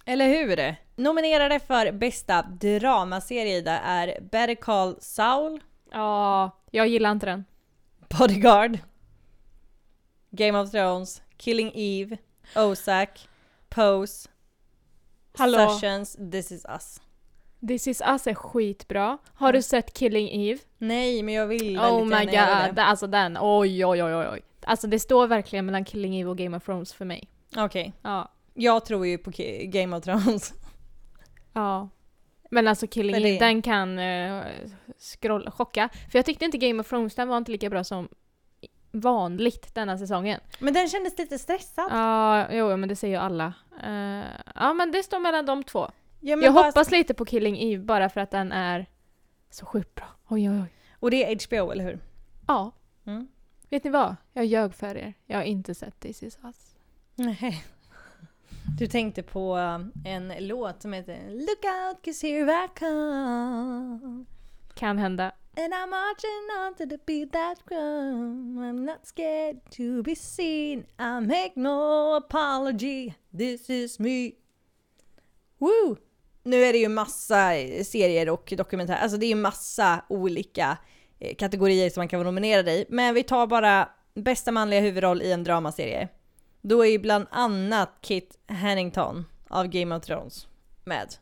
Eller 0.04 0.28
hur? 0.28 0.76
Nominerade 0.96 1.60
för 1.60 1.92
bästa 1.92 2.42
dramaserie 2.42 3.56
Ida 3.56 3.78
är 3.78 4.20
Better 4.20 4.54
Call 4.54 4.96
Saul, 5.00 5.60
Ja, 5.92 6.50
jag 6.70 6.88
gillar 6.88 7.12
inte 7.12 7.26
den. 7.26 7.44
Bodyguard, 8.18 8.78
Game 10.30 10.58
of 10.58 10.70
Thrones, 10.70 11.22
Killing 11.36 11.72
Eve, 11.74 12.16
Ozark, 12.56 13.28
Pose, 13.68 14.28
Hallå. 15.38 15.70
Sessions, 15.70 16.16
This 16.32 16.52
is 16.52 16.64
us. 16.64 17.00
This 17.68 17.86
is 17.86 18.02
us 18.06 18.26
är 18.26 18.34
skitbra. 18.34 19.18
Har 19.34 19.52
du 19.52 19.62
sett 19.62 19.94
Killing 19.94 20.28
Eve? 20.48 20.60
Nej, 20.78 21.22
men 21.22 21.34
jag 21.34 21.46
vill 21.46 21.78
Oh 21.78 22.04
my 22.04 22.24
god, 22.24 22.74
det. 22.74 22.82
alltså 22.82 23.06
den. 23.06 23.38
Oj, 23.40 23.86
oj, 23.86 24.02
oj, 24.04 24.14
oj. 24.14 24.42
Alltså 24.66 24.86
det 24.86 24.98
står 24.98 25.26
verkligen 25.26 25.66
mellan 25.66 25.84
Killing 25.84 26.16
Eve 26.20 26.30
och 26.30 26.38
Game 26.38 26.56
of 26.56 26.64
Thrones 26.64 26.92
för 26.94 27.04
mig. 27.04 27.28
Okej, 27.56 27.92
Ja. 28.02 28.32
jag 28.54 28.84
tror 28.84 29.06
ju 29.06 29.18
på 29.18 29.30
Ki- 29.30 29.64
Game 29.66 29.96
of 29.96 30.04
Thrones. 30.04 30.52
Ja. 31.52 31.88
Men 32.50 32.68
alltså 32.68 32.86
Killing 32.86 33.16
Eve, 33.16 33.38
den 33.38 33.62
kan 33.62 33.98
uh, 33.98 34.42
scrolla, 34.98 35.50
chocka. 35.50 35.88
För 36.10 36.18
jag 36.18 36.26
tyckte 36.26 36.44
inte 36.44 36.58
Game 36.58 36.80
of 36.80 36.88
Thrones, 36.88 37.14
den 37.14 37.28
var 37.28 37.36
inte 37.36 37.52
lika 37.52 37.70
bra 37.70 37.84
som 37.84 38.08
vanligt 38.92 39.74
denna 39.74 39.98
säsongen. 39.98 40.40
Men 40.58 40.74
den 40.74 40.88
kändes 40.88 41.18
lite 41.18 41.38
stressad. 41.38 41.86
Ja, 41.90 42.46
jo, 42.52 42.76
men 42.76 42.88
det 42.88 42.96
säger 42.96 43.14
ju 43.14 43.20
alla. 43.24 43.52
Eh, 43.84 44.24
ja, 44.54 44.72
men 44.72 44.92
det 44.92 45.02
står 45.02 45.18
mellan 45.18 45.46
de 45.46 45.64
två. 45.64 45.90
Ja, 46.26 46.36
jag 46.36 46.52
hoppas 46.52 46.90
lite 46.90 47.14
på 47.14 47.24
Killing 47.24 47.58
Eve 47.58 47.82
bara 47.82 48.08
för 48.08 48.20
att 48.20 48.30
den 48.30 48.52
är 48.52 48.86
så 49.50 49.66
sjukt 49.66 49.94
bra. 49.94 50.06
Oj, 50.28 50.50
oj, 50.50 50.60
oj. 50.62 50.72
Och 51.00 51.10
det 51.10 51.24
är 51.24 51.46
HBO, 51.46 51.70
eller 51.70 51.84
hur? 51.84 51.98
Ja. 52.46 52.72
Mm. 53.06 53.28
Vet 53.70 53.84
ni 53.84 53.90
vad? 53.90 54.16
Jag 54.32 54.46
ljög 54.46 54.74
för 54.74 54.96
er. 54.96 55.14
Jag 55.26 55.36
har 55.36 55.44
inte 55.44 55.74
sett 55.74 56.00
This 56.00 56.22
is 56.22 56.38
us. 56.44 56.74
Nej. 57.14 57.64
Du 58.78 58.86
tänkte 58.86 59.22
på 59.22 59.56
um, 59.56 59.92
en 60.04 60.32
låt 60.38 60.82
som 60.82 60.92
heter 60.92 61.30
Look 61.30 61.64
out 61.64 62.04
cause 62.04 62.26
here 62.26 62.64
I 62.64 62.68
come 62.78 64.24
Kan 64.74 64.98
hända. 64.98 65.24
And 65.56 65.74
I'm 65.74 65.90
marching 65.90 66.66
on 66.66 66.74
to 66.74 66.96
the 66.96 66.98
beat 67.06 67.32
that 67.32 67.66
drum 67.68 68.58
I'm 68.58 68.84
not 68.84 69.06
scared 69.06 69.70
to 69.70 70.02
be 70.02 70.16
seen 70.16 70.86
I 70.98 71.20
make 71.26 71.52
no 71.54 72.14
apology 72.16 73.14
This 73.38 73.70
is 73.70 73.98
me 73.98 74.32
Woo! 75.58 75.96
Nu 76.46 76.64
är 76.64 76.72
det 76.72 76.78
ju 76.78 76.88
massa 76.88 77.56
eh, 77.56 77.84
serier 77.84 78.28
och 78.28 78.52
dokumentärer, 78.56 78.98
alltså 78.98 79.18
det 79.18 79.26
är 79.26 79.28
ju 79.28 79.34
massa 79.34 80.04
olika 80.08 80.78
eh, 81.18 81.36
kategorier 81.36 81.90
som 81.90 82.00
man 82.00 82.08
kan 82.08 82.18
vara 82.18 82.30
nominerad 82.30 82.68
i. 82.68 82.86
Men 82.88 83.14
vi 83.14 83.22
tar 83.22 83.46
bara 83.46 83.88
bästa 84.14 84.52
manliga 84.52 84.80
huvudroll 84.80 85.22
i 85.22 85.32
en 85.32 85.44
dramaserie. 85.44 86.08
Då 86.60 86.84
är 86.84 86.90
ju 86.90 86.98
bland 86.98 87.26
annat 87.30 87.90
Kit 88.00 88.38
Harington 88.46 89.24
av 89.48 89.66
Game 89.66 89.96
of 89.96 90.02
Thrones 90.02 90.48
med. 90.84 91.14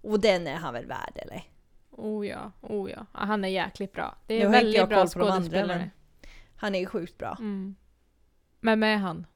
Och 0.00 0.20
den 0.20 0.46
är 0.46 0.56
han 0.56 0.74
väl 0.74 0.86
värd 0.86 1.12
eller? 1.14 1.42
Oh 1.90 2.26
ja, 2.26 2.52
oh 2.60 2.90
ja. 2.90 3.06
han 3.12 3.44
är 3.44 3.48
jäkligt 3.48 3.92
bra. 3.92 4.16
Det 4.26 4.34
Nu 4.34 4.40
är 4.40 4.46
inte 4.46 4.58
väldigt 4.58 4.88
bra 4.88 5.06
skådespelare. 5.06 5.90
Han 6.56 6.74
är 6.74 6.78
ju 6.78 6.86
sjukt 6.86 7.18
bra. 7.18 7.36
Mm. 7.38 7.74
Men 8.60 8.78
med 8.78 9.00
han. 9.00 9.26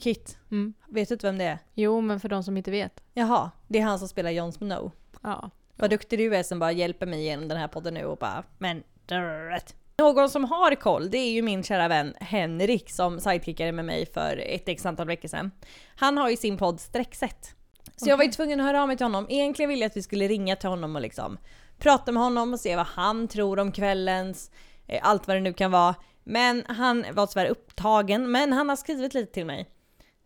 Kit, 0.00 0.38
Mm. 0.50 0.74
vet 0.88 1.08
du 1.08 1.14
inte 1.14 1.26
vem 1.26 1.38
det 1.38 1.44
är? 1.44 1.58
Jo, 1.74 2.00
men 2.00 2.20
för 2.20 2.28
de 2.28 2.42
som 2.42 2.56
inte 2.56 2.70
vet. 2.70 3.00
Jaha, 3.14 3.50
det 3.68 3.78
är 3.78 3.82
han 3.82 3.98
som 3.98 4.08
spelar 4.08 4.30
Jon 4.30 4.52
Snow. 4.52 4.90
Ja. 5.22 5.50
Vad 5.76 5.90
duktig 5.90 6.18
du 6.18 6.36
är 6.36 6.42
som 6.42 6.58
bara 6.58 6.72
hjälper 6.72 7.06
mig 7.06 7.22
genom 7.24 7.48
den 7.48 7.58
här 7.58 7.68
podden 7.68 7.94
nu 7.94 8.04
och 8.04 8.16
bara 8.18 8.44
men 8.58 8.82
drrrt. 9.06 9.74
Någon 9.98 10.30
som 10.30 10.44
har 10.44 10.74
koll, 10.74 11.10
det 11.10 11.18
är 11.18 11.30
ju 11.32 11.42
min 11.42 11.62
kära 11.62 11.88
vän 11.88 12.14
Henrik 12.20 12.90
som 12.90 13.20
sidekickade 13.20 13.72
med 13.72 13.84
mig 13.84 14.06
för 14.06 14.36
ett 14.46 14.68
x 14.68 14.86
antal 14.86 15.06
veckor 15.06 15.28
sedan. 15.28 15.50
Han 15.96 16.16
har 16.18 16.30
ju 16.30 16.36
sin 16.36 16.56
podd 16.56 16.80
Streckset. 16.80 17.54
Så 17.96 18.08
jag 18.08 18.16
var 18.16 18.24
ju 18.24 18.30
tvungen 18.30 18.60
att 18.60 18.66
höra 18.66 18.82
av 18.82 18.88
mig 18.88 18.96
till 18.96 19.04
honom. 19.04 19.26
Egentligen 19.28 19.68
ville 19.68 19.82
jag 19.82 19.90
att 19.90 19.96
vi 19.96 20.02
skulle 20.02 20.28
ringa 20.28 20.56
till 20.56 20.68
honom 20.68 20.96
och 20.96 21.02
liksom 21.02 21.38
prata 21.78 22.12
med 22.12 22.22
honom 22.22 22.52
och 22.52 22.60
se 22.60 22.76
vad 22.76 22.86
han 22.86 23.28
tror 23.28 23.58
om 23.58 23.72
kvällens, 23.72 24.50
eh, 24.86 25.00
allt 25.02 25.26
vad 25.28 25.36
det 25.36 25.40
nu 25.40 25.52
kan 25.52 25.70
vara. 25.70 25.94
Men 26.24 26.64
han 26.68 27.04
var 27.12 27.26
tyvärr 27.26 27.46
upptagen, 27.46 28.30
men 28.30 28.52
han 28.52 28.68
har 28.68 28.76
skrivit 28.76 29.14
lite 29.14 29.32
till 29.32 29.46
mig. 29.46 29.68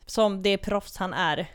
Som 0.06 0.42
det 0.42 0.58
proffs 0.58 0.96
han 0.96 1.14
är. 1.14 1.50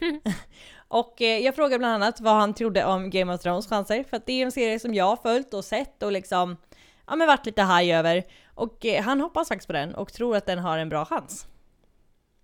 och 0.88 1.22
eh, 1.22 1.38
jag 1.38 1.54
frågade 1.54 1.78
bland 1.78 1.94
annat 1.94 2.20
vad 2.20 2.34
han 2.34 2.54
trodde 2.54 2.84
om 2.84 3.10
Game 3.10 3.34
of 3.34 3.40
Thrones 3.40 3.68
chanser, 3.68 4.04
för 4.04 4.16
att 4.16 4.26
det 4.26 4.32
är 4.32 4.44
en 4.44 4.52
serie 4.52 4.78
som 4.78 4.94
jag 4.94 5.04
har 5.04 5.16
följt 5.16 5.54
och 5.54 5.64
sett 5.64 6.02
och 6.02 6.12
liksom 6.12 6.56
ja 7.06 7.16
men 7.16 7.26
varit 7.26 7.46
lite 7.46 7.62
high 7.62 7.98
över. 7.98 8.24
Och 8.54 8.86
eh, 8.86 9.02
han 9.02 9.20
hoppas 9.20 9.48
faktiskt 9.48 9.66
på 9.66 9.72
den 9.72 9.94
och 9.94 10.12
tror 10.12 10.36
att 10.36 10.46
den 10.46 10.58
har 10.58 10.78
en 10.78 10.88
bra 10.88 11.04
chans. 11.04 11.46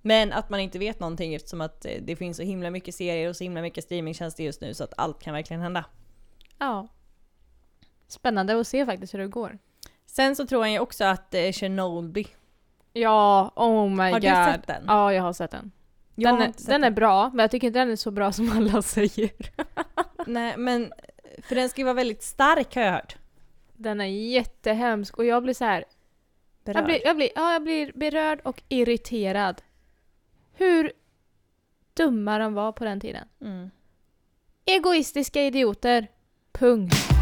Men 0.03 0.33
att 0.33 0.51
man 0.51 0.61
inte 0.61 0.79
vet 0.79 1.01
någonting 1.01 1.35
eftersom 1.35 1.61
att 1.61 1.85
eh, 1.85 1.93
det 2.03 2.17
finns 2.17 2.37
så 2.37 2.43
himla 2.43 2.71
mycket 2.71 2.95
serier 2.95 3.29
och 3.29 3.37
så 3.37 3.45
himla 3.45 3.63
mycket 3.63 3.85
streamingtjänster 3.85 4.45
just 4.45 4.61
nu 4.61 4.75
så 4.75 4.85
att 4.85 4.95
allt 4.97 5.23
kan 5.23 5.35
verkligen 5.35 5.63
hända. 5.63 5.85
ja. 6.59 6.89
Spännande 8.09 8.61
att 8.61 8.67
se 8.67 8.87
faktiskt 8.87 9.15
hur 9.15 9.19
det 9.19 9.27
går. 9.29 9.59
Sen 10.07 10.37
så 10.37 10.47
tror 10.47 10.61
han 10.61 10.73
ju 10.73 10.79
också 10.79 11.05
att 11.05 11.35
eh, 11.35 11.53
Chernobyl, 11.53 12.29
Ja, 13.01 13.53
oh 13.57 13.89
my 13.91 14.03
har 14.03 14.11
god. 14.11 14.21
du 14.21 14.29
sett 14.29 14.67
den? 14.67 14.85
Ja, 14.87 15.13
jag 15.13 15.23
har 15.23 15.33
sett 15.33 15.51
den. 15.51 15.73
Jag 16.15 16.33
Den, 16.35 16.41
har 16.41 16.49
är, 16.49 16.67
den 16.67 16.85
är 16.85 16.91
bra, 16.91 17.31
men 17.31 17.39
jag 17.39 17.51
tycker 17.51 17.67
inte 17.67 17.79
den 17.79 17.91
är 17.91 17.97
så 17.97 18.11
bra 18.11 18.33
som 18.33 18.53
alla 18.53 18.83
säger. 18.97 19.31
Nej 20.27 20.55
men, 20.57 20.93
för 21.43 21.55
den 21.55 21.69
ska 21.69 21.81
ju 21.81 21.85
vara 21.85 21.95
väldigt 21.95 22.23
stark 22.23 22.75
har 22.75 22.83
jag 22.83 22.93
hört. 22.93 23.17
Den 23.73 24.01
är 24.01 24.05
jättehemsk 24.07 25.19
och 25.19 25.25
jag 25.25 25.43
blir 25.43 25.55
så 25.55 25.65
här. 25.65 25.85
Jag 26.65 26.85
blir, 26.85 27.07
jag, 27.07 27.17
blir, 27.17 27.31
ja, 27.35 27.53
jag 27.53 27.63
blir 27.63 27.93
berörd 27.95 28.41
och 28.45 28.63
irriterad. 28.69 29.63
Hur 30.53 30.93
dumma 31.95 32.39
de 32.39 32.55
var 32.55 32.73
på 32.73 32.85
den 32.85 33.01
tiden. 33.01 33.29
Mm. 33.41 33.71
Egoistiska 34.65 35.43
idioter. 35.43 36.09
Punkt. 36.53 37.16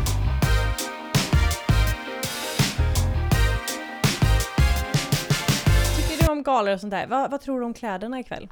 Om 6.35 6.43
galor 6.43 6.74
och 6.74 6.80
sånt 6.80 6.91
där? 6.91 7.07
Vad, 7.07 7.30
vad 7.30 7.41
tror 7.41 7.61
du 7.61 7.66
om 7.66 7.74
kläderna 7.74 8.20
ikväll? 8.20 8.49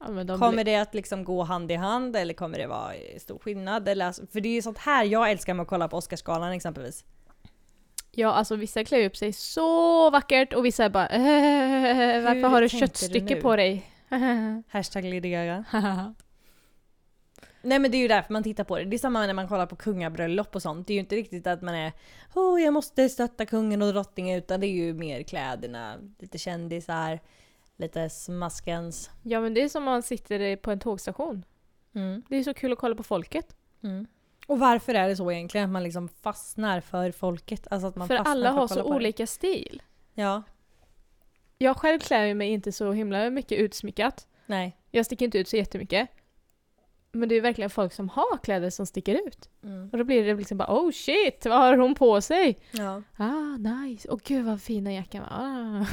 Ja, 0.00 0.10
men 0.10 0.26
de 0.26 0.38
Kommer 0.38 0.52
blir, 0.52 0.64
det 0.64 0.76
att 0.76 0.94
liksom 0.94 1.24
gå 1.24 1.42
hand 1.42 1.70
i 1.72 1.74
hand 1.74 2.16
eller 2.16 2.34
kommer 2.34 2.58
det 2.58 2.66
vara 2.66 2.94
eh, 2.94 3.18
stor 3.18 3.38
skillnad? 3.38 3.88
Eller 3.88 4.06
alltså, 4.06 4.26
för 4.32 4.40
det 4.40 4.48
är 4.48 4.52
ju 4.54 4.62
sånt 4.62 4.78
här 4.78 5.04
jag 5.04 5.30
älskar 5.30 5.54
med 5.54 5.62
att 5.62 5.68
kolla 5.68 5.88
på 5.88 5.96
Oscarsgalan 5.96 6.52
exempelvis. 6.52 7.04
ja, 8.10 8.32
alltså 8.32 8.56
vissa 8.56 8.84
klär 8.84 9.06
upp 9.06 9.16
sig 9.16 9.32
så 9.32 10.10
vackert 10.10 10.52
och 10.52 10.64
vissa 10.64 10.84
är 10.84 10.88
bara 10.90 11.08
äh, 11.08 12.22
Varför 12.24 12.48
har 12.48 12.60
du 12.60 12.68
tänkte 12.68 12.86
du 12.86 12.88
köttstycke 12.88 13.34
nu? 13.34 13.40
på 13.40 13.56
dig? 13.56 13.90
Hashtag 14.68 15.04
Lady 15.04 15.30
Gaga. 15.30 15.64
Nej 17.64 17.78
men 17.78 17.90
det 17.90 17.96
är 17.96 18.00
ju 18.00 18.08
därför 18.08 18.32
man 18.32 18.42
tittar 18.42 18.64
på 18.64 18.78
det. 18.78 18.84
Det 18.84 18.96
är 18.96 18.98
samma 18.98 19.26
när 19.26 19.34
man 19.34 19.48
kollar 19.48 19.66
på 19.66 19.76
kungabröllop 19.76 20.54
och 20.54 20.62
sånt. 20.62 20.86
Det 20.86 20.92
är 20.92 20.94
ju 20.94 21.00
inte 21.00 21.16
riktigt 21.16 21.46
att 21.46 21.62
man 21.62 21.74
är 21.74 21.92
oh, 22.34 22.62
jag 22.62 22.74
måste 22.74 23.08
stötta 23.08 23.46
kungen 23.46 23.82
och 23.82 23.92
drottningen 23.92 24.38
utan 24.38 24.60
det 24.60 24.66
är 24.66 24.72
ju 24.72 24.94
mer 24.94 25.22
kläderna, 25.22 25.96
lite 26.18 26.38
kändisar, 26.38 27.20
lite 27.76 28.10
smaskens. 28.10 29.10
ja, 29.22 29.40
men 29.40 29.54
det 29.54 29.62
är 29.62 29.68
som 29.68 29.82
om 29.82 29.84
man 29.84 30.02
sitter 30.02 30.56
på 30.56 30.70
en 30.70 30.80
tågstation. 30.80 31.44
Mm. 31.94 32.22
Det 32.28 32.36
är 32.36 32.42
så 32.42 32.54
kul 32.54 32.72
att 32.72 32.78
kolla 32.78 32.94
på 32.94 33.02
folket. 33.02 33.56
Mm. 33.82 34.06
Och 34.46 34.58
varför 34.58 34.94
är 34.94 35.08
det 35.08 35.16
så 35.16 35.32
egentligen? 35.32 35.64
Att 35.64 35.72
man 35.72 35.82
liksom 35.82 36.08
fastnar 36.08 36.80
för 36.80 37.12
folket? 37.12 37.66
Alltså 37.70 37.88
att 37.88 37.96
man 37.96 38.08
För 38.08 38.14
alla 38.14 38.50
har 38.50 38.68
så 38.68 38.82
olika 38.82 39.26
stil. 39.26 39.82
Ja, 40.14 40.42
Jag 41.58 41.76
själv 41.76 41.98
klär 41.98 42.34
mig 42.34 42.48
inte 42.50 42.72
så 42.72 42.92
himla 42.92 43.30
mycket 43.30 43.58
utsmyckat. 43.58 44.26
nej. 44.46 44.76
Jag 44.90 45.06
sticker 45.06 45.24
inte 45.24 45.38
ut 45.38 45.48
så 45.48 45.56
jättemycket. 45.56 46.08
Men 47.14 47.28
det 47.28 47.34
är 47.34 47.40
verkligen 47.40 47.70
folk 47.70 47.92
som 47.92 48.08
har 48.08 48.38
kläder 48.42 48.70
som 48.70 48.86
sticker 48.86 49.26
ut. 49.26 49.48
Mm. 49.62 49.88
Och 49.92 49.98
då 49.98 50.04
blir 50.04 50.24
det 50.24 50.34
liksom 50.34 50.58
bara 50.58 50.78
oh 50.78 50.90
shit, 50.90 51.46
vad 51.46 51.58
har 51.58 51.76
hon 51.76 51.94
på 51.94 52.20
sig? 52.20 52.58
Ja. 52.70 53.02
Ah 53.16 53.56
nice, 53.56 54.08
åh 54.10 54.18
gud 54.24 54.44
vad 54.44 54.62
fina 54.62 54.92
jackan 54.92 55.22
var. 55.22 55.30
Ah. 55.30 55.86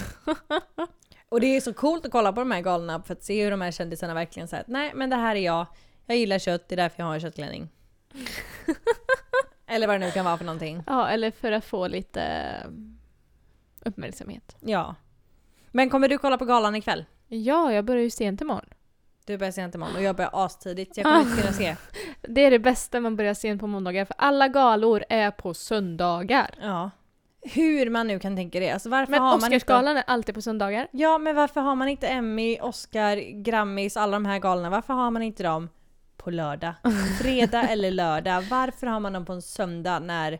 Och 1.29 1.41
det 1.41 1.47
är 1.47 1.61
så 1.61 1.73
coolt 1.73 2.05
att 2.05 2.11
kolla 2.11 2.33
på 2.33 2.41
de 2.41 2.51
här 2.51 2.61
galorna 2.61 3.01
för 3.01 3.13
att 3.13 3.23
se 3.23 3.43
hur 3.43 3.51
de 3.51 3.61
här 3.61 3.71
kändisarna 3.71 4.13
verkligen 4.13 4.47
säger 4.47 4.65
nej 4.67 4.91
men 4.95 5.09
det 5.09 5.15
här 5.15 5.35
är 5.35 5.39
jag. 5.39 5.65
Jag 6.05 6.17
gillar 6.17 6.39
kött, 6.39 6.69
det 6.69 6.75
är 6.75 6.77
därför 6.77 6.99
jag 6.99 7.05
har 7.05 7.13
en 7.13 7.21
köttklänning. 7.21 7.69
Eller 9.67 9.87
vad 9.87 9.95
det 9.95 10.05
nu 10.05 10.11
kan 10.11 10.25
vara 10.25 10.37
för 10.37 10.45
någonting. 10.45 10.83
Ja, 10.87 11.09
eller 11.09 11.31
för 11.31 11.51
att 11.51 11.65
få 11.65 11.87
lite 11.87 12.21
eh, 12.21 12.69
uppmärksamhet. 13.85 14.55
Ja. 14.59 14.95
Men 15.71 15.89
kommer 15.89 16.09
du 16.09 16.17
kolla 16.17 16.37
på 16.37 16.45
galan 16.45 16.75
ikväll? 16.75 17.05
Ja, 17.27 17.73
jag 17.73 17.85
börjar 17.85 18.03
ju 18.03 18.09
sent 18.09 18.41
imorgon. 18.41 18.65
Du 19.25 19.37
börjar 19.37 19.51
sent 19.51 19.75
imorgon 19.75 19.95
och 19.95 20.03
jag 20.03 20.15
börjar 20.15 20.31
astidigt 20.33 20.97
jag 20.97 21.05
kommer 21.05 21.21
inte 21.21 21.41
kunna 21.41 21.53
se. 21.53 21.75
Det 22.21 22.45
är 22.45 22.51
det 22.51 22.59
bästa 22.59 22.99
man 22.99 23.15
börjar 23.15 23.33
sent 23.33 23.61
på 23.61 23.67
måndagar, 23.67 24.05
för 24.05 24.15
alla 24.17 24.47
galor 24.47 25.03
är 25.09 25.31
på 25.31 25.53
söndagar. 25.53 26.55
Ja. 26.61 26.91
Hur 27.41 27.89
man 27.89 28.07
nu 28.07 28.19
kan 28.19 28.35
tänka 28.35 28.59
det. 28.59 28.71
Alltså 28.71 28.89
varför 28.89 29.11
Men 29.11 29.21
har 29.21 29.39
man 29.39 29.53
inte... 29.53 29.73
Är 29.73 30.03
alltid 30.07 30.35
på 30.35 30.41
söndagar. 30.41 30.87
Ja 30.91 31.17
men 31.17 31.35
varför 31.35 31.61
har 31.61 31.75
man 31.75 31.87
inte 31.87 32.07
Emmy, 32.07 32.59
Oscar, 32.59 33.41
Grammis, 33.43 33.97
alla 33.97 34.11
de 34.11 34.25
här 34.25 34.39
galorna? 34.39 34.69
Varför 34.69 34.93
har 34.93 35.11
man 35.11 35.21
inte 35.21 35.43
dem 35.43 35.69
på 36.17 36.31
lördag? 36.31 36.73
Fredag 37.21 37.69
eller 37.69 37.91
lördag? 37.91 38.41
Varför 38.41 38.87
har 38.87 38.99
man 38.99 39.13
dem 39.13 39.25
på 39.25 39.33
en 39.33 39.41
söndag 39.41 39.99
när... 39.99 40.31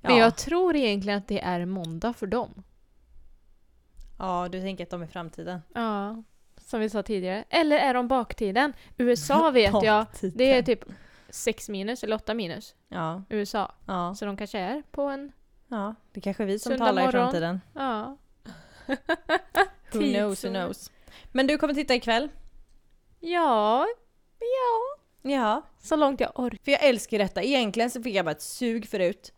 Ja, 0.00 0.08
Men 0.08 0.16
jag 0.16 0.36
tror 0.36 0.76
egentligen 0.76 1.18
att 1.18 1.28
det 1.28 1.40
är 1.40 1.64
måndag 1.66 2.12
för 2.12 2.26
dem. 2.26 2.62
ja 4.18 4.48
du 4.52 4.60
tänker 4.60 4.84
att 4.84 4.90
de 4.90 5.02
är 5.02 5.06
framtiden? 5.06 5.60
Ja, 5.74 6.22
som 6.68 6.80
vi 6.80 6.90
sa 6.90 7.02
tidigare. 7.02 7.44
Eller 7.50 7.76
är 7.78 7.94
de 7.94 8.08
baktiden? 8.08 8.72
USA 8.96 9.50
vet 9.54 9.72
jag, 9.82 10.04
Baktiden. 10.06 10.36
det 10.38 10.52
är 10.52 10.62
typ 10.62 10.84
6 11.30 11.68
minus 11.68 12.04
eller 12.04 12.16
8 12.16 12.34
minus. 12.34 12.74
Ja, 12.88 13.22
USA. 13.28 13.72
ja, 13.86 14.14
Så 14.14 14.24
de 14.26 14.36
kanske 14.36 14.58
är 14.58 14.82
på 14.90 15.02
en... 15.02 15.32
ja. 15.68 15.94
Det 16.12 16.20
kanske 16.20 16.42
är 16.42 16.46
vi 16.46 16.58
som 16.58 16.70
Söndag 16.70 16.86
talar 16.86 17.02
i 17.02 17.04
morgon. 17.04 17.20
framtiden. 17.22 17.60
Ja. 17.74 18.16
Who 19.92 19.98
knows, 20.00 20.44
who 20.44 20.48
Tidszon. 20.48 20.54
knows. 20.54 20.90
Men 21.32 21.46
du 21.46 21.58
kommer 21.58 21.74
titta 21.74 21.94
ikväll? 21.94 22.28
Ja, 23.20 23.86
ja. 24.38 24.98
Ja. 25.30 25.62
Så 25.78 25.96
långt 25.96 26.20
jag 26.20 26.32
orkar. 26.34 26.58
För 26.64 26.72
jag 26.72 26.84
älskar 26.84 27.18
detta. 27.18 27.42
Egentligen 27.42 27.90
så 27.90 28.02
fick 28.02 28.14
jag 28.14 28.24
bara 28.24 28.30
ett 28.30 28.42
sug 28.42 28.88
förut. 28.88 29.32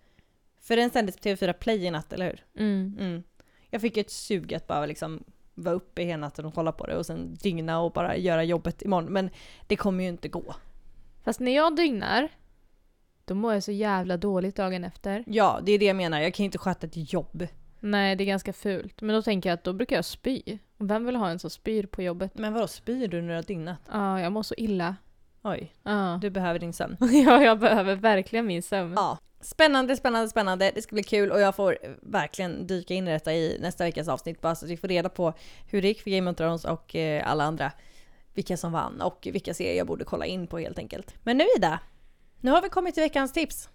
För 0.60 0.76
den 0.76 0.90
sändes 0.90 1.16
på 1.16 1.22
TV4 1.28 1.52
Play 1.52 1.84
i 1.86 1.90
natt, 1.90 2.12
eller 2.12 2.26
hur? 2.26 2.44
Mm. 2.58 2.96
Mm. 3.00 3.22
Jag 3.70 3.80
fick 3.80 3.96
ett 3.96 4.10
sug 4.10 4.54
att 4.54 4.66
bara 4.66 4.86
liksom 4.86 5.24
vara 5.60 5.74
uppe 5.74 6.02
hela 6.02 6.16
natten 6.20 6.44
och 6.44 6.54
kolla 6.54 6.72
på 6.72 6.86
det 6.86 6.96
och 6.96 7.06
sen 7.06 7.34
dygna 7.34 7.80
och 7.80 7.92
bara 7.92 8.16
göra 8.16 8.44
jobbet 8.44 8.82
imorgon. 8.82 9.12
Men 9.12 9.30
det 9.66 9.76
kommer 9.76 10.04
ju 10.04 10.10
inte 10.10 10.28
gå. 10.28 10.54
Fast 11.24 11.40
när 11.40 11.54
jag 11.54 11.76
dygnar, 11.76 12.28
då 13.24 13.34
mår 13.34 13.52
jag 13.54 13.62
så 13.62 13.72
jävla 13.72 14.16
dåligt 14.16 14.56
dagen 14.56 14.84
efter. 14.84 15.24
Ja, 15.26 15.60
det 15.62 15.72
är 15.72 15.78
det 15.78 15.84
jag 15.84 15.96
menar. 15.96 16.20
Jag 16.20 16.34
kan 16.34 16.44
inte 16.44 16.58
sköta 16.58 16.86
ett 16.86 17.12
jobb. 17.12 17.46
Nej, 17.80 18.16
det 18.16 18.24
är 18.24 18.26
ganska 18.26 18.52
fult. 18.52 19.00
Men 19.00 19.14
då 19.16 19.22
tänker 19.22 19.48
jag 19.50 19.54
att 19.54 19.64
då 19.64 19.72
brukar 19.72 19.96
jag 19.96 20.04
spy. 20.04 20.42
Och 20.78 20.90
vem 20.90 21.06
vill 21.06 21.16
ha 21.16 21.28
en 21.30 21.38
som 21.38 21.50
spyr 21.50 21.86
på 21.86 22.02
jobbet? 22.02 22.38
Men 22.38 22.52
vadå, 22.54 22.66
spyr 22.68 23.08
du 23.08 23.20
när 23.22 23.28
du 23.28 23.34
har 23.34 23.42
dygnat? 23.42 23.80
Ja, 23.92 24.20
jag 24.20 24.32
mår 24.32 24.42
så 24.42 24.54
illa. 24.58 24.96
Oj, 25.42 25.72
Ja. 25.82 26.18
du 26.22 26.30
behöver 26.30 26.58
din 26.58 26.72
sömn. 26.72 26.96
ja, 27.26 27.42
jag 27.42 27.58
behöver 27.58 27.96
verkligen 27.96 28.46
min 28.46 28.62
sömn. 28.62 28.92
Ja. 28.96 29.18
Spännande, 29.40 29.96
spännande, 29.96 30.28
spännande. 30.28 30.72
Det 30.74 30.82
ska 30.82 30.94
bli 30.94 31.02
kul 31.02 31.30
och 31.30 31.40
jag 31.40 31.56
får 31.56 31.78
verkligen 32.02 32.66
dyka 32.66 32.94
in 32.94 33.08
i 33.08 33.10
detta 33.10 33.34
i 33.34 33.58
nästa 33.60 33.84
veckas 33.84 34.08
avsnitt 34.08 34.40
bara 34.40 34.54
så 34.54 34.64
att 34.64 34.70
vi 34.70 34.76
får 34.76 34.88
reda 34.88 35.08
på 35.08 35.32
hur 35.66 35.82
det 35.82 35.88
gick 35.88 36.02
för 36.02 36.10
Game 36.10 36.30
of 36.30 36.36
Thrones 36.36 36.64
och 36.64 36.96
eh, 36.96 37.30
alla 37.30 37.44
andra. 37.44 37.72
Vilka 38.34 38.56
som 38.56 38.72
vann 38.72 39.00
och 39.00 39.28
vilka 39.32 39.54
serier 39.54 39.76
jag 39.76 39.86
borde 39.86 40.04
kolla 40.04 40.26
in 40.26 40.46
på 40.46 40.58
helt 40.58 40.78
enkelt. 40.78 41.14
Men 41.22 41.38
nu 41.38 41.44
Ida, 41.56 41.78
nu 42.40 42.50
har 42.50 42.62
vi 42.62 42.68
kommit 42.68 42.94
till 42.94 43.02
veckans 43.02 43.32
tips. 43.32 43.68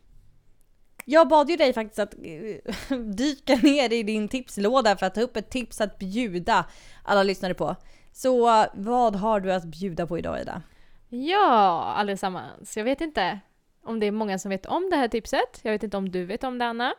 Jag 1.06 1.28
bad 1.28 1.50
ju 1.50 1.56
dig 1.56 1.74
faktiskt 1.74 2.00
att 2.00 2.14
eh, 2.14 2.98
dyka 3.16 3.56
ner 3.56 3.94
i 3.94 4.04
din 4.04 4.28
tipslåda 4.28 4.98
för 4.98 5.06
att 5.06 5.16
ta 5.16 5.22
upp 5.22 5.38
ett 5.38 5.50
tips 5.50 5.82
att 5.82 6.00
bjuda 6.00 6.66
alla 7.04 7.24
lyssnare 7.24 7.54
på. 7.54 7.76
Så 8.12 8.62
eh, 8.62 8.68
vad 8.74 9.16
har 9.16 9.40
du 9.40 9.54
att 9.54 9.66
bjuda 9.66 10.08
på 10.08 10.18
idag 10.18 10.42
Ida? 10.42 10.62
Ja, 11.10 11.94
allesammans. 11.98 12.78
Jag 12.78 12.84
vet 12.84 13.02
inte 13.02 13.40
om 13.86 14.00
det 14.00 14.06
är 14.06 14.12
många 14.12 14.40
som 14.40 14.50
vet 14.50 14.66
om 14.66 14.90
det 14.90 14.96
här 14.96 15.08
tipset. 15.08 15.60
Jag 15.62 15.72
vet 15.72 15.84
inte 15.84 15.98
om 15.98 16.10
du 16.10 16.26
vet 16.26 16.44
om 16.44 16.58
det 16.58 16.66
Anna. 16.66 16.94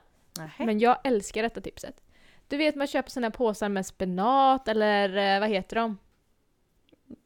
Men 0.59 0.79
jag 0.79 0.99
älskar 1.05 1.43
detta 1.43 1.61
tipset. 1.61 2.03
Du 2.49 2.57
vet 2.57 2.75
man 2.75 2.87
köper 2.87 3.11
såna 3.11 3.27
här 3.27 3.33
påsar 3.33 3.69
med 3.69 3.87
spenat 3.87 4.69
eller 4.69 5.17
eh, 5.17 5.41
vad 5.41 5.49
heter 5.49 5.77
de? 5.77 5.99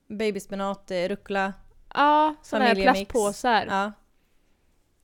Babyspenat, 0.07 0.91
eh, 0.91 1.09
rucola. 1.09 1.53
Ja, 1.95 2.35
såna 2.43 2.65
här 2.65 2.75
plastpåsar. 2.75 3.67
Ja. 3.67 3.93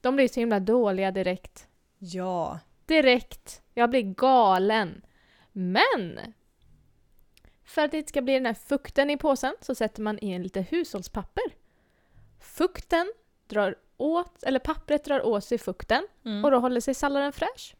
De 0.00 0.16
blir 0.16 0.28
så 0.28 0.40
himla 0.40 0.60
dåliga 0.60 1.10
direkt. 1.10 1.68
Ja. 1.98 2.58
Direkt. 2.86 3.62
Jag 3.74 3.90
blir 3.90 4.02
galen. 4.02 5.02
Men! 5.52 6.20
För 7.64 7.84
att 7.84 7.90
det 7.90 7.96
inte 7.96 8.08
ska 8.08 8.22
bli 8.22 8.34
den 8.34 8.46
här 8.46 8.54
fukten 8.54 9.10
i 9.10 9.16
påsen 9.16 9.54
så 9.60 9.74
sätter 9.74 10.02
man 10.02 10.18
in 10.18 10.42
lite 10.42 10.60
hushållspapper. 10.60 11.44
Fukten 12.40 13.12
drar 13.46 13.74
åt, 13.96 14.42
eller 14.42 14.58
pappret 14.58 15.04
drar 15.04 15.26
åt 15.26 15.44
sig 15.44 15.58
fukten 15.58 16.06
Mm. 16.24 16.44
och 16.44 16.50
då 16.50 16.58
håller 16.58 16.80
sig 16.80 16.94
salladen 16.94 17.32
fräsch. 17.32 17.74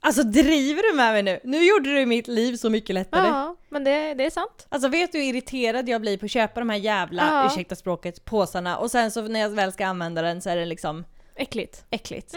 Alltså 0.00 0.22
driver 0.22 0.82
du 0.90 0.96
med 0.96 1.12
mig 1.12 1.22
nu? 1.22 1.40
Nu 1.44 1.62
gjorde 1.66 1.94
du 1.94 2.06
mitt 2.06 2.28
liv 2.28 2.56
så 2.56 2.70
mycket 2.70 2.94
lättare. 2.94 3.26
Ja, 3.26 3.56
men 3.68 3.84
det, 3.84 4.14
det 4.14 4.24
är 4.26 4.30
sant. 4.30 4.66
Alltså 4.68 4.88
vet 4.88 5.12
du 5.12 5.18
hur 5.18 5.24
irriterad 5.24 5.88
jag 5.88 6.00
blir 6.00 6.18
på 6.18 6.24
att 6.24 6.30
köpa 6.30 6.60
de 6.60 6.70
här 6.70 6.76
jävla, 6.76 7.22
Ja. 7.30 7.46
ursäkta 7.46 7.74
språket, 7.76 8.24
påsarna 8.24 8.78
och 8.78 8.90
sen 8.90 9.10
så 9.10 9.22
när 9.22 9.40
jag 9.40 9.50
väl 9.50 9.72
ska 9.72 9.86
använda 9.86 10.22
den 10.22 10.40
så 10.40 10.50
är 10.50 10.56
det 10.56 10.64
liksom 10.64 11.04
Äckligt. 11.34 11.84
äckligt. 11.90 12.34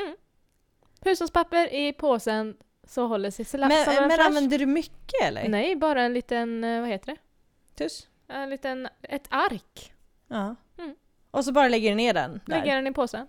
Hushållspapper 1.01 1.73
i 1.73 1.93
påsen 1.93 2.57
så 2.87 3.07
håller 3.07 3.31
sig 3.31 3.45
salla- 3.45 3.67
Men, 3.67 3.85
salladen 3.85 4.07
men 4.07 4.17
fräsch. 4.17 4.27
använder 4.27 4.57
du 4.57 4.65
mycket 4.65 5.21
eller? 5.23 5.49
Nej, 5.49 5.75
bara 5.75 6.01
en 6.01 6.13
liten, 6.13 6.63
eh, 6.63 6.79
vad 6.81 6.89
heter 6.89 7.07
det? 7.11 7.17
Tuss? 7.83 8.07
En 8.27 8.49
liten, 8.49 8.87
ett 9.01 9.27
ark. 9.29 9.93
Ja. 10.27 10.55
Mm. 10.77 10.95
Och 11.31 11.45
så 11.45 11.51
bara 11.51 11.67
lägger 11.67 11.89
du 11.89 11.95
ner 11.95 12.13
den 12.13 12.41
där. 12.45 12.57
Lägger 12.57 12.75
den 12.75 12.87
i 12.87 12.91
påsen. 12.93 13.27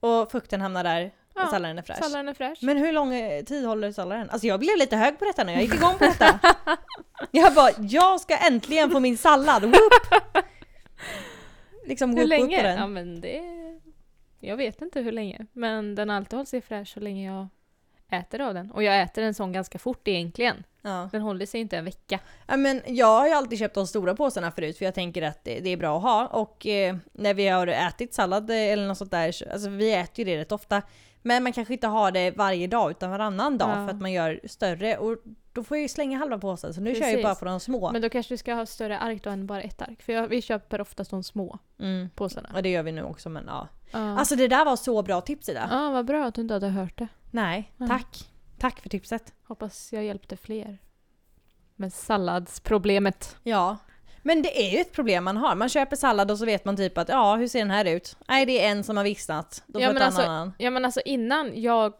Och 0.00 0.30
fukten 0.30 0.60
hamnar 0.60 0.84
där 0.84 1.12
och 1.34 1.40
Ja, 1.40 1.46
salladen 1.50 1.78
är 1.78 1.82
fräsch. 1.82 1.98
Salladen 1.98 2.28
är 2.28 2.34
fräsch. 2.34 2.58
Men 2.62 2.76
hur 2.76 2.92
lång 2.92 3.14
eh, 3.14 3.44
tid 3.44 3.64
håller 3.64 3.92
salladen? 3.92 4.30
Alltså 4.30 4.46
jag 4.46 4.60
blev 4.60 4.76
lite 4.76 4.96
hög 4.96 5.18
på 5.18 5.24
detta 5.24 5.44
nu, 5.44 5.52
jag 5.52 5.62
gick 5.62 5.74
igång 5.74 5.98
på 5.98 6.04
detta. 6.04 6.40
jag 7.30 7.54
bara, 7.54 7.70
jag 7.80 8.20
ska 8.20 8.36
äntligen 8.36 8.90
få 8.90 9.00
min 9.00 9.18
sallad! 9.18 9.62
Whoop! 9.62 10.44
Liksom 11.86 12.16
hur 12.16 12.26
länge? 12.26 12.56
på 12.56 12.62
den. 12.62 12.78
Ja 12.78 12.86
men 12.86 13.20
det... 13.20 13.42
Jag 14.40 14.56
vet 14.56 14.82
inte 14.82 15.00
hur 15.00 15.12
länge. 15.12 15.46
Men 15.52 15.94
den 15.94 16.08
har 16.08 16.16
alltid 16.16 16.36
hållit 16.36 16.48
sig 16.48 16.60
fräsch 16.60 16.88
så 16.88 17.00
länge 17.00 17.32
jag 17.32 17.48
äter 18.10 18.40
av 18.40 18.54
den. 18.54 18.70
Och 18.70 18.82
jag 18.82 19.02
äter 19.02 19.24
en 19.24 19.34
sån 19.34 19.52
ganska 19.52 19.78
fort 19.78 20.08
egentligen. 20.08 20.64
Ja. 20.82 21.08
Den 21.12 21.22
håller 21.22 21.46
sig 21.46 21.60
inte 21.60 21.76
en 21.76 21.84
vecka. 21.84 22.18
Ja, 22.46 22.56
men 22.56 22.82
jag 22.86 23.06
har 23.18 23.26
ju 23.26 23.32
alltid 23.32 23.58
köpt 23.58 23.74
de 23.74 23.86
stora 23.86 24.14
påsarna 24.14 24.50
förut 24.50 24.78
för 24.78 24.84
jag 24.84 24.94
tänker 24.94 25.22
att 25.22 25.44
det, 25.44 25.60
det 25.60 25.70
är 25.70 25.76
bra 25.76 25.96
att 25.96 26.02
ha. 26.02 26.26
Och 26.26 26.66
eh, 26.66 26.96
när 27.12 27.34
vi 27.34 27.48
har 27.48 27.66
ätit 27.66 28.14
sallad 28.14 28.50
eller 28.50 28.86
något 28.86 28.98
sånt 28.98 29.10
där, 29.10 29.32
så- 29.32 29.44
alltså 29.52 29.68
vi 29.68 29.94
äter 29.94 30.18
ju 30.18 30.24
det 30.24 30.40
rätt 30.40 30.52
ofta. 30.52 30.82
Men 31.22 31.42
man 31.42 31.52
kanske 31.52 31.74
inte 31.74 31.86
har 31.86 32.10
det 32.10 32.30
varje 32.30 32.66
dag 32.66 32.90
utan 32.90 33.10
varannan 33.10 33.58
dag 33.58 33.70
Ja. 33.70 33.74
för 33.74 33.88
att 33.94 34.00
man 34.00 34.12
gör 34.12 34.40
större. 34.44 34.96
Och 34.98 35.16
då 35.52 35.64
får 35.64 35.76
jag 35.76 35.82
ju 35.82 35.88
slänga 35.88 36.18
halva 36.18 36.38
påsen 36.38 36.74
så 36.74 36.80
nu 36.80 36.94
kör 36.94 37.00
jag 37.00 37.10
ju 37.10 37.14
Precis. 37.16 37.24
bara 37.24 37.34
på 37.34 37.44
de 37.44 37.60
små. 37.60 37.92
Men 37.92 38.02
då 38.02 38.08
kanske 38.08 38.34
du 38.34 38.38
ska 38.38 38.54
ha 38.54 38.66
större 38.66 38.98
ark 38.98 39.22
då 39.24 39.30
än 39.30 39.46
bara 39.46 39.62
ett 39.62 39.82
ark. 39.82 40.02
För 40.02 40.12
jag, 40.12 40.28
vi 40.28 40.42
köper 40.42 40.80
oftast 40.80 41.10
de 41.10 41.22
små 41.22 41.58
Mm. 41.80 42.10
påsarna. 42.14 42.50
Och 42.54 42.62
det 42.62 42.68
gör 42.70 42.82
vi 42.82 42.92
nu 42.92 43.02
också 43.02 43.28
men 43.28 43.44
ja. 43.46 43.68
Ja, 43.90 44.18
Alltså 44.18 44.36
det 44.36 44.48
där 44.48 44.64
var 44.64 44.76
så 44.76 45.02
bra 45.02 45.20
tips 45.20 45.48
Ida. 45.48 45.68
ja 45.70 45.90
vad 45.90 46.04
bra 46.06 46.24
att 46.24 46.34
du 46.34 46.40
inte 46.40 46.54
hade 46.54 46.68
hört 46.68 46.98
det. 46.98 47.08
Nej, 47.30 47.72
Ja. 47.76 47.86
tack. 47.86 48.28
Tack 48.58 48.80
för 48.80 48.88
tipset. 48.88 49.32
Hoppas 49.44 49.92
jag 49.92 50.04
hjälpte 50.04 50.36
fler. 50.36 50.78
Med 51.76 51.92
salladsproblemet. 51.92 53.36
Ja. 53.42 53.76
Men 54.22 54.42
det 54.42 54.62
är 54.66 54.70
ju 54.72 54.78
ett 54.78 54.92
problem 54.92 55.24
man 55.24 55.36
har. 55.36 55.54
Man 55.54 55.68
köper 55.68 55.96
sallad 55.96 56.30
och 56.30 56.38
så 56.38 56.44
vet 56.44 56.64
man 56.64 56.76
typ 56.76 56.98
att 56.98 57.08
ja, 57.08 57.36
hur 57.36 57.48
ser 57.48 57.58
den 57.58 57.70
här 57.70 57.84
ut? 57.84 58.16
Nej, 58.28 58.46
det 58.46 58.64
är 58.64 58.70
en 58.70 58.84
som 58.84 58.96
har 58.96 59.04
vissnat. 59.04 59.62
Då 59.66 59.72
får 59.72 59.80
Ja, 59.82 59.86
jag 59.88 59.94
men 59.94 60.02
alltså- 60.02 60.22
annan. 60.22 60.52
Ja 60.58 60.70
men 60.70 60.84
alltså 60.84 61.00
innan 61.04 61.62
jag 61.62 61.92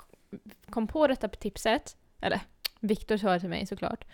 kom 0.70 0.86
på 0.86 1.06
detta 1.06 1.28
tipset, 1.28 1.96
eller 2.20 2.40
Viktor 2.80 3.16
sa 3.16 3.30
det 3.32 3.40
till 3.40 3.48
mig 3.48 3.66
såklart, 3.66 4.04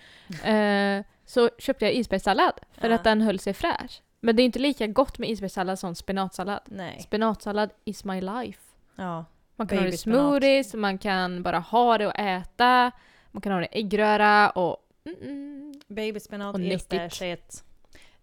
eh, 0.45 1.05
så 1.27 1.51
köpte 1.59 1.85
jag 1.85 1.95
isbergssallad 1.95 2.53
för 2.81 2.89
Ja. 2.89 2.95
att 2.95 3.05
den 3.05 3.20
höll 3.20 3.39
sig 3.39 3.55
fräsch. 3.55 4.03
Men 4.25 4.37
det 4.37 4.43
är 4.43 4.45
inte 4.45 4.59
lika 4.59 4.87
gott 4.87 5.18
med 5.18 5.31
isbergssallad 5.31 5.79
som 5.79 5.95
spenatsallad. 5.95 6.61
Nej. 6.66 7.01
Spenatsallad 7.01 7.70
is 7.85 8.05
my 8.05 8.20
life. 8.20 8.61
Ja. 8.97 9.25
Man 9.57 9.66
kan 9.66 9.79
ha 9.79 9.85
det 9.85 9.95
i 9.95 9.97
smoothies, 9.97 10.75
man 10.75 10.99
kan 10.99 11.43
bara 11.43 11.59
ha 11.59 11.99
det 11.99 12.07
och 12.07 12.18
äta, 12.18 12.91
man 13.31 13.41
kan 13.41 13.53
ha 13.53 13.61
det 13.61 13.66
i 13.66 13.79
äggröra 13.79 14.51
och... 14.51 14.77
Mm, 15.05 15.18
mm. 15.22 15.75
Babyspenat 15.89 16.55
är 16.55 16.59
nyttigt. 16.59 16.85
stärshett. 16.85 17.64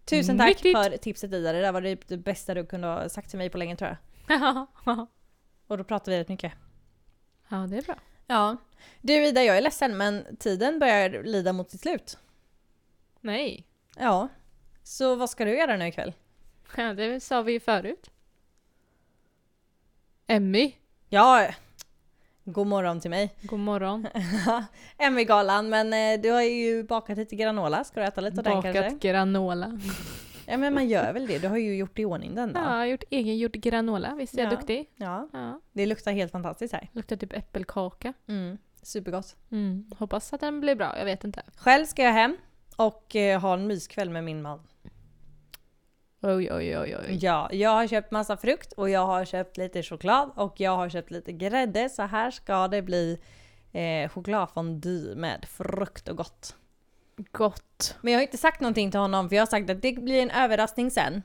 Tusen 0.04 0.38
tack 0.38 0.48
Nyttigt. 0.48 0.78
för 0.78 0.96
tipset 0.96 1.32
Ida. 1.32 1.52
Det 1.52 1.60
där 1.60 1.72
var 1.72 1.80
det, 1.80 2.08
det 2.08 2.16
bästa 2.16 2.54
du 2.54 2.66
kunde 2.66 2.86
ha 2.86 3.08
sagt 3.08 3.30
till 3.30 3.38
mig 3.38 3.50
på 3.50 3.58
länge 3.58 3.76
tror 3.76 3.96
jag. 4.26 4.66
Och 5.66 5.78
då 5.78 5.84
pratar 5.84 6.12
vi 6.12 6.18
rätt 6.18 6.28
mycket. 6.28 6.52
ja, 7.48 7.56
det 7.56 7.76
är 7.76 7.82
bra. 7.82 7.94
Ja. 8.26 8.56
Du 9.00 9.26
Ida, 9.26 9.42
jag 9.44 9.56
är 9.56 9.60
ledsen 9.60 9.96
men 9.96 10.36
tiden 10.36 10.78
börjar 10.78 11.22
lida 11.22 11.52
mot 11.52 11.70
sitt 11.70 11.80
slut. 11.80 12.18
Nej, 13.20 13.66
Ja. 13.96 14.28
Så 14.82 15.14
vad 15.14 15.30
ska 15.30 15.44
du 15.44 15.58
göra 15.58 15.76
nu 15.76 15.86
ikväll? 15.88 16.12
ja, 16.76 16.94
det 16.94 17.20
sa 17.20 17.42
vi 17.42 17.52
ju 17.52 17.60
förut. 17.60 18.10
Emmy, 20.26 20.74
Ja, 21.08 21.48
god 22.44 22.66
morgon 22.66 23.00
till 23.00 23.10
mig. 23.10 23.34
god 23.42 23.60
morgon. 23.60 24.06
Emmy-galan, 24.98 25.68
men 25.68 25.92
eh, 25.92 26.20
du 26.22 26.30
har 26.30 26.42
ju 26.42 26.82
bakat 26.82 27.18
lite 27.18 27.36
granola. 27.36 27.84
Ska 27.84 28.00
du 28.00 28.06
äta 28.06 28.20
lite 28.20 28.38
av 28.40 28.44
den 28.44 28.62
kanske? 28.62 28.82
Bakat 28.82 29.00
granola. 29.00 29.78
Ja 30.46 30.56
men 30.58 30.74
man 30.74 30.88
gör 30.88 31.12
väl 31.12 31.26
det. 31.26 31.38
Du 31.38 31.48
har 31.48 31.56
ju 31.56 31.76
gjort 31.76 31.98
i 31.98 32.04
ordning 32.04 32.34
den 32.34 32.52
då. 32.52 32.60
Ja, 32.60 32.64
jag 32.70 32.76
har 32.78 32.84
gjort 32.84 33.04
egengjord 33.10 33.52
granola. 33.52 34.14
Visst 34.14 34.34
är 34.34 34.38
jag 34.38 34.52
Ja. 34.52 34.56
duktig? 34.56 34.90
Ja, 34.96 35.28
Ja. 35.32 35.60
det 35.72 35.86
luktar 35.86 36.12
helt 36.12 36.32
fantastiskt 36.32 36.72
här. 36.74 36.88
Luktar 36.92 37.16
typ 37.16 37.32
äppelkaka. 37.32 38.12
Mm. 38.28 38.58
Supergott. 38.82 39.36
Mm. 39.50 39.90
Hoppas 39.98 40.32
att 40.32 40.40
den 40.40 40.60
blir 40.60 40.74
bra, 40.74 40.98
jag 40.98 41.04
vet 41.04 41.24
inte. 41.24 41.42
Själv 41.56 41.86
ska 41.86 42.02
jag 42.02 42.12
hem 42.12 42.36
och 42.76 43.16
eh, 43.16 43.40
ha 43.40 43.54
en 43.54 43.66
myskväll 43.66 44.10
med 44.10 44.24
min 44.24 44.42
man. 44.42 44.60
Oj, 46.24 46.52
oj, 46.52 46.78
oj, 46.78 46.96
oj. 46.96 47.18
Ja, 47.20 47.48
jag 47.52 47.70
har 47.70 47.86
köpt 47.86 48.10
massa 48.10 48.36
frukt 48.36 48.72
och 48.72 48.90
jag 48.90 49.06
har 49.06 49.24
köpt 49.24 49.56
lite 49.56 49.82
choklad 49.82 50.30
och 50.36 50.60
jag 50.60 50.76
har 50.76 50.88
köpt 50.88 51.10
lite 51.10 51.32
grädde. 51.32 51.88
Så 51.88 52.02
här 52.02 52.30
ska 52.30 52.68
det 52.68 52.82
bli 52.82 53.18
eh, 53.72 54.08
chokladfondue 54.08 55.14
med 55.16 55.44
frukt 55.48 56.08
och 56.08 56.16
gott. 56.16 56.56
Gott. 57.16 57.96
Men 58.00 58.12
jag 58.12 58.18
har 58.18 58.22
inte 58.22 58.36
sagt 58.36 58.60
någonting 58.60 58.90
till 58.90 59.00
honom 59.00 59.28
för 59.28 59.36
jag 59.36 59.40
har 59.40 59.46
sagt 59.46 59.70
att 59.70 59.82
det 59.82 59.92
blir 59.92 60.22
en 60.22 60.30
överraskning 60.30 60.90
sen. 60.90 61.22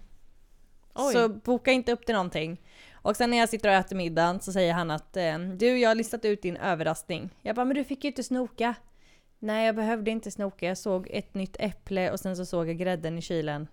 Oj. 0.96 1.14
Så 1.14 1.30
boka 1.30 1.72
inte 1.72 1.92
upp 1.92 2.06
till 2.06 2.16
någonting. 2.16 2.62
Och 2.94 3.16
sen 3.16 3.30
när 3.30 3.38
jag 3.38 3.50
sitter 3.50 3.70
och 3.70 3.76
äter 3.76 3.96
middagen 3.96 4.40
så 4.40 4.52
säger 4.52 4.74
han 4.74 4.92
att 4.92 5.18
eh, 5.18 5.40
du, 5.40 5.78
jag 5.78 5.90
har 5.90 5.96
listat 5.96 6.26
ut 6.26 6.42
din 6.42 6.58
överraskning. 6.58 7.30
Jag 7.42 7.56
bara, 7.56 7.66
men 7.66 7.76
du 7.76 7.84
fick 7.84 8.04
ju 8.04 8.10
inte 8.10 8.24
snoka. 8.24 8.76
Nej, 9.40 9.66
jag 9.66 9.76
behövde 9.76 10.12
inte 10.12 10.32
snoka. 10.32 10.66
Jag 10.66 10.78
såg 10.78 11.08
ett 11.12 11.34
nytt 11.34 11.56
äpple 11.60 12.12
och 12.12 12.20
sen 12.20 12.36
så 12.36 12.46
såg 12.46 12.70
jag 12.70 12.78
grädden 12.78 13.18
i 13.18 13.22
kylen. 13.22 13.68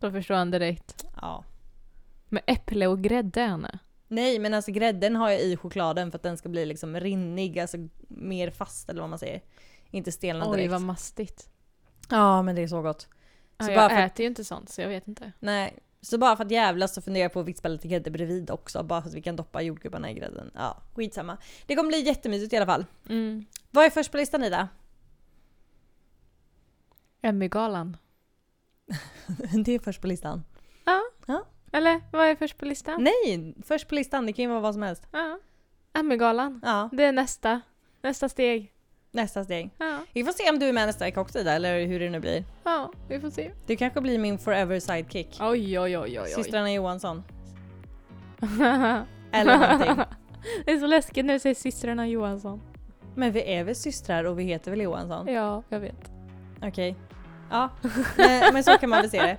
Då 0.00 0.10
förstår 0.10 0.34
han 0.34 0.50
direkt. 0.50 1.04
Ja. 1.20 1.44
Med 2.28 2.42
äpple 2.46 2.86
och 2.86 3.02
grädde, 3.02 3.44
Anna. 3.44 3.78
Nej, 4.08 4.38
men 4.38 4.54
alltså 4.54 4.70
grädden 4.72 5.16
har 5.16 5.30
jag 5.30 5.40
i 5.40 5.56
chokladen 5.56 6.10
för 6.10 6.18
att 6.18 6.22
den 6.22 6.36
ska 6.36 6.48
bli 6.48 6.66
liksom 6.66 7.00
rinnig, 7.00 7.58
alltså 7.58 7.76
mer 8.08 8.50
fast 8.50 8.88
eller 8.90 9.00
vad 9.00 9.10
man 9.10 9.18
säger. 9.18 9.42
Inte 9.90 10.12
stelna 10.12 10.50
Oj, 10.50 10.56
direkt. 10.56 10.72
vad 10.72 10.80
mastigt. 10.82 11.50
Ja, 12.10 12.42
men 12.42 12.54
det 12.56 12.62
är 12.62 12.68
så 12.68 12.82
gott. 12.82 13.08
Ja, 13.58 13.64
Så 13.64 13.70
jag 13.70 13.78
bara 13.78 13.88
för- 13.88 13.96
äter 14.06 14.20
ju 14.20 14.26
inte 14.26 14.44
sånt 14.44 14.68
så 14.70 14.80
jag 14.80 14.88
vet 14.88 15.08
inte. 15.08 15.32
Nej. 15.38 15.78
Så 16.00 16.18
bara 16.18 16.36
för 16.36 16.44
att 16.44 16.50
jävlas 16.50 16.94
så 16.94 17.02
funderar 17.02 17.22
jag 17.24 17.32
på 17.32 17.40
att 17.40 17.46
vispla 17.46 17.70
lite 17.70 17.88
grädde 17.88 18.10
bredvid 18.10 18.50
också. 18.50 18.82
Bara 18.82 19.02
för 19.02 19.08
att 19.08 19.14
vi 19.14 19.22
kan 19.22 19.36
doppa 19.36 19.62
jordgubbarna 19.62 20.10
i 20.10 20.14
grädden. 20.14 20.50
Ja, 20.54 20.82
skitsamma. 20.94 21.36
Det 21.66 21.76
kommer 21.76 21.88
bli 21.88 22.00
jättemysigt 22.06 22.52
i 22.52 22.56
alla 22.56 22.66
fall. 22.66 22.84
Mm. 23.08 23.44
Vad 23.70 23.84
är 23.84 23.90
först 23.90 24.10
på 24.10 24.16
listan 24.16 24.44
Ida? 24.44 24.68
Emmygalan. 27.22 27.96
det 29.64 29.72
är 29.74 29.78
först 29.78 30.00
på 30.00 30.06
listan. 30.06 30.44
Eller 31.72 32.00
vad 32.12 32.26
är 32.26 32.36
först 32.36 32.58
på 32.58 32.64
listan? 32.64 33.04
Nej, 33.04 33.54
först 33.66 33.88
på 33.88 33.94
listan. 33.94 34.26
Det 34.26 34.32
kan 34.32 34.42
ju 34.42 34.48
vara 34.48 34.60
vad 34.60 34.74
som 34.74 34.82
helst. 34.82 35.06
Ja. 35.12 35.38
Emmygalan. 35.92 36.60
Ja, 36.64 36.88
Det 36.92 37.04
är 37.04 37.12
nästa. 37.12 37.60
Nästa 38.02 38.28
steg. 38.28 38.72
nästa 39.10 39.44
steg. 39.44 39.70
Ja. 39.78 39.98
Vi 40.12 40.24
får 40.24 40.32
se 40.32 40.50
om 40.50 40.58
du 40.58 40.68
är 40.68 40.72
med 40.72 40.86
nästa 40.86 41.04
vecka 41.04 41.20
också 41.20 41.38
Ida, 41.38 41.52
eller 41.52 41.86
hur 41.86 42.00
det 42.00 42.10
nu 42.10 42.20
blir. 42.20 42.44
ja, 42.64 42.92
vi 43.08 43.20
får 43.20 43.30
se. 43.30 43.50
Du 43.66 43.76
kanske 43.76 44.00
blir 44.00 44.18
min 44.18 44.38
forever 44.38 44.80
sidekick. 44.80 45.38
Oj, 45.40 45.78
oj, 45.80 45.98
oj, 45.98 46.20
oj. 46.20 46.28
Systrarna 46.28 46.72
Johansson. 46.72 47.22
Eller 49.32 49.58
någonting. 49.58 50.04
det 50.64 50.72
är 50.72 50.78
så 50.78 50.86
läskigt 50.86 51.24
när 51.26 51.34
du 51.34 51.40
säger 51.40 51.54
systrarna 51.54 52.06
Johansson. 52.08 52.60
Men 53.14 53.32
vi 53.32 53.52
är 53.52 53.64
väl 53.64 53.76
systrar 53.76 54.24
och 54.24 54.38
vi 54.38 54.42
heter 54.44 54.70
väl 54.70 54.80
Johansson? 54.80 55.26
Ja, 55.28 55.62
jag 55.68 55.80
vet. 55.80 56.10
Okej. 56.62 56.96
Ja, 57.50 57.68
men, 58.52 58.64
så 58.64 58.78
kan 58.78 58.90
man 58.90 59.00
väl 59.00 59.10
se 59.10 59.22
det. 59.22 59.36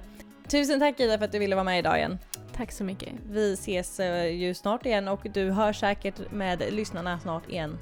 Tusen 0.48 0.80
tack 0.80 1.00
Ida 1.00 1.18
för 1.18 1.26
att 1.26 1.32
du 1.32 1.40
ville 1.40 1.56
vara 1.56 1.64
med 1.64 1.80
idag 1.80 1.98
igen. 1.98 2.20
Tack 2.56 2.72
så 2.72 2.84
mycket. 2.84 3.10
Vi 3.30 3.54
ses 3.54 4.00
eh, 4.00 4.26
ju 4.26 4.54
snart 4.54 4.86
igen 4.86 5.08
och 5.08 5.28
du 5.34 5.52
hör 5.52 5.74
säkert 5.74 6.32
med 6.32 6.64
lyssnarna 6.74 7.20
snart 7.20 7.50
igen. 7.50 7.78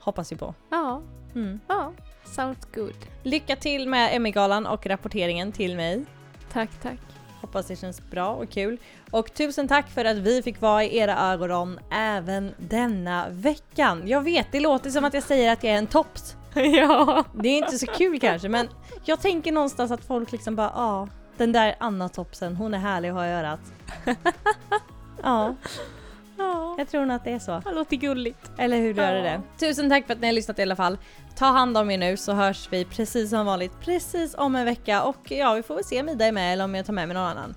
Hoppas 0.00 0.32
vi 0.32 0.36
på. 0.36 0.54
Ja, 0.70 1.02
Mm. 1.34 1.60
ja. 1.68 1.92
Sounds 2.24 2.66
good. 2.74 2.94
Lycka 3.22 3.56
till 3.56 3.88
med 3.88 4.16
Emmygalan 4.16 4.66
och 4.66 4.86
rapporteringen 4.86 5.52
till 5.52 5.76
mig. 5.76 6.04
Tack, 6.52 6.70
tack. 6.82 6.98
Hoppas 7.40 7.66
det 7.66 7.76
känns 7.76 8.10
bra 8.10 8.28
och 8.28 8.50
kul. 8.50 8.78
Och 9.10 9.34
tusen 9.34 9.68
tack 9.68 9.88
för 9.90 10.04
att 10.04 10.16
vi 10.16 10.42
fick 10.42 10.60
vara 10.60 10.84
i 10.84 10.98
era 10.98 11.18
ögon 11.32 11.78
även 11.92 12.54
denna 12.58 13.26
veckan. 13.30 14.02
Jag 14.08 14.20
vet, 14.22 14.46
det 14.52 14.60
låter 14.60 14.90
som 14.90 15.04
att 15.04 15.14
jag 15.14 15.22
säger 15.22 15.52
att 15.52 15.64
jag 15.64 15.72
är 15.74 15.78
en 15.78 15.86
tops. 15.86 16.36
ja. 16.76 17.24
Det 17.32 17.48
är 17.48 17.58
inte 17.58 17.78
så 17.78 17.86
kul 17.86 18.20
kanske 18.20 18.48
men 18.48 18.68
jag 19.04 19.20
tänker 19.20 19.52
någonstans 19.52 19.90
att 19.90 20.04
folk 20.04 20.32
liksom 20.32 20.56
bara 20.56 20.72
ja, 20.74 21.08
den 21.36 21.52
där 21.52 21.74
Anna 21.80 22.08
Topsen, 22.08 22.56
hon 22.56 22.74
är 22.74 22.78
härlig 22.78 23.08
att 23.08 23.14
ha 23.14 23.26
i 23.26 23.30
örat. 23.30 23.60
ja, 25.22 25.54
Ja. 26.40 26.74
jag 26.78 26.88
tror 26.88 27.04
nog 27.06 27.16
att 27.16 27.24
det 27.24 27.30
är 27.32 27.38
så. 27.38 27.62
Det 27.64 27.72
låter 27.74 27.96
gulligt. 27.96 28.50
Eller 28.58 28.76
hur 28.80 28.94
gör 28.94 29.14
Ja. 29.14 29.22
det? 29.22 29.40
Tusen 29.66 29.90
tack 29.90 30.06
för 30.06 30.14
att 30.14 30.20
ni 30.20 30.26
har 30.26 30.32
lyssnat 30.32 30.58
i 30.58 30.62
alla 30.62 30.76
fall. 30.76 30.98
Ta 31.36 31.46
hand 31.46 31.76
om 31.78 31.90
er 31.90 31.98
nu 31.98 32.16
så 32.16 32.32
hörs 32.32 32.68
vi 32.70 32.84
precis 32.84 33.30
som 33.30 33.46
vanligt 33.46 33.72
precis 33.80 34.34
om 34.34 34.56
en 34.56 34.64
vecka 34.64 35.02
och 35.02 35.30
ja, 35.30 35.54
vi 35.54 35.62
får 35.62 35.74
väl 35.74 35.84
se 35.84 36.00
om 36.00 36.08
Ida 36.08 36.24
är 36.26 36.32
med 36.32 36.52
eller 36.52 36.64
om 36.64 36.74
jag 36.74 36.86
tar 36.86 36.92
med 36.92 37.08
mig 37.08 37.14
någon 37.14 37.26
annan. 37.26 37.54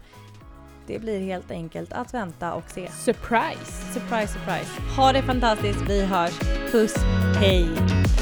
Det 0.92 1.00
blir 1.00 1.20
helt 1.20 1.52
enkelt 1.52 1.94
att 1.94 2.14
vänta 2.14 2.54
och 2.54 2.64
se. 2.68 2.92
Surprise! 2.92 3.94
Surprise, 3.94 4.34
surprise. 4.34 4.82
Ha 4.98 5.14
det 5.14 5.22
fantastiskt. 5.22 5.82
Vi 5.90 6.06
hörs. 6.06 6.40
Puss. 6.72 6.96
Hej! 7.40 7.70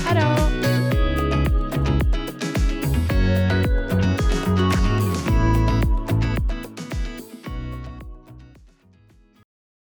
Hejdå! 0.06 0.69